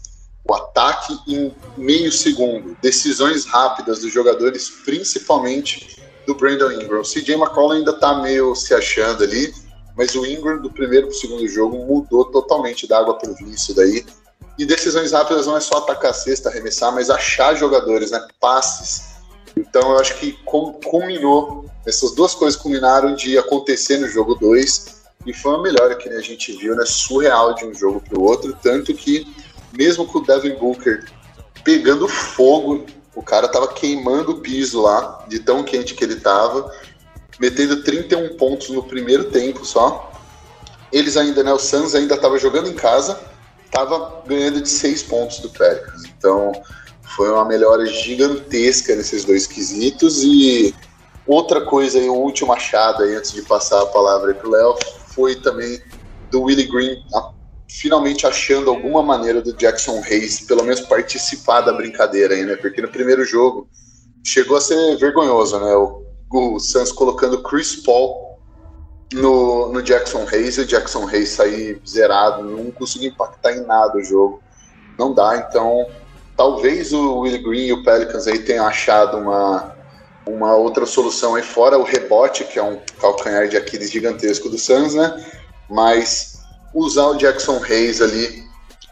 [0.48, 7.00] O ataque em meio segundo, decisões rápidas dos jogadores, principalmente do Brandon Ingram.
[7.00, 9.52] O CJ McCollum ainda está meio se achando ali,
[9.96, 13.34] mas o Ingram do primeiro para o segundo jogo mudou totalmente da água para o
[13.34, 14.04] vinho isso daí.
[14.58, 18.26] E decisões rápidas não é só atacar a cesta, arremessar, mas achar jogadores, né?
[18.40, 19.15] Passes.
[19.56, 25.32] Então eu acho que culminou, essas duas coisas culminaram de acontecer no jogo 2 e
[25.32, 26.84] foi uma melhora que a gente viu, né?
[26.84, 29.26] Surreal de um jogo para o outro, tanto que
[29.72, 31.04] mesmo com o Devin Booker
[31.64, 36.72] pegando fogo, o cara tava queimando o piso lá, de tão quente que ele tava,
[37.40, 40.12] metendo 31 pontos no primeiro tempo só.
[40.92, 41.52] Eles ainda, né?
[41.52, 43.18] O Suns ainda tava jogando em casa
[43.76, 46.04] estava ganhando de seis pontos do Pelicans.
[46.16, 46.52] Então
[47.16, 50.22] foi uma melhora gigantesca nesses dois quesitos.
[50.22, 50.74] E
[51.26, 54.76] outra coisa, aí, o último achado aí, antes de passar a palavra para o Léo,
[55.08, 55.80] foi também
[56.30, 57.30] do Willie Green a,
[57.68, 62.54] finalmente achando alguma maneira do Jackson Hayes, pelo menos participar da brincadeira aí, né?
[62.56, 63.66] Porque no primeiro jogo
[64.22, 65.74] chegou a ser vergonhoso, né?
[65.74, 68.38] O, o Suns colocando Chris Paul
[69.14, 73.96] no, no Jackson Hayes e o Jackson Hayes sair zerado, não conseguiu impactar em nada
[73.96, 74.42] o jogo.
[74.98, 75.86] Não dá, então
[76.36, 79.74] talvez o Will Green e o Pelicans aí tenham achado uma,
[80.26, 84.58] uma outra solução aí fora o rebote, que é um calcanhar de Aquiles gigantesco do
[84.58, 85.24] Suns, né?
[85.68, 86.40] Mas
[86.74, 88.44] usar o Jackson Hayes ali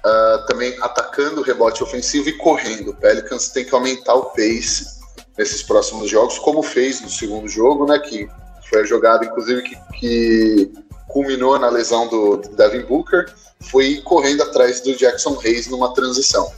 [0.05, 2.91] uh, também atacando o rebote ofensivo e correndo.
[2.91, 4.95] O Pelicans tem que aumentar o pace
[5.37, 7.99] nesses próximos jogos, como fez no segundo jogo, né?
[7.99, 8.29] Que
[8.71, 10.73] foi a jogada, inclusive, que, que
[11.09, 16.51] culminou na lesão do, do Devin Booker, foi correndo atrás do Jackson Hayes numa transição.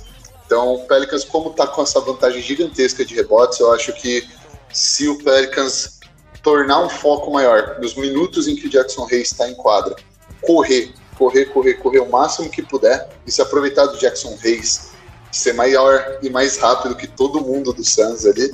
[0.46, 4.26] Então, o Pelicans, como está com essa vantagem gigantesca de rebotes, eu acho que
[4.72, 5.98] se o Pelicans
[6.42, 9.96] tornar um foco maior nos minutos em que o Jackson Hayes está em quadra,
[10.40, 14.90] correr, correr, correr, correr o máximo que puder e se aproveitar do Jackson Hayes
[15.32, 18.52] ser maior e mais rápido que todo mundo do Suns ali,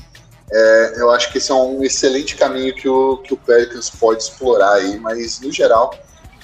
[0.51, 4.23] é, eu acho que esse é um excelente caminho que o, que o Pelicans pode
[4.23, 5.95] explorar aí, mas no geral,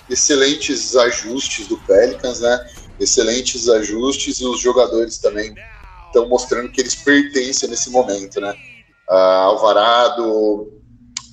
[0.09, 2.67] excelentes ajustes do Pelicans, né?
[2.99, 5.55] Excelentes ajustes e os jogadores também
[6.07, 8.55] estão mostrando que eles pertencem nesse momento, né?
[9.09, 10.73] Uh, Alvarado,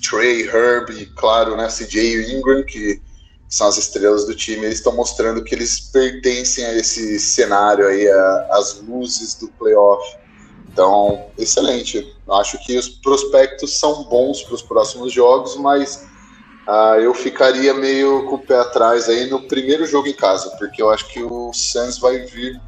[0.07, 3.01] Trey, Herb claro, né, CJ Ingram, que
[3.49, 8.07] são as estrelas do time, eles estão mostrando que eles pertencem a esse cenário aí,
[8.51, 10.03] as luzes do playoff
[10.75, 12.13] então, excelente.
[12.29, 16.05] Acho que os prospectos são bons para os próximos jogos, mas
[16.67, 20.81] uh, eu ficaria meio com o pé atrás aí no primeiro jogo em casa, porque
[20.81, 22.59] eu acho que o Suns vai vir,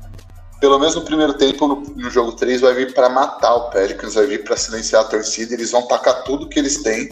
[0.59, 4.15] pelo menos no primeiro tempo, no, no jogo 3, vai vir para matar o Pelicans,
[4.15, 7.09] vai vir para silenciar a torcida, eles vão tacar tudo que eles têm.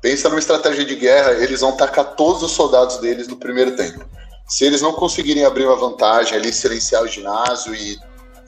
[0.00, 4.04] Pensa numa estratégia de guerra, eles vão tacar todos os soldados deles no primeiro tempo.
[4.48, 7.98] Se eles não conseguirem abrir uma vantagem ali, silenciar o ginásio e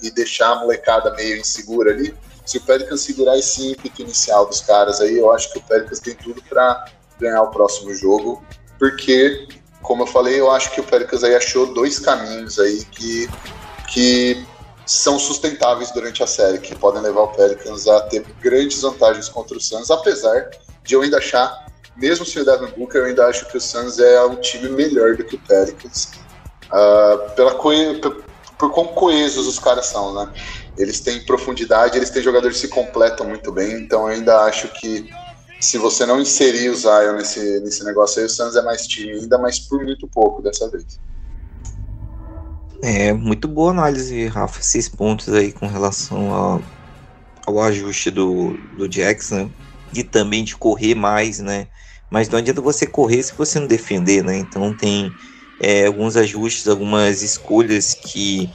[0.03, 4.61] e deixar a molecada meio insegura ali, se o Pelicans segurar esse ímpeto inicial dos
[4.61, 6.87] caras aí, eu acho que o Pelicans tem tudo para
[7.21, 8.43] ganhar o próximo jogo,
[8.79, 9.47] porque,
[9.83, 13.29] como eu falei, eu acho que o Pelicans aí achou dois caminhos aí que,
[13.93, 14.47] que
[14.87, 19.57] são sustentáveis durante a série, que podem levar o Pelicans a ter grandes vantagens contra
[19.57, 20.51] o Suns, apesar
[20.83, 21.67] de eu ainda achar,
[21.97, 25.17] mesmo sem o Devin Booker, eu ainda acho que o Suns é um time melhor
[25.17, 26.11] do que o Pelicans,
[26.67, 30.33] uh, pela por, quão coesos os caras são, né?
[30.77, 34.69] Eles têm profundidade, eles têm jogadores que se completam muito bem, então eu ainda acho
[34.69, 35.11] que
[35.61, 39.13] se você não inserir o Zion nesse, nesse negócio aí, o Suns é mais time
[39.13, 40.99] ainda, mas por muito pouco dessa vez.
[42.83, 46.63] É, muito boa análise, Rafa, esses pontos aí com relação ao,
[47.47, 49.51] ao ajuste do, do Jackson, né?
[49.93, 51.67] e também de correr mais, né?
[52.11, 54.39] Mas não adianta você correr se você não defender, né?
[54.39, 55.13] Então tem
[55.61, 58.49] é, alguns ajustes, algumas escolhas que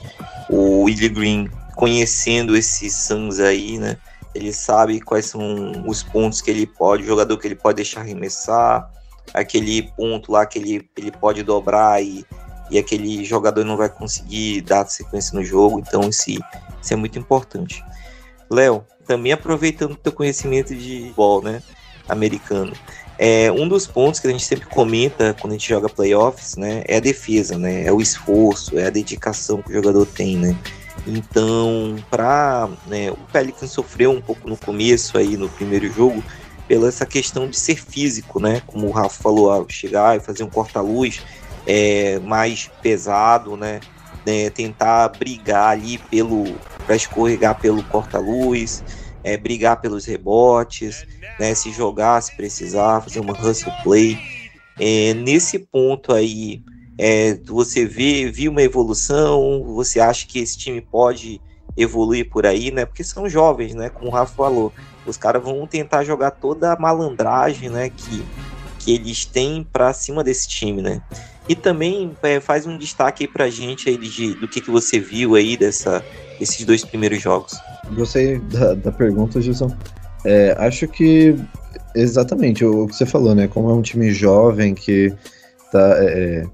[0.50, 3.96] o Willie Green, conhecendo esses Suns aí, né?
[4.36, 8.00] Ele sabe quais são os pontos que ele pode, o jogador que ele pode deixar
[8.00, 8.90] arremessar,
[9.34, 12.24] aquele ponto lá que ele, ele pode dobrar e
[12.70, 16.30] e aquele jogador não vai conseguir dar sequência no jogo, então isso,
[16.90, 17.84] é muito importante.
[18.50, 21.62] Léo, também aproveitando o teu conhecimento de futebol, né,
[22.08, 22.72] americano,
[23.18, 26.82] é, um dos pontos que a gente sempre comenta quando a gente joga playoffs, né,
[26.86, 30.56] é a defesa, né, é o esforço, é a dedicação que o jogador tem, né.
[31.06, 36.22] Então, para né, o Pelican sofreu um pouco no começo aí no primeiro jogo
[36.66, 40.42] pela essa questão de ser físico, né, como o Rafa falou, ah, chegar e fazer
[40.42, 41.22] um corta-luz
[41.66, 43.80] é, mais pesado, né?
[44.24, 48.82] É, tentar brigar ali pelo para escorregar pelo corta-luz,
[49.22, 51.04] é, brigar pelos rebotes,
[51.38, 51.54] né?
[51.54, 54.18] Se jogar, se precisar, fazer uma hustle play.
[54.78, 56.62] É, nesse ponto aí,
[56.98, 59.62] é, você vê, viu uma evolução?
[59.74, 61.40] Você acha que esse time pode
[61.76, 62.86] evoluir por aí, né?
[62.86, 63.90] Porque são jovens, né?
[63.90, 64.72] Como o Rafa falou,
[65.06, 67.90] os caras vão tentar jogar toda a malandragem, né?
[67.90, 68.24] Que,
[68.78, 71.02] que eles têm para cima desse time, né?
[71.48, 74.98] E também é, faz um destaque aí pra gente aí de, do que, que você
[74.98, 76.04] viu aí dessa,
[76.38, 77.56] desses dois primeiros jogos.
[77.94, 79.70] Gostei da, da pergunta, Gilson.
[80.24, 81.36] É, acho que
[81.94, 83.46] exatamente o, que você falou, né?
[83.46, 85.14] Como é um time jovem que
[85.70, 86.46] tá, é, é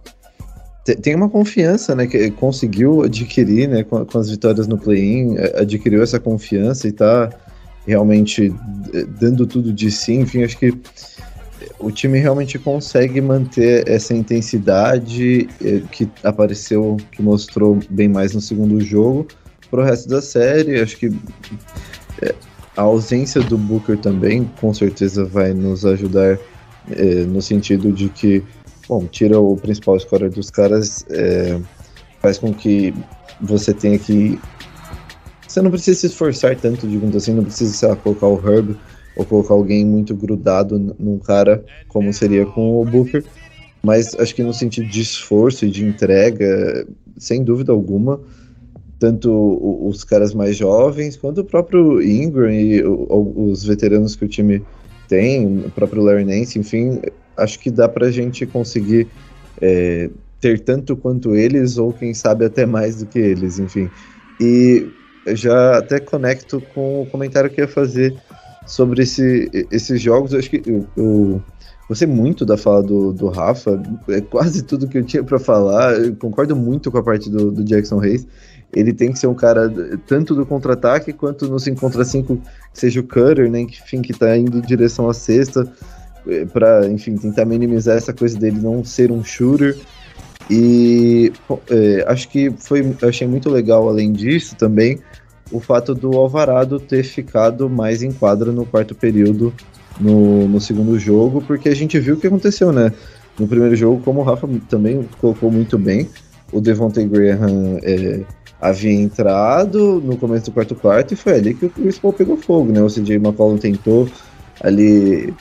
[0.85, 2.07] tem uma confiança, né?
[2.07, 3.85] Que conseguiu adquirir, né?
[3.85, 7.31] Com, com as vitórias no play-in, é, adquiriu essa confiança e tá
[7.87, 8.55] realmente
[9.21, 10.15] dando tudo de si.
[10.15, 10.73] Enfim, acho que
[11.79, 18.41] o time realmente consegue manter essa intensidade eh, que apareceu, que mostrou bem mais no
[18.41, 19.27] segundo jogo
[19.69, 20.81] para o resto da série.
[20.81, 21.13] Acho que
[22.77, 26.39] a ausência do Booker também, com certeza, vai nos ajudar
[26.91, 28.43] é, no sentido de que,
[28.89, 31.61] bom, tira o principal scorer dos caras, é,
[32.21, 32.95] faz com que
[33.41, 34.39] você tenha que.
[35.47, 38.77] Você não precisa se esforçar tanto, digamos assim, não precisa, sei lá, colocar o Herb
[39.17, 43.23] ou colocar alguém muito grudado num cara, como seria com o Booker.
[43.83, 46.87] Mas acho que no sentido de esforço e de entrega,
[47.19, 48.21] sem dúvida alguma,
[48.99, 49.29] tanto
[49.85, 54.63] os caras mais jovens quanto o próprio Ingram e os veteranos que o time
[55.09, 57.01] tem, o próprio Larry Nance, enfim,
[57.37, 59.09] acho que dá pra gente conseguir
[59.61, 60.11] é,
[60.41, 63.89] ter tanto quanto eles, ou quem sabe até mais do que eles, enfim.
[64.41, 64.89] E
[65.29, 68.17] já até conecto com o comentário que eu ia fazer
[68.67, 70.33] sobre esse, esses jogos.
[70.33, 71.43] Eu acho que eu, eu
[71.89, 75.95] gostei muito da fala do, do Rafa, é quase tudo que eu tinha para falar.
[75.95, 78.27] Eu concordo muito com a parte do, do Jackson Reis.
[78.75, 79.71] Ele tem que ser um cara
[80.07, 82.43] tanto do contra-ataque quanto no 5 contra 5, que
[82.73, 83.61] seja o cutter, né?
[83.61, 85.71] Enfim, que tá indo em direção à cesta,
[86.53, 89.77] para enfim, tentar minimizar essa coisa dele não ser um shooter.
[90.51, 91.33] E
[91.71, 94.99] é, acho que foi, achei muito legal, além disso, também,
[95.51, 99.53] o fato do Alvarado ter ficado mais em quadra no quarto período
[100.01, 102.93] no, no segundo jogo, porque a gente viu o que aconteceu, né?
[103.39, 106.09] No primeiro jogo, como o Rafa também colocou muito bem,
[106.53, 108.21] o Devontae Graham é,
[108.61, 112.37] havia entrado no começo do quarto quarto e foi ali que o Chris Paul pegou
[112.37, 112.83] fogo, né?
[112.83, 114.09] O CJ McCollum tentou
[114.61, 115.33] ali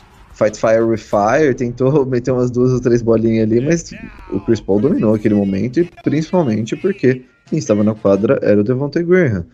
[0.41, 3.91] fight fire with fire, tentou meter umas duas ou três bolinhas ali, mas
[4.31, 8.63] o Chris Paul dominou aquele momento e principalmente porque quem estava na quadra era o
[8.63, 9.45] Devontae Graham.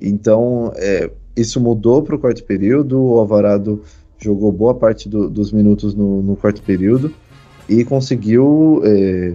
[0.00, 3.00] Então, é, isso mudou para o quarto período.
[3.00, 3.82] O Alvarado
[4.18, 7.12] jogou boa parte do, dos minutos no, no, quarto período
[7.68, 9.34] e conseguiu é,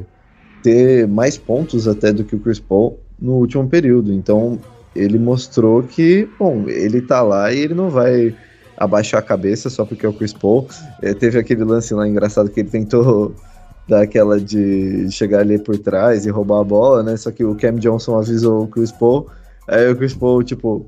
[0.64, 4.14] ter mais pontos até do que o Chris Paul no último período.
[4.14, 4.60] Então,
[4.96, 8.36] ele mostrou que, bom, ele tá lá e ele não vai
[8.80, 10.68] abaixar a cabeça só porque é o Chris Paul.
[11.02, 13.36] É, teve aquele lance lá engraçado que ele tentou
[13.88, 17.18] dar aquela de chegar ali por trás e roubar a bola, né?
[17.18, 19.30] Só que o Cam Johnson avisou o Chris Paul
[19.70, 20.86] Aí o Chris Paul, tipo,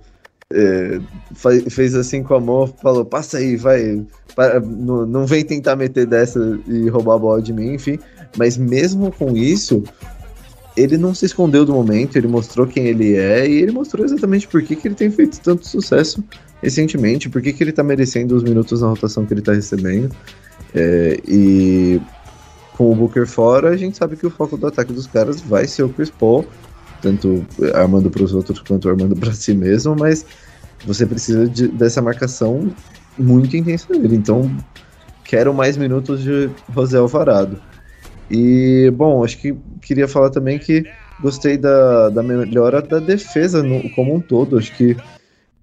[0.52, 1.00] é,
[1.70, 4.04] fez assim com a mão, falou: passa aí, vai.
[4.36, 8.00] Para, não, não vem tentar meter dessa e roubar a bola de mim, enfim.
[8.38, 9.84] Mas mesmo com isso,
[10.76, 14.48] ele não se escondeu do momento, ele mostrou quem ele é e ele mostrou exatamente
[14.48, 16.24] por que, que ele tem feito tanto sucesso
[16.62, 20.16] recentemente, por que, que ele tá merecendo os minutos na rotação que ele tá recebendo.
[20.74, 22.00] É, e
[22.78, 25.68] com o Booker fora, a gente sabe que o foco do ataque dos caras vai
[25.68, 26.46] ser o Chris Paul,
[27.02, 30.26] tanto armando para os outros quanto armando para si mesmo, mas
[30.86, 32.72] você precisa de, dessa marcação
[33.18, 34.16] muito intensa dele.
[34.16, 34.56] Então,
[35.24, 37.62] quero mais minutos de José Alvarado.
[38.30, 40.86] E, bom, acho que queria falar também que
[41.22, 44.58] gostei da, da melhora da defesa no, como um todo.
[44.58, 44.96] Acho que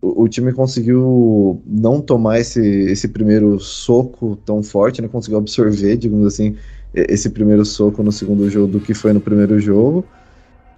[0.00, 5.08] o, time conseguiu não tomar esse, esse primeiro soco tão forte, né?
[5.08, 6.56] Conseguiu absorver, digamos assim,
[6.94, 10.04] esse primeiro soco no segundo jogo do que foi no primeiro jogo.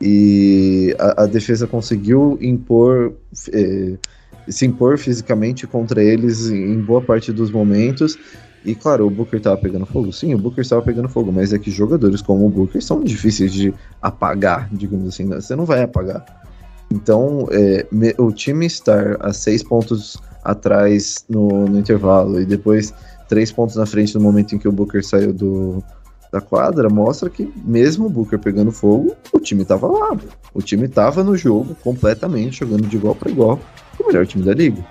[0.00, 3.12] E a, a defesa conseguiu impor,
[3.52, 3.98] eh,
[4.48, 8.18] se impor fisicamente contra eles em boa parte dos momentos.
[8.64, 10.10] E claro, o Booker tava pegando fogo.
[10.12, 13.52] Sim, o Booker estava pegando fogo, mas é que jogadores como o Booker são difíceis
[13.52, 15.24] de apagar, digamos assim.
[15.24, 15.40] Né?
[15.40, 16.39] Você não vai apagar.
[16.92, 22.92] Então, é, me, o time estar a seis pontos atrás no, no, intervalo e depois
[23.28, 25.84] três pontos na frente no momento em que o Booker saiu do,
[26.32, 30.16] da quadra mostra que, mesmo o Booker pegando fogo, o time estava lá.
[30.52, 33.60] O time estava no jogo completamente, jogando de igual para igual
[33.96, 34.84] com o melhor time da liga.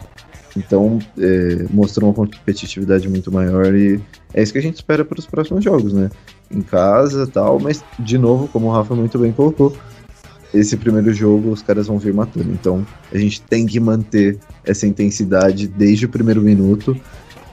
[0.56, 4.02] Então, é, mostrou uma competitividade muito maior e
[4.34, 6.10] é isso que a gente espera para os próximos jogos, né?
[6.52, 9.76] Em casa tal, mas, de novo, como o Rafa muito bem colocou,
[10.54, 12.52] esse primeiro jogo os caras vão vir matando.
[12.52, 17.00] Então, a gente tem que manter essa intensidade desde o primeiro minuto,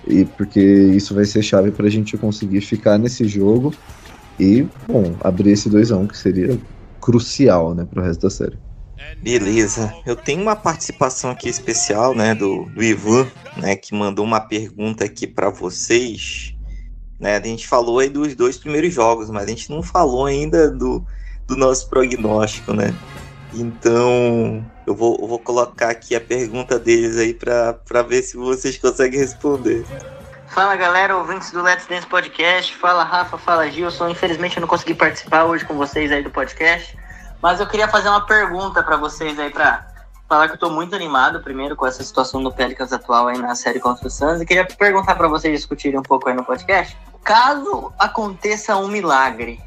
[0.06, 3.74] e porque isso vai ser chave para a gente conseguir ficar nesse jogo
[4.38, 6.58] e, bom, abrir esse 2x1, que seria
[7.00, 8.58] crucial, né, para o resto da série.
[9.22, 9.92] Beleza.
[10.04, 15.04] Eu tenho uma participação aqui especial, né, do, do Ivan, né, que mandou uma pergunta
[15.04, 16.54] aqui para vocês.
[17.18, 20.70] Né, a gente falou aí dos dois primeiros jogos, mas a gente não falou ainda
[20.70, 21.04] do,
[21.46, 22.94] do nosso prognóstico, né?
[23.54, 28.76] Então, eu vou, eu vou colocar aqui a pergunta deles aí para ver se vocês
[28.76, 29.84] conseguem responder.
[30.48, 32.74] Fala galera, ouvintes do Let's Dance Podcast.
[32.76, 34.08] Fala Rafa, fala Gilson.
[34.08, 36.96] Infelizmente eu não consegui participar hoje com vocês aí do podcast.
[37.42, 39.86] Mas eu queria fazer uma pergunta para vocês aí para
[40.28, 43.54] falar que eu tô muito animado primeiro com essa situação do Pelicans atual aí na
[43.54, 46.96] série contra o Suns e queria perguntar para vocês discutirem um pouco aí no podcast.
[47.22, 49.60] Caso aconteça um milagre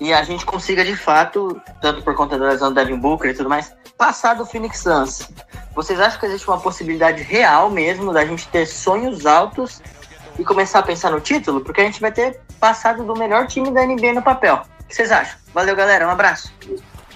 [0.00, 3.34] e a gente consiga de fato, tanto por conta da lesão do Devin Booker e
[3.34, 5.28] tudo mais, passar do Phoenix Suns,
[5.74, 9.82] vocês acham que existe uma possibilidade real mesmo da gente ter sonhos altos
[10.38, 11.60] e começar a pensar no título?
[11.60, 14.62] Porque a gente vai ter passado do melhor time da NBA no papel.
[14.80, 15.36] O que vocês acham?
[15.52, 16.06] Valeu, galera.
[16.06, 16.52] Um abraço.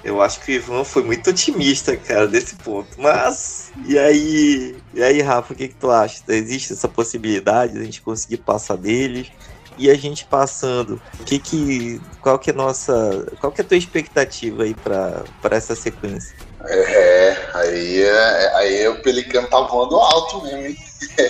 [0.04, 2.88] Eu acho que o Ivan foi muito otimista, cara, desse ponto.
[3.00, 6.20] Mas, e aí, e aí, Rafa, o que, que tu acha?
[6.28, 9.30] Existe essa possibilidade de a gente conseguir passar deles?
[9.78, 13.76] E a gente passando, que que, qual que é nossa, qual que é a tua
[13.76, 16.36] expectativa aí para essa sequência?
[16.64, 20.76] É, aí, é, aí o Pelicano tá voando alto mesmo, hein?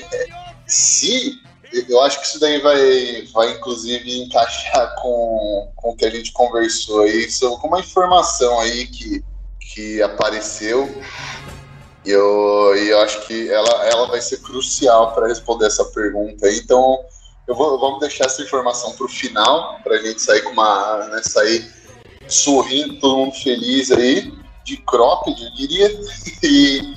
[0.66, 1.40] Se
[1.88, 6.32] eu acho que isso daí vai, vai inclusive encaixar com, com o que a gente
[6.32, 9.24] conversou aí, sobre uma informação aí que,
[9.58, 10.88] que apareceu.
[12.04, 16.50] E eu, eu acho que ela, ela vai ser crucial para responder essa pergunta.
[16.50, 16.98] Então,
[17.52, 21.06] eu vou, vamos deixar essa informação para o final, para a gente sair com uma.
[21.08, 21.70] Né, sair
[22.26, 24.32] sorrindo, todo mundo feliz aí,
[24.64, 25.88] de cropped, eu diria.
[26.44, 26.96] E,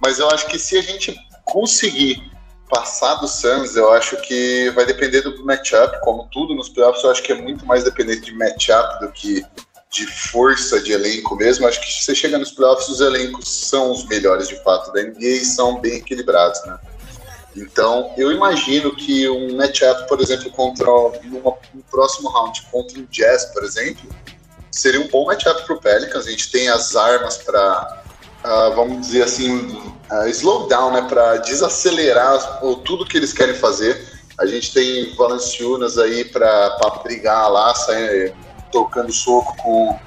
[0.00, 2.22] mas eu acho que se a gente conseguir
[2.70, 7.10] passar do Suns, eu acho que vai depender do matchup, como tudo nos playoffs, eu
[7.10, 9.44] acho que é muito mais dependente de matchup do que
[9.90, 11.66] de força de elenco mesmo.
[11.66, 15.02] Acho que se você chega nos playoffs, os elencos são os melhores de fato da
[15.02, 16.78] NBA e são bem equilibrados, né?
[17.56, 23.44] Então, eu imagino que um matchup, por exemplo, contra um próximo round contra o Jazz,
[23.46, 24.08] por exemplo,
[24.70, 26.26] seria um bom matchup para o Pelicans.
[26.26, 28.02] A gente tem as armas para
[28.44, 29.70] uh, vamos dizer assim,
[30.10, 34.12] uh, slow down, né, para desacelerar o, tudo que eles querem fazer.
[34.38, 38.34] A gente tem Valanciunas aí para brigar lá, sair,
[38.70, 39.98] tocando soco com,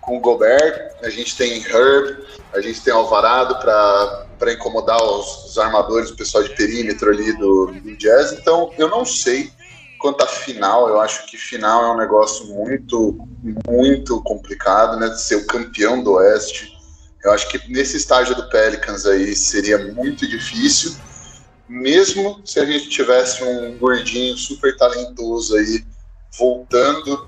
[0.00, 0.92] com o Gobert.
[1.02, 2.18] A gente tem Herb,
[2.52, 7.66] a gente tem Alvarado para incomodar os, os, armadores, o pessoal de perímetro ali do,
[7.66, 8.32] do Jazz.
[8.32, 9.50] Então, eu não sei
[9.98, 13.18] quanto à final, eu acho que final é um negócio muito,
[13.66, 15.08] muito complicado, né?
[15.08, 16.72] De ser o campeão do Oeste.
[17.24, 20.96] Eu acho que nesse estágio do Pelicans aí seria muito difícil,
[21.68, 25.84] mesmo se a gente tivesse um gordinho super talentoso aí
[26.38, 27.27] voltando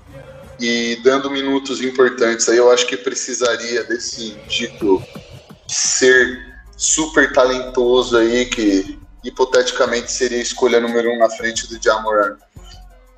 [0.61, 5.03] e dando minutos importantes aí, eu acho que precisaria desse dito
[5.67, 6.39] ser
[6.77, 12.37] super talentoso aí, que hipoteticamente seria a escolha número um na frente do Jamoran.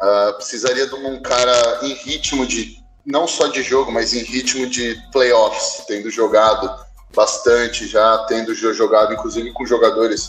[0.02, 4.65] Uh, precisaria de um cara em ritmo de não só de jogo, mas em ritmo
[4.65, 6.74] de playoffs, tendo jogado
[7.14, 10.28] bastante, já tendo jogado, inclusive com jogadores.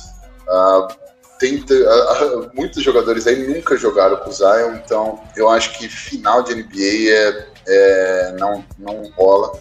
[0.49, 1.04] Uh,
[1.39, 6.43] tenta, uh, muitos jogadores aí nunca jogaram com o Zion, então eu acho que final
[6.43, 9.59] de NBA é, é, não, não rola.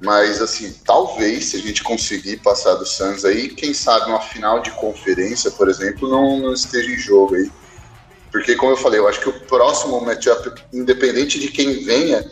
[0.00, 4.60] Mas, assim, talvez, se a gente conseguir passar do Suns aí, quem sabe uma final
[4.60, 7.50] de conferência, por exemplo, não, não esteja em jogo aí.
[8.30, 12.24] Porque, como eu falei, eu acho que o próximo matchup, independente de quem venha,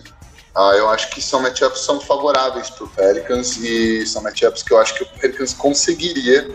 [0.55, 4.73] ah, eu acho que são matchups são favoráveis para o Pelicans e são matchups que
[4.73, 6.49] eu acho que o Pelicans conseguiria,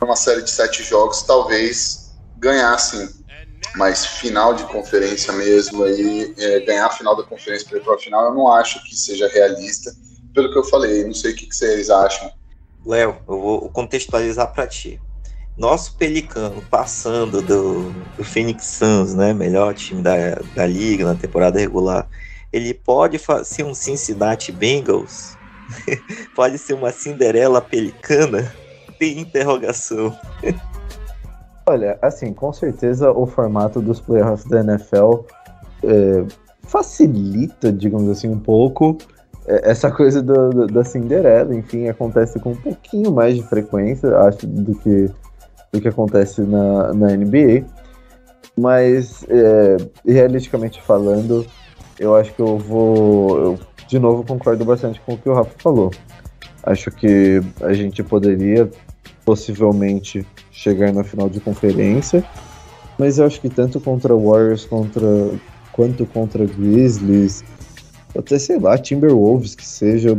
[0.00, 3.08] numa série de sete jogos, talvez ganhar sim.
[3.74, 7.94] Mas final de conferência mesmo, aí, é, ganhar a final da conferência para ir para
[7.94, 9.90] a final, eu não acho que seja realista
[10.32, 11.04] pelo que eu falei.
[11.04, 12.30] Não sei o que, que vocês acham.
[12.84, 15.00] Léo, eu vou contextualizar para ti.
[15.56, 21.58] Nosso Pelicano passando do, do Phoenix Suns, né, melhor time da, da liga na temporada
[21.58, 22.06] regular,
[22.52, 25.36] ele pode ser um Cincinnati Bengals?
[26.36, 28.54] pode ser uma Cinderela Pelicana?
[28.98, 30.16] Tem interrogação.
[31.68, 35.24] Olha, assim, com certeza o formato dos playoffs da NFL
[35.82, 36.24] é,
[36.62, 38.96] facilita, digamos assim, um pouco
[39.46, 44.16] é, essa coisa do, do, da Cinderela, enfim, acontece com um pouquinho mais de frequência,
[44.18, 45.08] acho, do que,
[45.72, 47.64] do que acontece na, na NBA.
[48.56, 51.46] Mas, é, realisticamente falando,
[51.98, 53.38] eu acho que eu vou.
[53.38, 55.90] Eu, de novo, concordo bastante com o que o Rafa falou.
[56.62, 58.68] Acho que a gente poderia
[59.26, 62.24] possivelmente chegar na final de conferência,
[62.98, 65.30] mas eu acho que tanto contra Warriors contra,
[65.72, 67.44] quanto contra Grizzlies
[68.18, 70.16] até sei lá, Timberwolves que seja,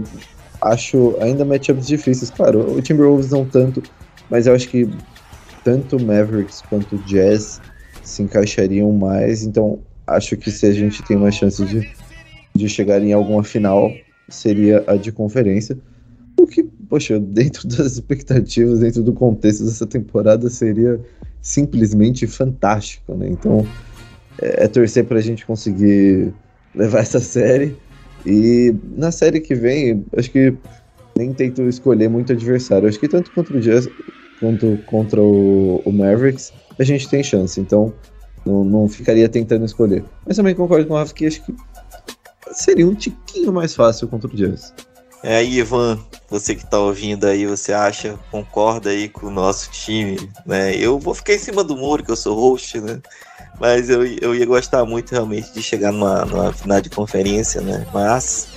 [0.62, 2.30] acho ainda matchups difíceis.
[2.30, 3.82] Claro, o Timberwolves não tanto,
[4.30, 4.90] mas eu acho que
[5.64, 7.62] tanto Mavericks quanto Jazz
[8.04, 9.44] se encaixariam mais.
[9.44, 11.90] Então, acho que se a gente tem uma chance de,
[12.56, 13.92] de chegar em alguma final,
[14.30, 15.78] seria a de conferência.
[16.38, 21.00] O que, poxa, dentro das expectativas, dentro do contexto dessa temporada, seria
[21.42, 23.28] simplesmente fantástico, né?
[23.30, 23.66] Então,
[24.42, 26.34] é, é torcer para a gente conseguir
[26.76, 27.76] levar essa série
[28.26, 30.54] e na série que vem, acho que
[31.18, 32.88] nem tento escolher muito adversário.
[32.88, 33.88] Acho que tanto contra o Jazz
[34.40, 37.60] quanto contra o, o Mavericks, a gente tem chance.
[37.60, 37.94] Então,
[38.46, 40.04] não, não, ficaria tentando escolher.
[40.26, 41.56] Mas também concordo com o Rafa que acho que
[42.52, 44.74] seria um tiquinho mais fácil contra o Jazz.
[45.24, 46.00] É aí, Ivan,
[46.30, 50.76] você que tá ouvindo aí, você acha, concorda aí com o nosso time, né?
[50.76, 53.02] Eu vou ficar em cima do muro, que eu sou host, né?
[53.60, 57.86] Mas eu, eu ia gostar muito realmente de chegar numa, numa final de conferência, né?
[57.92, 58.48] Mas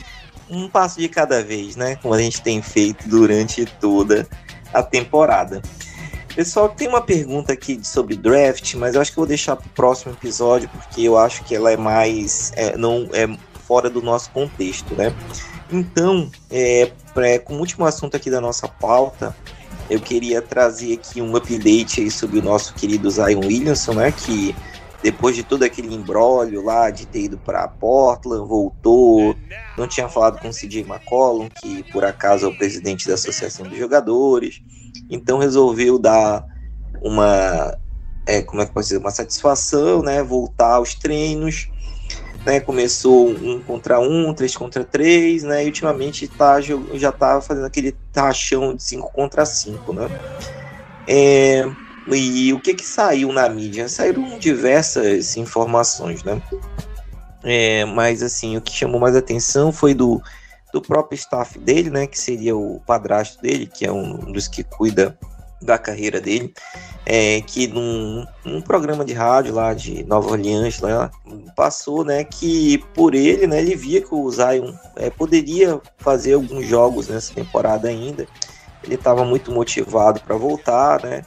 [0.51, 1.97] um passo de cada vez, né?
[1.97, 4.28] Como a gente tem feito durante toda
[4.73, 5.62] a temporada.
[6.35, 9.66] Pessoal, tem uma pergunta aqui sobre draft, mas eu acho que eu vou deixar para
[9.66, 12.53] o próximo episódio, porque eu acho que ela é mais.
[12.55, 13.27] É, não é
[13.66, 15.15] fora do nosso contexto, né?
[15.73, 19.37] Então, é, pra, como último assunto aqui da nossa pauta,
[19.89, 24.13] eu queria trazer aqui um update aí sobre o nosso querido Zion Williamson, né?
[24.13, 24.55] Que
[25.03, 29.35] depois de todo aquele embrólio lá de ter ido para Portland, voltou,
[29.77, 33.67] não tinha falado com o CJ McCollum, que por acaso é o presidente da Associação
[33.67, 34.61] de Jogadores,
[35.09, 36.45] então resolveu dar
[37.03, 37.77] uma,
[38.27, 41.71] é, como é que pode dizer, uma satisfação, né, voltar aos treinos,
[42.45, 47.67] né, começou um contra um, três contra três, né, e ultimamente tá, já tá fazendo
[47.67, 50.09] aquele tachão de cinco contra cinco, né.
[51.07, 51.65] É,
[52.09, 53.89] e o que que saiu na mídia?
[53.89, 56.41] Saíram diversas informações, né?
[57.43, 60.23] É, mas assim, o que chamou mais atenção foi do,
[60.73, 62.07] do próprio staff dele, né?
[62.07, 65.19] Que seria o padrasto dele, que é um dos que cuida
[65.61, 66.53] da carreira dele,
[67.05, 71.11] é, que num, num, programa de rádio lá de Nova Orleans lá,
[71.57, 76.66] passou, né, que por ele, né, ele via que o Zion é, poderia fazer alguns
[76.66, 78.27] jogos nessa temporada ainda.
[78.82, 81.23] Ele estava muito motivado para voltar, né?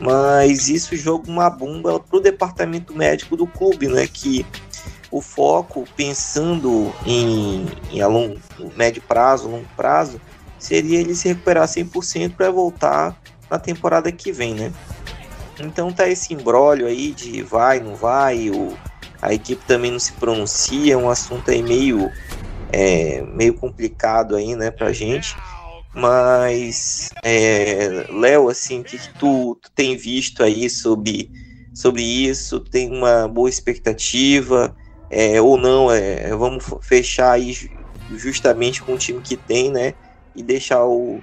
[0.00, 4.06] mas isso joga uma bomba para o departamento médico do clube, né?
[4.06, 4.46] Que
[5.10, 8.38] o foco, pensando em, em a longo,
[8.76, 10.20] médio prazo, longo prazo,
[10.58, 13.16] seria ele se recuperar 100% para voltar
[13.50, 14.72] na temporada que vem, né?
[15.60, 18.76] Então tá esse embrólio aí de vai, não vai, o,
[19.20, 22.10] a equipe também não se pronuncia, um assunto aí meio,
[22.72, 25.34] é, meio complicado aí, né, pra gente.
[25.92, 31.30] Mas, é, Léo, assim, o que, que tu, tu, tem visto aí sobre,
[31.74, 32.60] sobre isso?
[32.60, 34.76] Tem uma boa expectativa?
[35.10, 35.90] É, ou não?
[35.90, 37.52] É, vamos fechar aí
[38.14, 39.94] justamente com o time que tem, né?
[40.36, 41.20] E deixar o,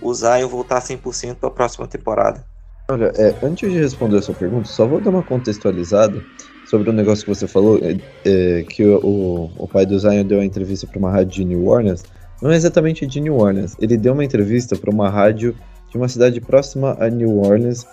[0.00, 2.44] o Zion voltar 100% para a próxima temporada.
[2.90, 6.22] Olha, é, antes de responder essa pergunta, só vou dar uma contextualizada
[6.66, 10.38] sobre o negócio que você falou, é, é, que o, o, pai do Zion deu
[10.38, 12.02] uma entrevista para uma rádio de New Orleans.
[12.40, 13.76] Não é exatamente de New Orleans.
[13.80, 15.54] Ele deu uma entrevista para uma rádio
[15.90, 17.86] de uma cidade próxima a New Orleans.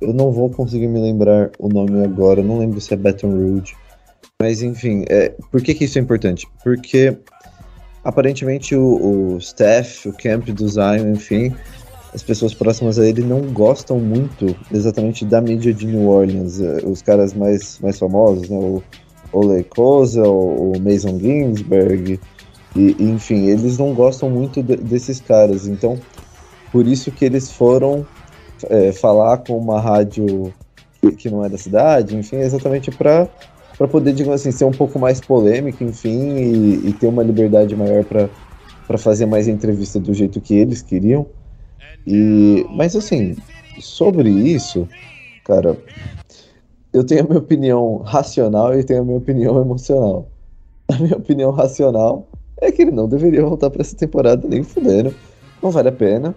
[0.00, 3.74] Eu não vou conseguir me lembrar o nome agora, não lembro se é Baton Rouge.
[4.40, 6.46] Mas enfim, é, por que, que isso é importante?
[6.62, 7.16] Porque
[8.04, 11.54] aparentemente o, o staff, o camp do Zion, enfim,
[12.14, 16.60] as pessoas próximas a ele não gostam muito exatamente da mídia de New Orleans.
[16.60, 18.56] É, os caras mais, mais famosos, né?
[18.56, 18.82] O
[19.32, 22.18] Ole Koza, o, o Mason Ginsberg,
[22.74, 25.66] e, enfim, eles não gostam muito de, desses caras.
[25.66, 25.98] Então,
[26.72, 28.06] por isso que eles foram
[28.68, 30.52] é, falar com uma rádio
[31.16, 33.28] que não é da cidade, enfim, exatamente para
[33.78, 37.76] para poder, digamos assim, ser um pouco mais polêmico, enfim, e, e ter uma liberdade
[37.76, 41.24] maior para fazer mais entrevista do jeito que eles queriam.
[42.04, 43.36] E, mas assim,
[43.78, 44.88] sobre isso,
[45.44, 45.76] cara,
[46.92, 50.26] eu tenho a minha opinião racional e tenho a minha opinião emocional.
[50.90, 52.26] A minha opinião racional
[52.60, 55.14] é que ele não deveria voltar para essa temporada nem fudendo.
[55.62, 56.34] Não vale a pena.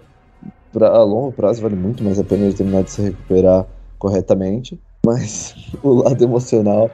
[0.72, 3.66] Pra, a longo prazo vale muito mais a pena ele terminar de se recuperar
[3.98, 4.78] corretamente.
[5.04, 6.90] Mas o lado emocional,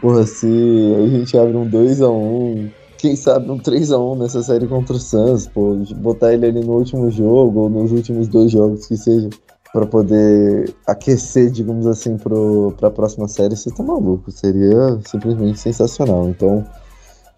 [0.00, 4.94] porra, se a gente abre um 2x1, um, quem sabe um 3x1 nessa série contra
[4.94, 8.96] o Suns, pô, botar ele ali no último jogo ou nos últimos dois jogos que
[8.96, 9.30] seja
[9.72, 14.30] para poder aquecer, digamos assim, para a próxima série, você tá maluco.
[14.30, 16.28] Seria simplesmente sensacional.
[16.28, 16.66] Então,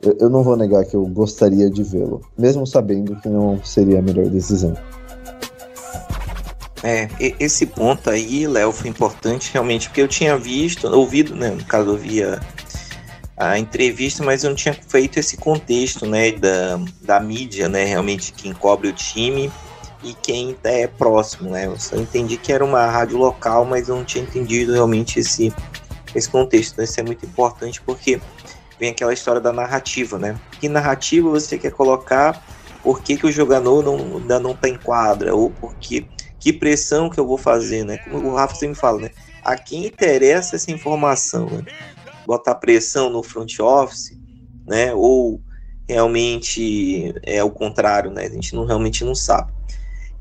[0.02, 3.98] eu, eu não vou negar que eu gostaria de vê-lo, mesmo sabendo que não seria
[3.98, 4.74] a melhor decisão.
[6.82, 11.64] É, esse ponto aí, Léo, foi importante realmente, porque eu tinha visto, ouvido, né, no
[11.64, 12.40] caso eu via
[13.36, 18.32] a entrevista, mas eu não tinha feito esse contexto, né, da, da mídia, né, realmente
[18.32, 19.50] quem cobre o time
[20.02, 23.94] e quem é próximo, né, eu só entendi que era uma rádio local, mas eu
[23.94, 25.52] não tinha entendido realmente esse,
[26.12, 28.20] esse contexto, então isso é muito importante porque
[28.80, 32.44] vem aquela história da narrativa, né, que narrativa você quer colocar?
[32.82, 36.04] Por que, que o jogador não, ainda não está em quadra, ou porque
[36.42, 39.10] que pressão que eu vou fazer, né, como o Rafa sempre fala, né,
[39.44, 41.64] a quem interessa essa informação, né?
[42.26, 44.16] botar pressão no front office,
[44.66, 44.92] né?
[44.94, 45.40] Ou
[45.88, 48.26] realmente é o contrário, né?
[48.26, 49.52] A gente não realmente não sabe.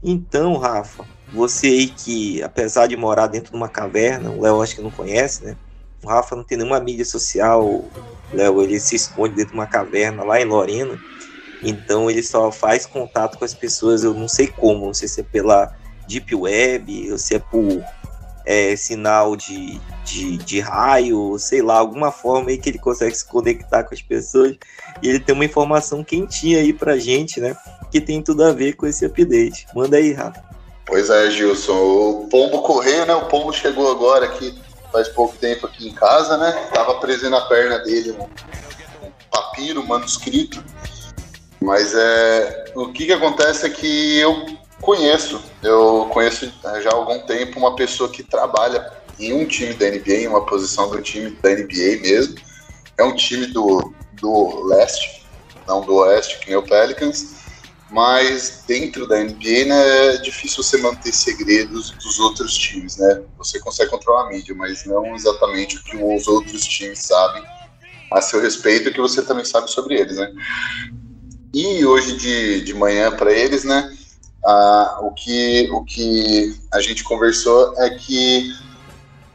[0.04, 4.76] Então, Rafa, você aí que, apesar de morar dentro de uma caverna, o Léo acho
[4.76, 5.56] que não conhece, né?
[6.04, 7.86] O Rafa não tem nenhuma mídia social,
[8.34, 11.00] Léo, ele se esconde dentro de uma caverna lá em Lorena,
[11.62, 15.22] então ele só faz contato com as pessoas, eu não sei como, não sei se
[15.22, 15.76] é pela
[16.12, 17.84] Deep Web, ou se é por
[18.46, 23.26] é, sinal de, de, de, raio, sei lá, alguma forma aí que ele consegue se
[23.26, 24.58] conectar com as pessoas
[25.02, 27.56] e ele tem uma informação quentinha aí pra gente, né?
[27.92, 29.68] Que tem tudo a ver com esse update.
[29.74, 30.44] Manda aí, Rafa.
[30.86, 31.74] Pois é, Gilson.
[31.74, 33.14] O Pombo correio, né?
[33.16, 34.60] O Pombo chegou agora aqui
[34.92, 36.52] faz pouco tempo aqui em casa, né?
[36.74, 40.64] Tava preso na perna dele um, um papiro, um manuscrito.
[41.62, 45.42] Mas é, o que, que acontece é que eu Conheço.
[45.62, 46.52] Eu conheço
[46.82, 50.46] já há algum tempo uma pessoa que trabalha em um time da NBA, em uma
[50.46, 52.36] posição do time da NBA mesmo.
[52.98, 55.24] É um time do, do leste,
[55.68, 57.40] não do oeste, que nem o Pelicans.
[57.92, 63.22] Mas dentro da NBA né, é difícil você manter segredos dos outros times, né?
[63.38, 67.44] Você consegue controlar a mídia, mas não exatamente o que os outros times sabem
[68.12, 70.32] a seu respeito que você também sabe sobre eles, né?
[71.54, 73.96] E hoje de, de manhã para eles, né?
[74.44, 78.52] Ah, o, que, o que a gente conversou é que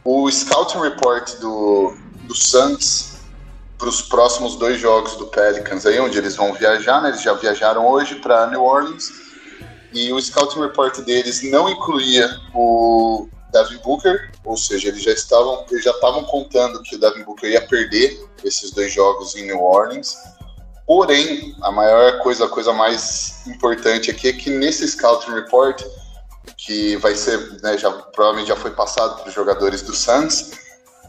[0.03, 1.93] o Scouting Report do,
[2.23, 3.17] do Suns
[3.77, 7.09] para os próximos dois jogos do Pelicans, aí onde eles vão viajar, né?
[7.09, 9.11] Eles já viajaram hoje para New Orleans
[9.93, 15.65] e o Scouting Report deles não incluía o Devin Booker, ou seja, eles já estavam,
[15.71, 19.61] eles já estavam contando que o Devin Booker ia perder esses dois jogos em New
[19.61, 20.17] Orleans
[20.87, 25.83] Porém, a maior coisa, a coisa mais importante aqui é que nesse Scouting Report,
[26.55, 30.51] que vai ser, né, já, provavelmente já foi passado para os jogadores do Suns,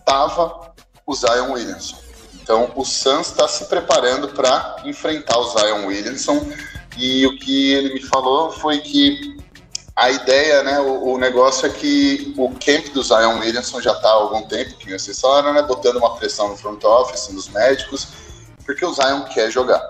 [0.05, 0.73] tava
[1.07, 1.97] o Zion Williamson.
[2.43, 6.45] Então, o Suns está se preparando para enfrentar o Zion Williamson
[6.97, 9.39] e o que ele me falou foi que
[9.95, 14.09] a ideia, né, o, o, negócio é que o camp do Zion Williamson já está
[14.09, 18.09] há algum tempo, que vocês falaram, né, botando uma pressão no front office, nos médicos,
[18.69, 19.81] porque o Zion quer jogar.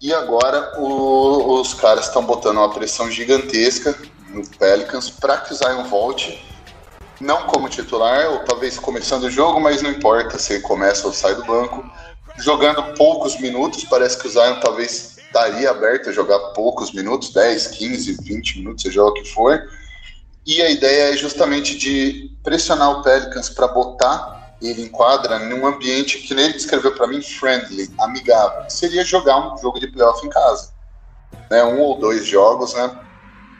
[0.00, 3.96] E agora o, os caras estão botando uma pressão gigantesca
[4.30, 6.44] no Pelicans para que o Zion volte,
[7.20, 11.12] não como titular, ou talvez começando o jogo, mas não importa se ele começa ou
[11.12, 11.88] sai do banco.
[12.38, 17.68] Jogando poucos minutos, parece que o Zion talvez estaria aberto a jogar poucos minutos 10,
[17.68, 19.70] 15, 20 minutos, seja o que for.
[20.44, 26.18] E a ideia é justamente de pressionar o Pelicans para botar ele enquadra num ambiente
[26.18, 28.68] que nem ele descreveu para mim, friendly, amigável.
[28.68, 30.72] Seria jogar um jogo de playoff em casa.
[31.50, 31.62] Né?
[31.64, 32.98] Um ou dois jogos, né?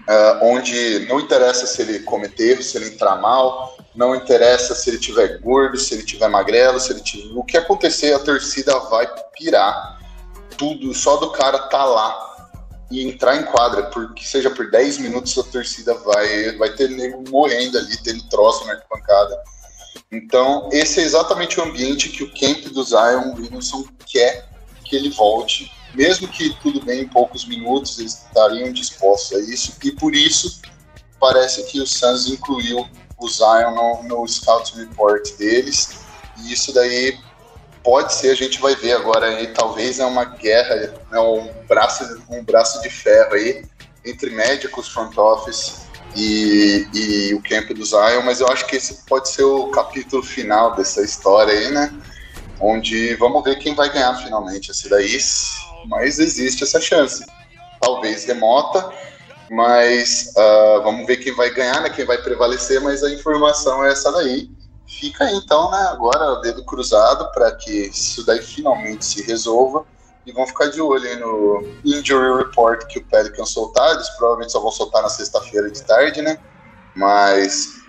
[0.08, 4.98] Uh, onde não interessa se ele cometer, se ele entrar mal, não interessa se ele
[4.98, 7.36] tiver gordo, se ele tiver magrelo, se ele tiver...
[7.36, 9.06] o que acontecer, a torcida vai
[9.36, 9.98] pirar.
[10.56, 12.28] Tudo, só do cara tá lá
[12.90, 17.22] e entrar em quadra, porque seja por 10 minutos, a torcida vai, vai ter nego
[17.28, 19.38] morrendo ali, tendo troço na arquibancada.
[20.10, 24.48] Então, esse é exatamente o ambiente que o camp do Zion Williamson quer
[24.84, 29.76] que ele volte mesmo que tudo bem em poucos minutos, eles estariam dispostos a isso,
[29.82, 30.60] e por isso
[31.18, 32.86] parece que o Suns incluiu
[33.18, 35.98] o Zion no, no Scout Report deles,
[36.38, 37.18] e isso daí
[37.82, 42.04] pode ser, a gente vai ver agora aí, talvez é uma guerra, né, um, braço,
[42.28, 43.64] um braço de ferro aí
[44.04, 45.87] entre médicos, front office
[46.18, 50.22] e, e o camp do Zion, mas eu acho que esse pode ser o capítulo
[50.22, 51.94] final dessa história aí, né?
[52.60, 55.16] Onde vamos ver quem vai ganhar finalmente esse daí
[55.86, 57.24] mas existe essa chance.
[57.80, 58.90] Talvez remota,
[59.48, 63.92] mas uh, vamos ver quem vai ganhar, né, quem vai prevalecer, mas a informação é
[63.92, 64.50] essa daí.
[64.88, 69.86] Fica aí, então, né, agora dedo cruzado para que isso daí finalmente se resolva
[70.28, 74.52] e vão ficar de olho aí no injury report que o Pelicans soltar, eles provavelmente
[74.52, 76.38] só vão soltar na sexta-feira de tarde, né,
[76.94, 77.80] mas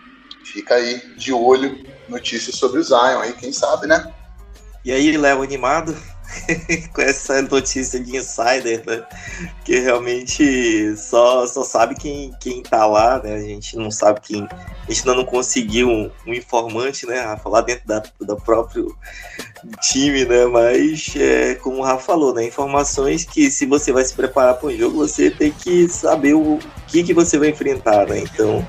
[0.46, 4.12] fica aí de olho notícias sobre o Zion aí, quem sabe, né?
[4.84, 5.96] E aí, Léo, animado?
[6.94, 9.04] com essa notícia de insider, né?
[9.64, 13.36] Que realmente só, só sabe quem, quem tá lá, né?
[13.36, 14.44] A gente não sabe quem.
[14.44, 18.96] A gente ainda não conseguiu um, um informante, né, Rafa, lá dentro da, do próprio
[19.82, 20.46] time, né?
[20.46, 22.46] Mas, é, como o Rafa falou, né?
[22.46, 26.60] Informações que se você vai se preparar para um jogo, você tem que saber o
[26.88, 28.20] que, que você vai enfrentar, né?
[28.20, 28.66] Então.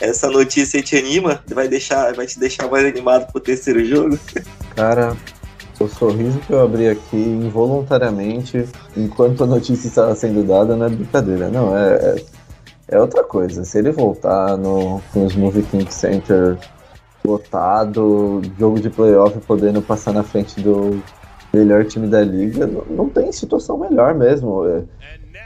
[0.00, 1.42] Essa notícia te anima?
[1.46, 4.18] Vai, deixar, vai te deixar mais animado pro terceiro jogo?
[4.74, 5.16] Cara,
[5.82, 8.64] o sorriso que eu abri aqui involuntariamente
[8.96, 12.22] enquanto a notícia estava sendo dada não é brincadeira, não, é,
[12.88, 13.64] é, outra coisa.
[13.64, 16.56] Se ele voltar no, com os Movie King Center
[17.24, 21.02] lotado, jogo de playoff podendo passar na frente do
[21.52, 24.66] melhor time da liga, não, não tem situação melhor mesmo.
[24.66, 24.84] É,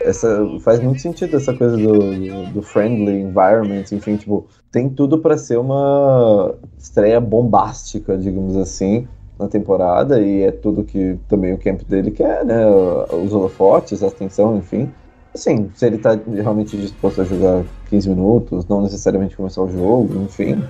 [0.03, 5.19] essa, faz muito sentido essa coisa do, do, do friendly environment, enfim, tipo, tem tudo
[5.19, 9.09] para ser uma estreia bombástica, digamos assim
[9.39, 12.67] na temporada e é tudo que também o camp dele quer, né?
[12.67, 14.91] Os holofotes, a atenção, enfim.
[15.35, 20.23] Assim, se ele tá realmente disposto a jogar 15 minutos, não necessariamente começar o jogo,
[20.23, 20.63] enfim,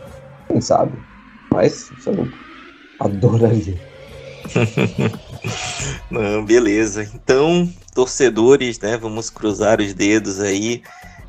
[0.47, 0.93] quem sabe.
[1.51, 2.29] Mas, lá,
[3.01, 3.79] adoraria.
[6.11, 7.09] não, beleza.
[7.15, 8.97] Então, torcedores, né?
[8.99, 10.83] Vamos cruzar os dedos aí.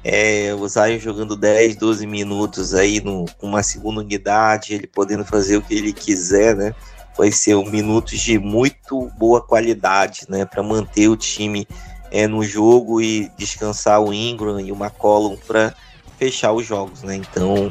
[0.04, 5.26] É, o Zion jogando 10, 12 minutos aí no, com uma segunda unidade, ele podendo
[5.26, 6.74] fazer o que ele quiser, né?
[7.20, 11.68] Vai ser um minutos de muito boa qualidade, né, para manter o time
[12.10, 15.76] é, no jogo e descansar o Ingram e o McCollum para
[16.18, 17.18] fechar os jogos, né?
[17.18, 17.70] Então,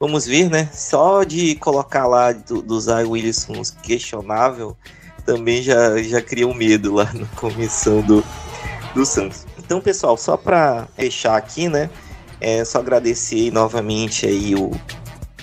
[0.00, 0.70] vamos ver, né?
[0.72, 4.74] Só de colocar lá do, do Zay Wilson questionável
[5.26, 8.24] também já, já cria um medo lá na comissão do,
[8.94, 9.46] do Santos.
[9.58, 11.90] Então, pessoal, só para fechar aqui, né?
[12.40, 14.70] É só agradecer novamente aí o,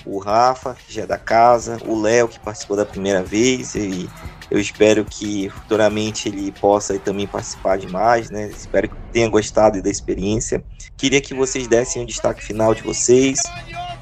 [0.04, 4.08] o Rafa, que já é da casa, o Léo, que participou da primeira vez, e
[4.50, 8.48] eu espero que futuramente ele possa também participar de mais, né?
[8.48, 10.64] Espero que tenha gostado da experiência.
[10.96, 13.40] Queria que vocês dessem um destaque final de vocês,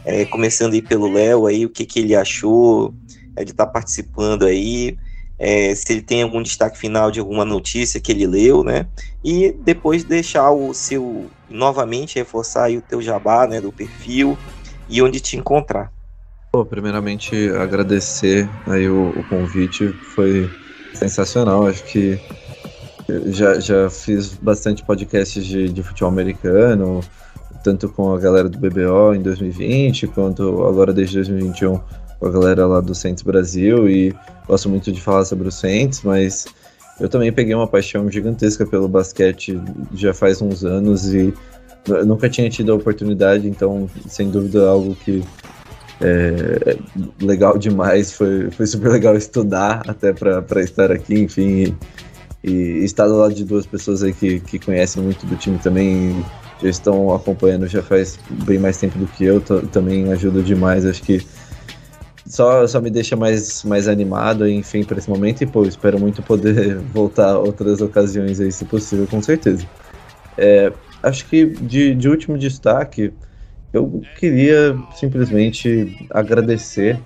[0.05, 2.95] é, começando aí pelo Léo, aí, o que, que ele achou
[3.37, 4.97] é, de estar participando aí,
[5.39, 8.87] é, se ele tem algum destaque final de alguma notícia que ele leu, né?
[9.23, 14.37] E depois deixar o seu, novamente, reforçar aí o teu jabá, né, do perfil,
[14.89, 15.93] e onde te encontrar.
[16.71, 20.51] Primeiramente agradecer aí o, o convite, foi
[20.95, 21.67] sensacional.
[21.67, 22.19] Acho que
[23.27, 27.01] já, já fiz bastante podcasts de, de futebol americano,
[27.63, 31.81] tanto com a galera do BBO em 2020, quanto agora desde 2021
[32.19, 34.15] com a galera lá do Saints Brasil, e
[34.47, 36.47] gosto muito de falar sobre o Saints, mas
[36.99, 39.61] eu também peguei uma paixão gigantesca pelo basquete
[39.95, 41.33] já faz uns anos e
[42.07, 45.23] nunca tinha tido a oportunidade, então, sem dúvida, algo que
[46.01, 46.77] é,
[47.21, 51.77] legal demais, foi, foi super legal estudar até para estar aqui, enfim,
[52.45, 55.59] e, e, estar do lado de duas pessoas aí que, que conhecem muito do time
[55.59, 56.25] também,
[56.63, 61.03] já estão acompanhando já faz bem mais tempo do que eu, também ajuda demais, acho
[61.03, 61.25] que
[62.29, 66.23] só, só me deixa mais, mais animado, enfim, para esse momento, e pô, espero muito
[66.23, 69.67] poder voltar outras ocasiões aí, se possível, com certeza.
[70.37, 70.73] É,
[71.03, 73.13] acho que de, de último destaque,
[73.73, 76.99] eu queria simplesmente agradecer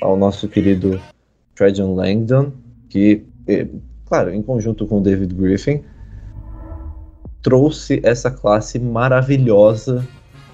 [0.00, 1.00] ao nosso querido
[1.54, 2.52] Trajan Langdon,
[2.88, 3.66] que, eh,
[4.06, 5.82] claro, em conjunto com David Griffin,
[7.42, 10.06] trouxe essa classe maravilhosa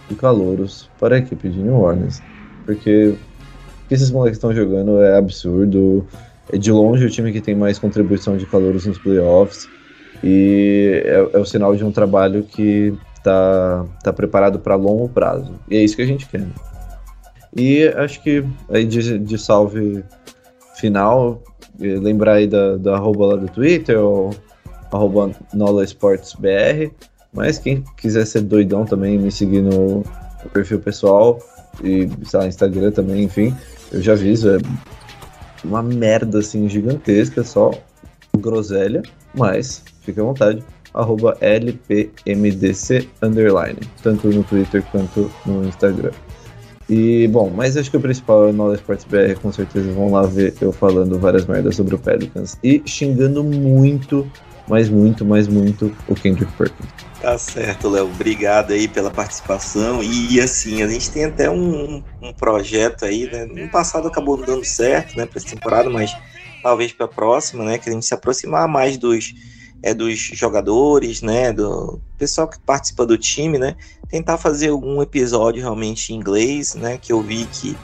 [0.08, 2.22] de calouros para a equipe de New Orleans.
[2.64, 6.06] Porque o que esses moleques estão jogando é absurdo.
[6.52, 9.68] É de longe o time que tem mais contribuição de calouros nos playoffs.
[10.28, 15.54] E é, é o sinal de um trabalho que está tá preparado para longo prazo.
[15.70, 16.44] E é isso que a gente quer.
[17.56, 20.02] E acho que aí de, de salve
[20.74, 21.40] final,
[21.78, 24.34] lembrar aí da, da arroba lá do Twitter, ou
[24.90, 26.90] arroba NolaSportsBR.
[27.32, 31.38] Mas quem quiser ser doidão também, me seguir no, no perfil pessoal
[31.84, 33.54] e sei lá, Instagram também, enfim,
[33.92, 34.58] eu já aviso, é
[35.62, 37.70] uma merda assim gigantesca, só
[38.36, 39.02] groselha,
[39.34, 40.64] mas fique à vontade,
[40.94, 46.12] arroba LPMDC underline, tanto no Twitter quanto no Instagram.
[46.88, 50.12] E, bom, mas acho que o principal é o Knowledge Sports BR, com certeza vão
[50.12, 54.30] lá ver eu falando várias merdas sobre o Pelicans e xingando muito,
[54.68, 56.88] mas muito, mas muito o Kendrick Perkins.
[57.20, 58.04] Tá certo, Léo.
[58.04, 60.00] Obrigado aí pela participação.
[60.00, 63.46] E assim, a gente tem até um, um projeto aí, né?
[63.46, 66.16] No passado acabou dando certo, né, para essa temporada, mas
[66.62, 69.34] talvez para a próxima, né, que a gente se aproximar mais dos
[69.82, 73.76] é dos jogadores, né, do pessoal que participa do time, né,
[74.08, 77.76] tentar fazer algum episódio realmente em inglês, né, que eu vi que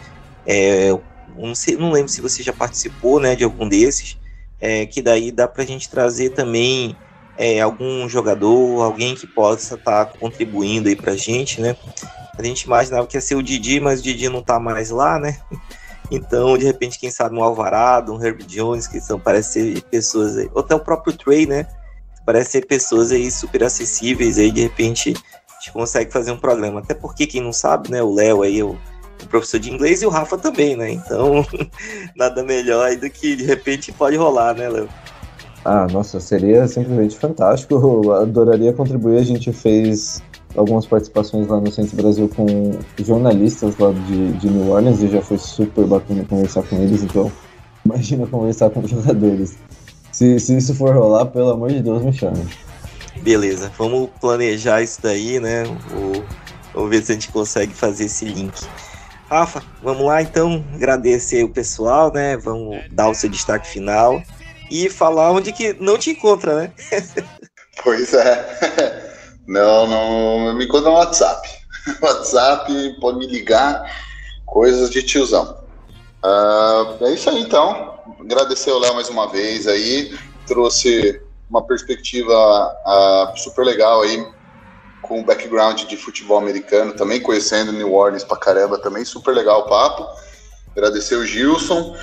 [0.47, 0.97] é,
[1.36, 4.19] não, sei, não lembro se você já participou, né, de algum desses,
[4.60, 6.97] é, que daí dá para a gente trazer também
[7.36, 11.77] é, algum jogador, alguém que possa estar tá contribuindo aí para a gente, né?
[12.39, 15.19] A gente imaginava que ia ser o Didi, mas o Didi não está mais lá,
[15.19, 15.39] né?
[16.10, 20.36] Então, de repente, quem sabe um Alvarado, um Herb Jones, que são, parece ser pessoas
[20.36, 21.66] aí, ou até o próprio Trey, né?
[22.24, 26.81] Parece ser pessoas aí super acessíveis, aí de repente a gente consegue fazer um programa.
[26.81, 28.03] Até porque, quem não sabe, né?
[28.03, 28.70] O Léo aí, o,
[29.23, 30.90] o professor de inglês, e o Rafa também, né?
[30.90, 31.47] Então,
[32.16, 34.89] nada melhor aí do que de repente pode rolar, né, Léo?
[35.65, 37.74] Ah, nossa, seria simplesmente fantástico.
[37.74, 39.19] Eu adoraria contribuir.
[39.19, 40.20] A gente fez
[40.57, 42.47] algumas participações lá no Centro Brasil com
[42.99, 47.03] jornalistas lá de, de New Orleans e já foi super bacana conversar com eles.
[47.03, 47.31] Então,
[47.85, 49.57] imagina conversar com jogadores.
[50.12, 52.47] Se, se isso for rolar, pelo amor de Deus, me chame.
[53.22, 55.64] Beleza, vamos planejar isso daí, né?
[55.64, 56.24] Vou,
[56.74, 58.60] vamos ver se a gente consegue fazer esse link.
[59.28, 62.36] Rafa, vamos lá então, agradecer o pessoal, né?
[62.36, 64.22] Vamos dar o seu destaque final
[64.70, 66.72] e falar onde que não te encontra, né?
[67.82, 69.12] pois é.
[69.44, 71.48] Não, não me encontra no WhatsApp.
[72.01, 73.84] WhatsApp, pode me ligar,
[74.47, 75.59] coisas de tiozão.
[76.24, 77.91] Uh, é isso aí então.
[78.24, 80.16] Agradecer o Léo mais uma vez aí.
[80.47, 81.20] Trouxe
[81.51, 82.32] uma perspectiva
[82.86, 84.24] uh, super legal aí,
[85.03, 89.61] com o background de futebol americano, também conhecendo New Orleans pra caramba, também super legal
[89.61, 90.07] o papo.
[90.70, 91.97] Agradecer o Gilson.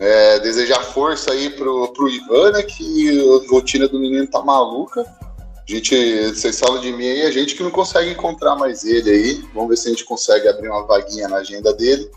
[0.00, 5.02] É, desejar força aí pro, pro Ivan, né, que a rotina do menino tá maluca.
[5.02, 9.10] A gente, vocês falam de mim aí, a gente que não consegue encontrar mais ele
[9.10, 9.44] aí.
[9.52, 12.08] Vamos ver se a gente consegue abrir uma vaguinha na agenda dele.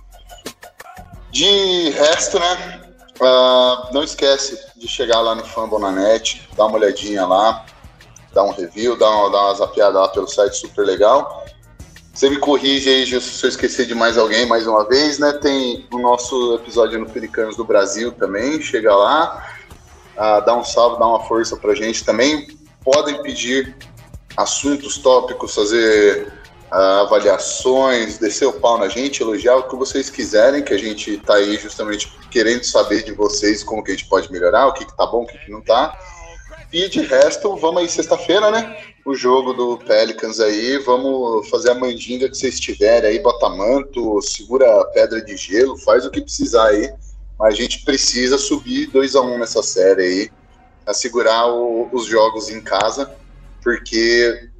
[1.31, 2.90] De resto, né,
[3.21, 7.65] uh, não esquece de chegar lá no Fambonanet, dar uma olhadinha lá,
[8.33, 11.45] dar um review, dar uma, dar uma zapiada lá pelo site super legal.
[12.13, 15.31] Você me corrige aí, Gil, se eu esquecer de mais alguém mais uma vez, né?
[15.33, 19.47] Tem o nosso episódio no Pelicanos do Brasil também, chega lá,
[20.17, 22.47] uh, dá um salve, dá uma força pra gente também.
[22.83, 23.77] Podem pedir
[24.35, 26.40] assuntos, tópicos, fazer
[26.71, 31.35] avaliações, descer o pau na gente, elogiar o que vocês quiserem, que a gente tá
[31.35, 34.95] aí justamente querendo saber de vocês como que a gente pode melhorar, o que, que
[34.95, 35.99] tá bom, o que, que não tá.
[36.71, 38.77] E de resto, vamos aí sexta-feira, né?
[39.05, 44.21] O jogo do Pelicans aí, vamos fazer a mandinga que vocês tiverem aí, bota manto,
[44.21, 46.89] segura a pedra de gelo, faz o que precisar aí.
[47.37, 50.29] Mas a gente precisa subir 2 a 1 um nessa série aí,
[50.85, 53.13] a segurar o, os jogos em casa,
[53.61, 54.50] porque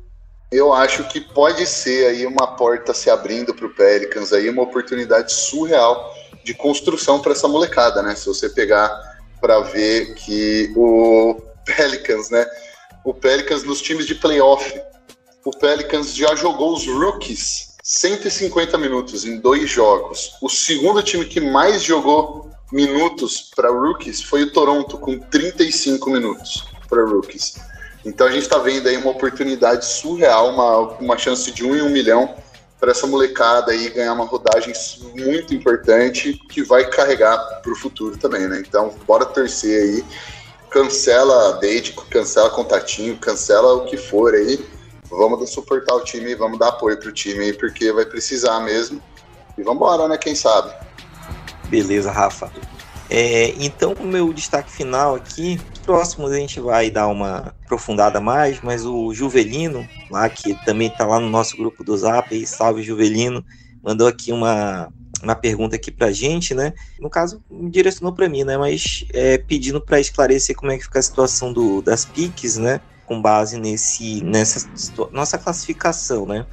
[0.51, 4.63] eu acho que pode ser aí uma porta se abrindo para o Pelicans aí, uma
[4.63, 6.13] oportunidade surreal
[6.43, 8.13] de construção para essa molecada, né?
[8.15, 8.89] Se você pegar
[9.39, 12.45] para ver que o Pelicans, né?
[13.05, 14.79] O Pelicans nos times de playoff.
[15.45, 20.33] O Pelicans já jogou os rookies 150 minutos em dois jogos.
[20.41, 26.63] O segundo time que mais jogou minutos para rookies foi o Toronto, com 35 minutos
[26.87, 27.55] para rookies.
[28.05, 31.81] Então a gente está vendo aí uma oportunidade surreal, uma, uma chance de um em
[31.81, 32.35] um milhão
[32.79, 34.73] para essa molecada aí ganhar uma rodagem
[35.15, 38.63] muito importante que vai carregar para o futuro também, né?
[38.65, 40.05] Então bora torcer aí
[40.71, 44.65] cancela date, cancela contatinho, cancela o que for aí.
[45.09, 49.01] Vamos suportar o time, vamos dar apoio pro time aí, porque vai precisar mesmo.
[49.57, 50.17] E vamos embora, né?
[50.17, 50.73] Quem sabe?
[51.67, 52.49] Beleza, Rafa.
[53.09, 58.61] É, então, o meu destaque final aqui, próximos a gente vai dar uma aprofundada mais,
[58.61, 62.83] mas o Juvelino, lá que também está lá no nosso grupo do Zap, aí, salve
[62.83, 63.43] Juvelino,
[63.83, 64.91] mandou aqui uma,
[65.21, 66.73] uma pergunta aqui pra gente, né?
[66.99, 68.57] No caso, direcionou para mim, né?
[68.57, 72.79] Mas é, pedindo para esclarecer como é que fica a situação do, das piques, né?
[73.05, 74.69] Com base nesse, nessa
[75.11, 76.45] nossa classificação, né?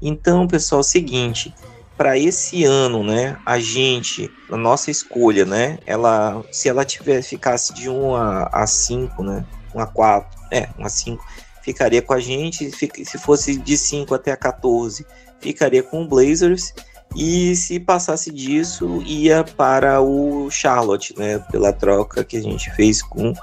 [0.00, 1.54] Então, pessoal, é o seguinte,
[1.96, 7.72] para esse ano, né, a gente, a nossa escolha, né, ela, se ela tiver, ficasse
[7.72, 9.44] de 1 a, 5, né,
[9.74, 11.24] 1 a 4, é, 1 a 5,
[11.62, 15.06] ficaria com a gente, se fosse de 5 até a 14,
[15.40, 16.74] ficaria com o Blazers,
[17.14, 23.02] e se passasse disso, ia para o Charlotte, né, pela troca que a gente fez
[23.02, 23.34] com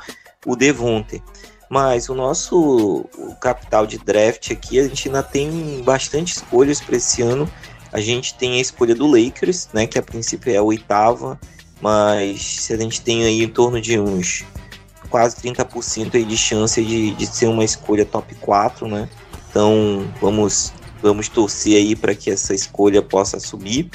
[0.46, 1.22] o Devonte.
[1.70, 3.06] Mas o nosso
[3.40, 7.48] capital de draft aqui, a gente ainda tem bastante escolhas para esse ano,
[7.91, 11.40] a gente tem a escolha do Lakers, né, que a princípio é a oitava,
[11.82, 14.45] mas se a gente tem aí em torno de uns
[15.10, 19.10] quase 30% aí de chance de, de ser uma escolha top 4, né?
[19.49, 20.72] Então vamos
[21.02, 23.90] vamos torcer aí para que essa escolha possa subir.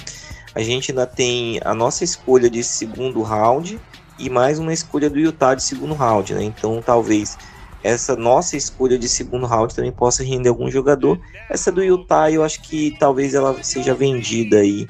[0.55, 3.79] A gente ainda tem a nossa escolha de segundo round
[4.19, 6.43] e mais uma escolha do Utah de segundo round, né?
[6.43, 7.37] Então talvez
[7.85, 11.21] essa nossa escolha de segundo round também possa render algum jogador.
[11.51, 14.89] Essa do Utah, eu acho que talvez ela seja vendida aí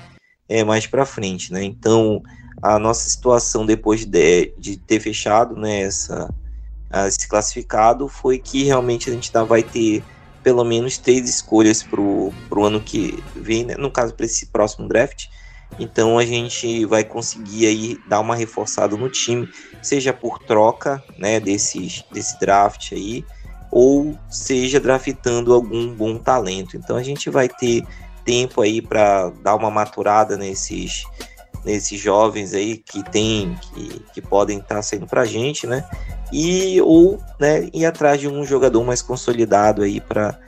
[0.48, 1.64] é, mais para frente, né?
[1.64, 2.22] Então,
[2.62, 6.32] a nossa situação depois de, de ter fechado né, essa,
[7.08, 10.04] esse classificado foi que realmente a gente tá, vai ter
[10.40, 12.32] pelo menos três escolhas para o
[12.64, 13.74] ano que vem, né?
[13.76, 15.26] no caso para esse próximo draft.
[15.78, 19.48] Então a gente vai conseguir aí dar uma reforçada no time,
[19.82, 23.24] seja por troca, né, desses, desse draft aí,
[23.70, 26.76] ou seja draftando algum bom talento.
[26.76, 27.84] Então a gente vai ter
[28.24, 31.04] tempo aí para dar uma maturada nesses
[31.64, 35.82] nesses jovens aí que tem que, que podem estar tá saindo para a gente, né?
[36.30, 40.38] E ou né, ir atrás de um jogador mais consolidado aí para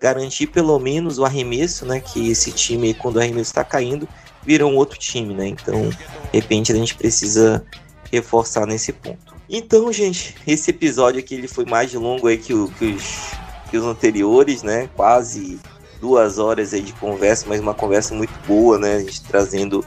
[0.00, 2.00] garantir pelo menos o arremesso, né?
[2.00, 4.08] Que esse time quando o arremesso está caindo
[4.44, 5.48] virou um outro time, né?
[5.48, 5.96] Então, de
[6.32, 7.64] repente, a gente precisa
[8.10, 9.34] reforçar nesse ponto.
[9.48, 13.32] Então, gente, esse episódio aqui ele foi mais longo aí que, o, que, os,
[13.70, 14.88] que os anteriores, né?
[14.94, 15.58] Quase
[16.00, 18.96] duas horas aí de conversa, mas uma conversa muito boa, né?
[18.96, 19.84] A gente trazendo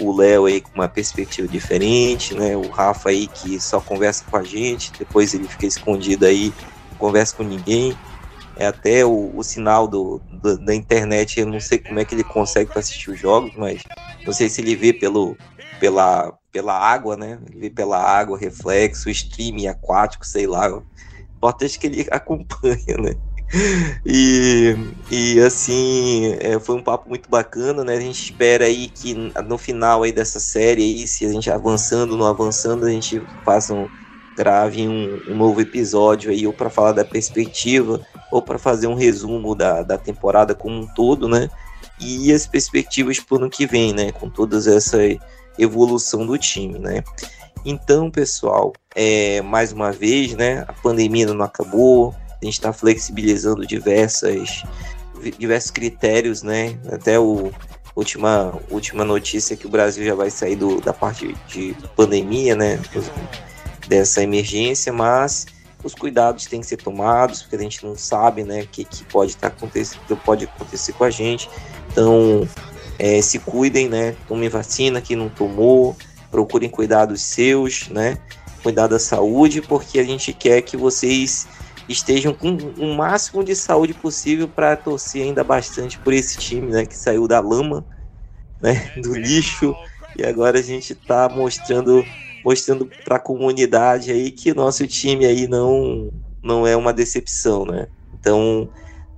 [0.00, 2.56] o Léo aí com uma perspectiva diferente, né?
[2.56, 6.52] O Rafa aí que só conversa com a gente, depois ele fica escondido aí,
[6.90, 7.96] não conversa com ninguém
[8.56, 12.14] é até o, o sinal do, do, da internet, eu não sei como é que
[12.14, 13.82] ele consegue para assistir os jogos, mas
[14.24, 15.36] não sei se ele vê pelo,
[15.80, 17.38] pela, pela água, né?
[17.50, 20.68] Ele vê pela água, reflexo, streaming aquático, sei lá.
[21.36, 23.14] Importante que ele acompanha, né?
[24.04, 24.74] E,
[25.10, 27.96] e assim, é, foi um papo muito bacana, né?
[27.96, 32.16] A gente espera aí que no final aí dessa série aí, se a gente avançando,
[32.16, 33.88] não avançando, a gente faça um
[34.36, 38.00] grave um, um novo episódio aí, ou para falar da perspectiva,
[38.30, 41.48] ou para fazer um resumo da, da temporada como um todo, né?
[42.00, 44.12] E as perspectivas para o ano que vem, né?
[44.12, 44.98] Com todas essa
[45.58, 47.02] evolução do time, né?
[47.64, 50.64] Então, pessoal, é, mais uma vez, né?
[50.68, 54.62] A pandemia não acabou, a gente está flexibilizando diversas,
[55.38, 56.78] diversos critérios, né?
[56.92, 57.50] Até o
[57.96, 62.80] última, última notícia que o Brasil já vai sair do, da parte de pandemia, né?
[63.86, 65.46] Dessa emergência, mas
[65.82, 69.04] os cuidados têm que ser tomados, porque a gente não sabe, né, o que, que
[69.04, 71.48] pode estar tá acontecendo, pode acontecer com a gente.
[71.92, 72.48] Então,
[72.98, 75.94] é, se cuidem, né, tomem vacina que não tomou,
[76.30, 78.18] procurem cuidar dos seus, né,
[78.62, 81.46] cuidar da saúde, porque a gente quer que vocês
[81.86, 86.86] estejam com o máximo de saúde possível para torcer ainda bastante por esse time, né,
[86.86, 87.84] que saiu da lama,
[88.60, 89.76] né, do lixo,
[90.16, 92.02] e agora a gente está mostrando
[92.44, 96.12] mostrando para a comunidade aí que nosso time aí não,
[96.42, 97.88] não é uma decepção, né?
[98.12, 98.68] Então,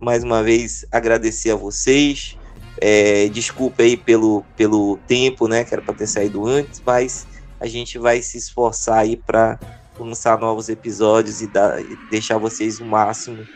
[0.00, 2.36] mais uma vez, agradecer a vocês.
[2.78, 5.64] É, desculpa aí pelo, pelo tempo, né?
[5.64, 7.26] Que era para ter saído antes, mas
[7.58, 9.58] a gente vai se esforçar aí para
[9.98, 13.46] lançar novos episódios e, dar, e deixar vocês o máximo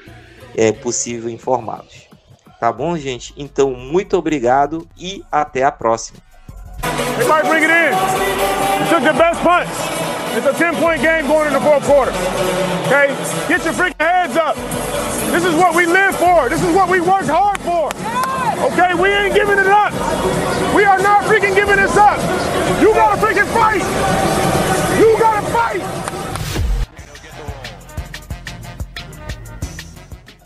[0.57, 2.09] é, possível informados.
[2.59, 3.33] Tá bom, gente?
[3.37, 6.19] Então, muito obrigado e até a próxima.
[6.83, 7.93] They might bring it in.
[7.93, 9.69] You took the best punch.
[10.37, 12.13] It's a 10 point game going in the fourth quarter.
[12.87, 13.11] Okay?
[13.49, 14.57] Get your freaking heads up.
[15.33, 16.49] This is what we live for.
[16.49, 17.91] This is what we worked hard for.
[18.73, 18.95] Okay?
[18.95, 19.93] We ain't giving it up.
[20.75, 22.19] We are not freaking giving this up.
[22.81, 23.83] You gotta freaking fight.
[24.99, 26.00] You gotta fight.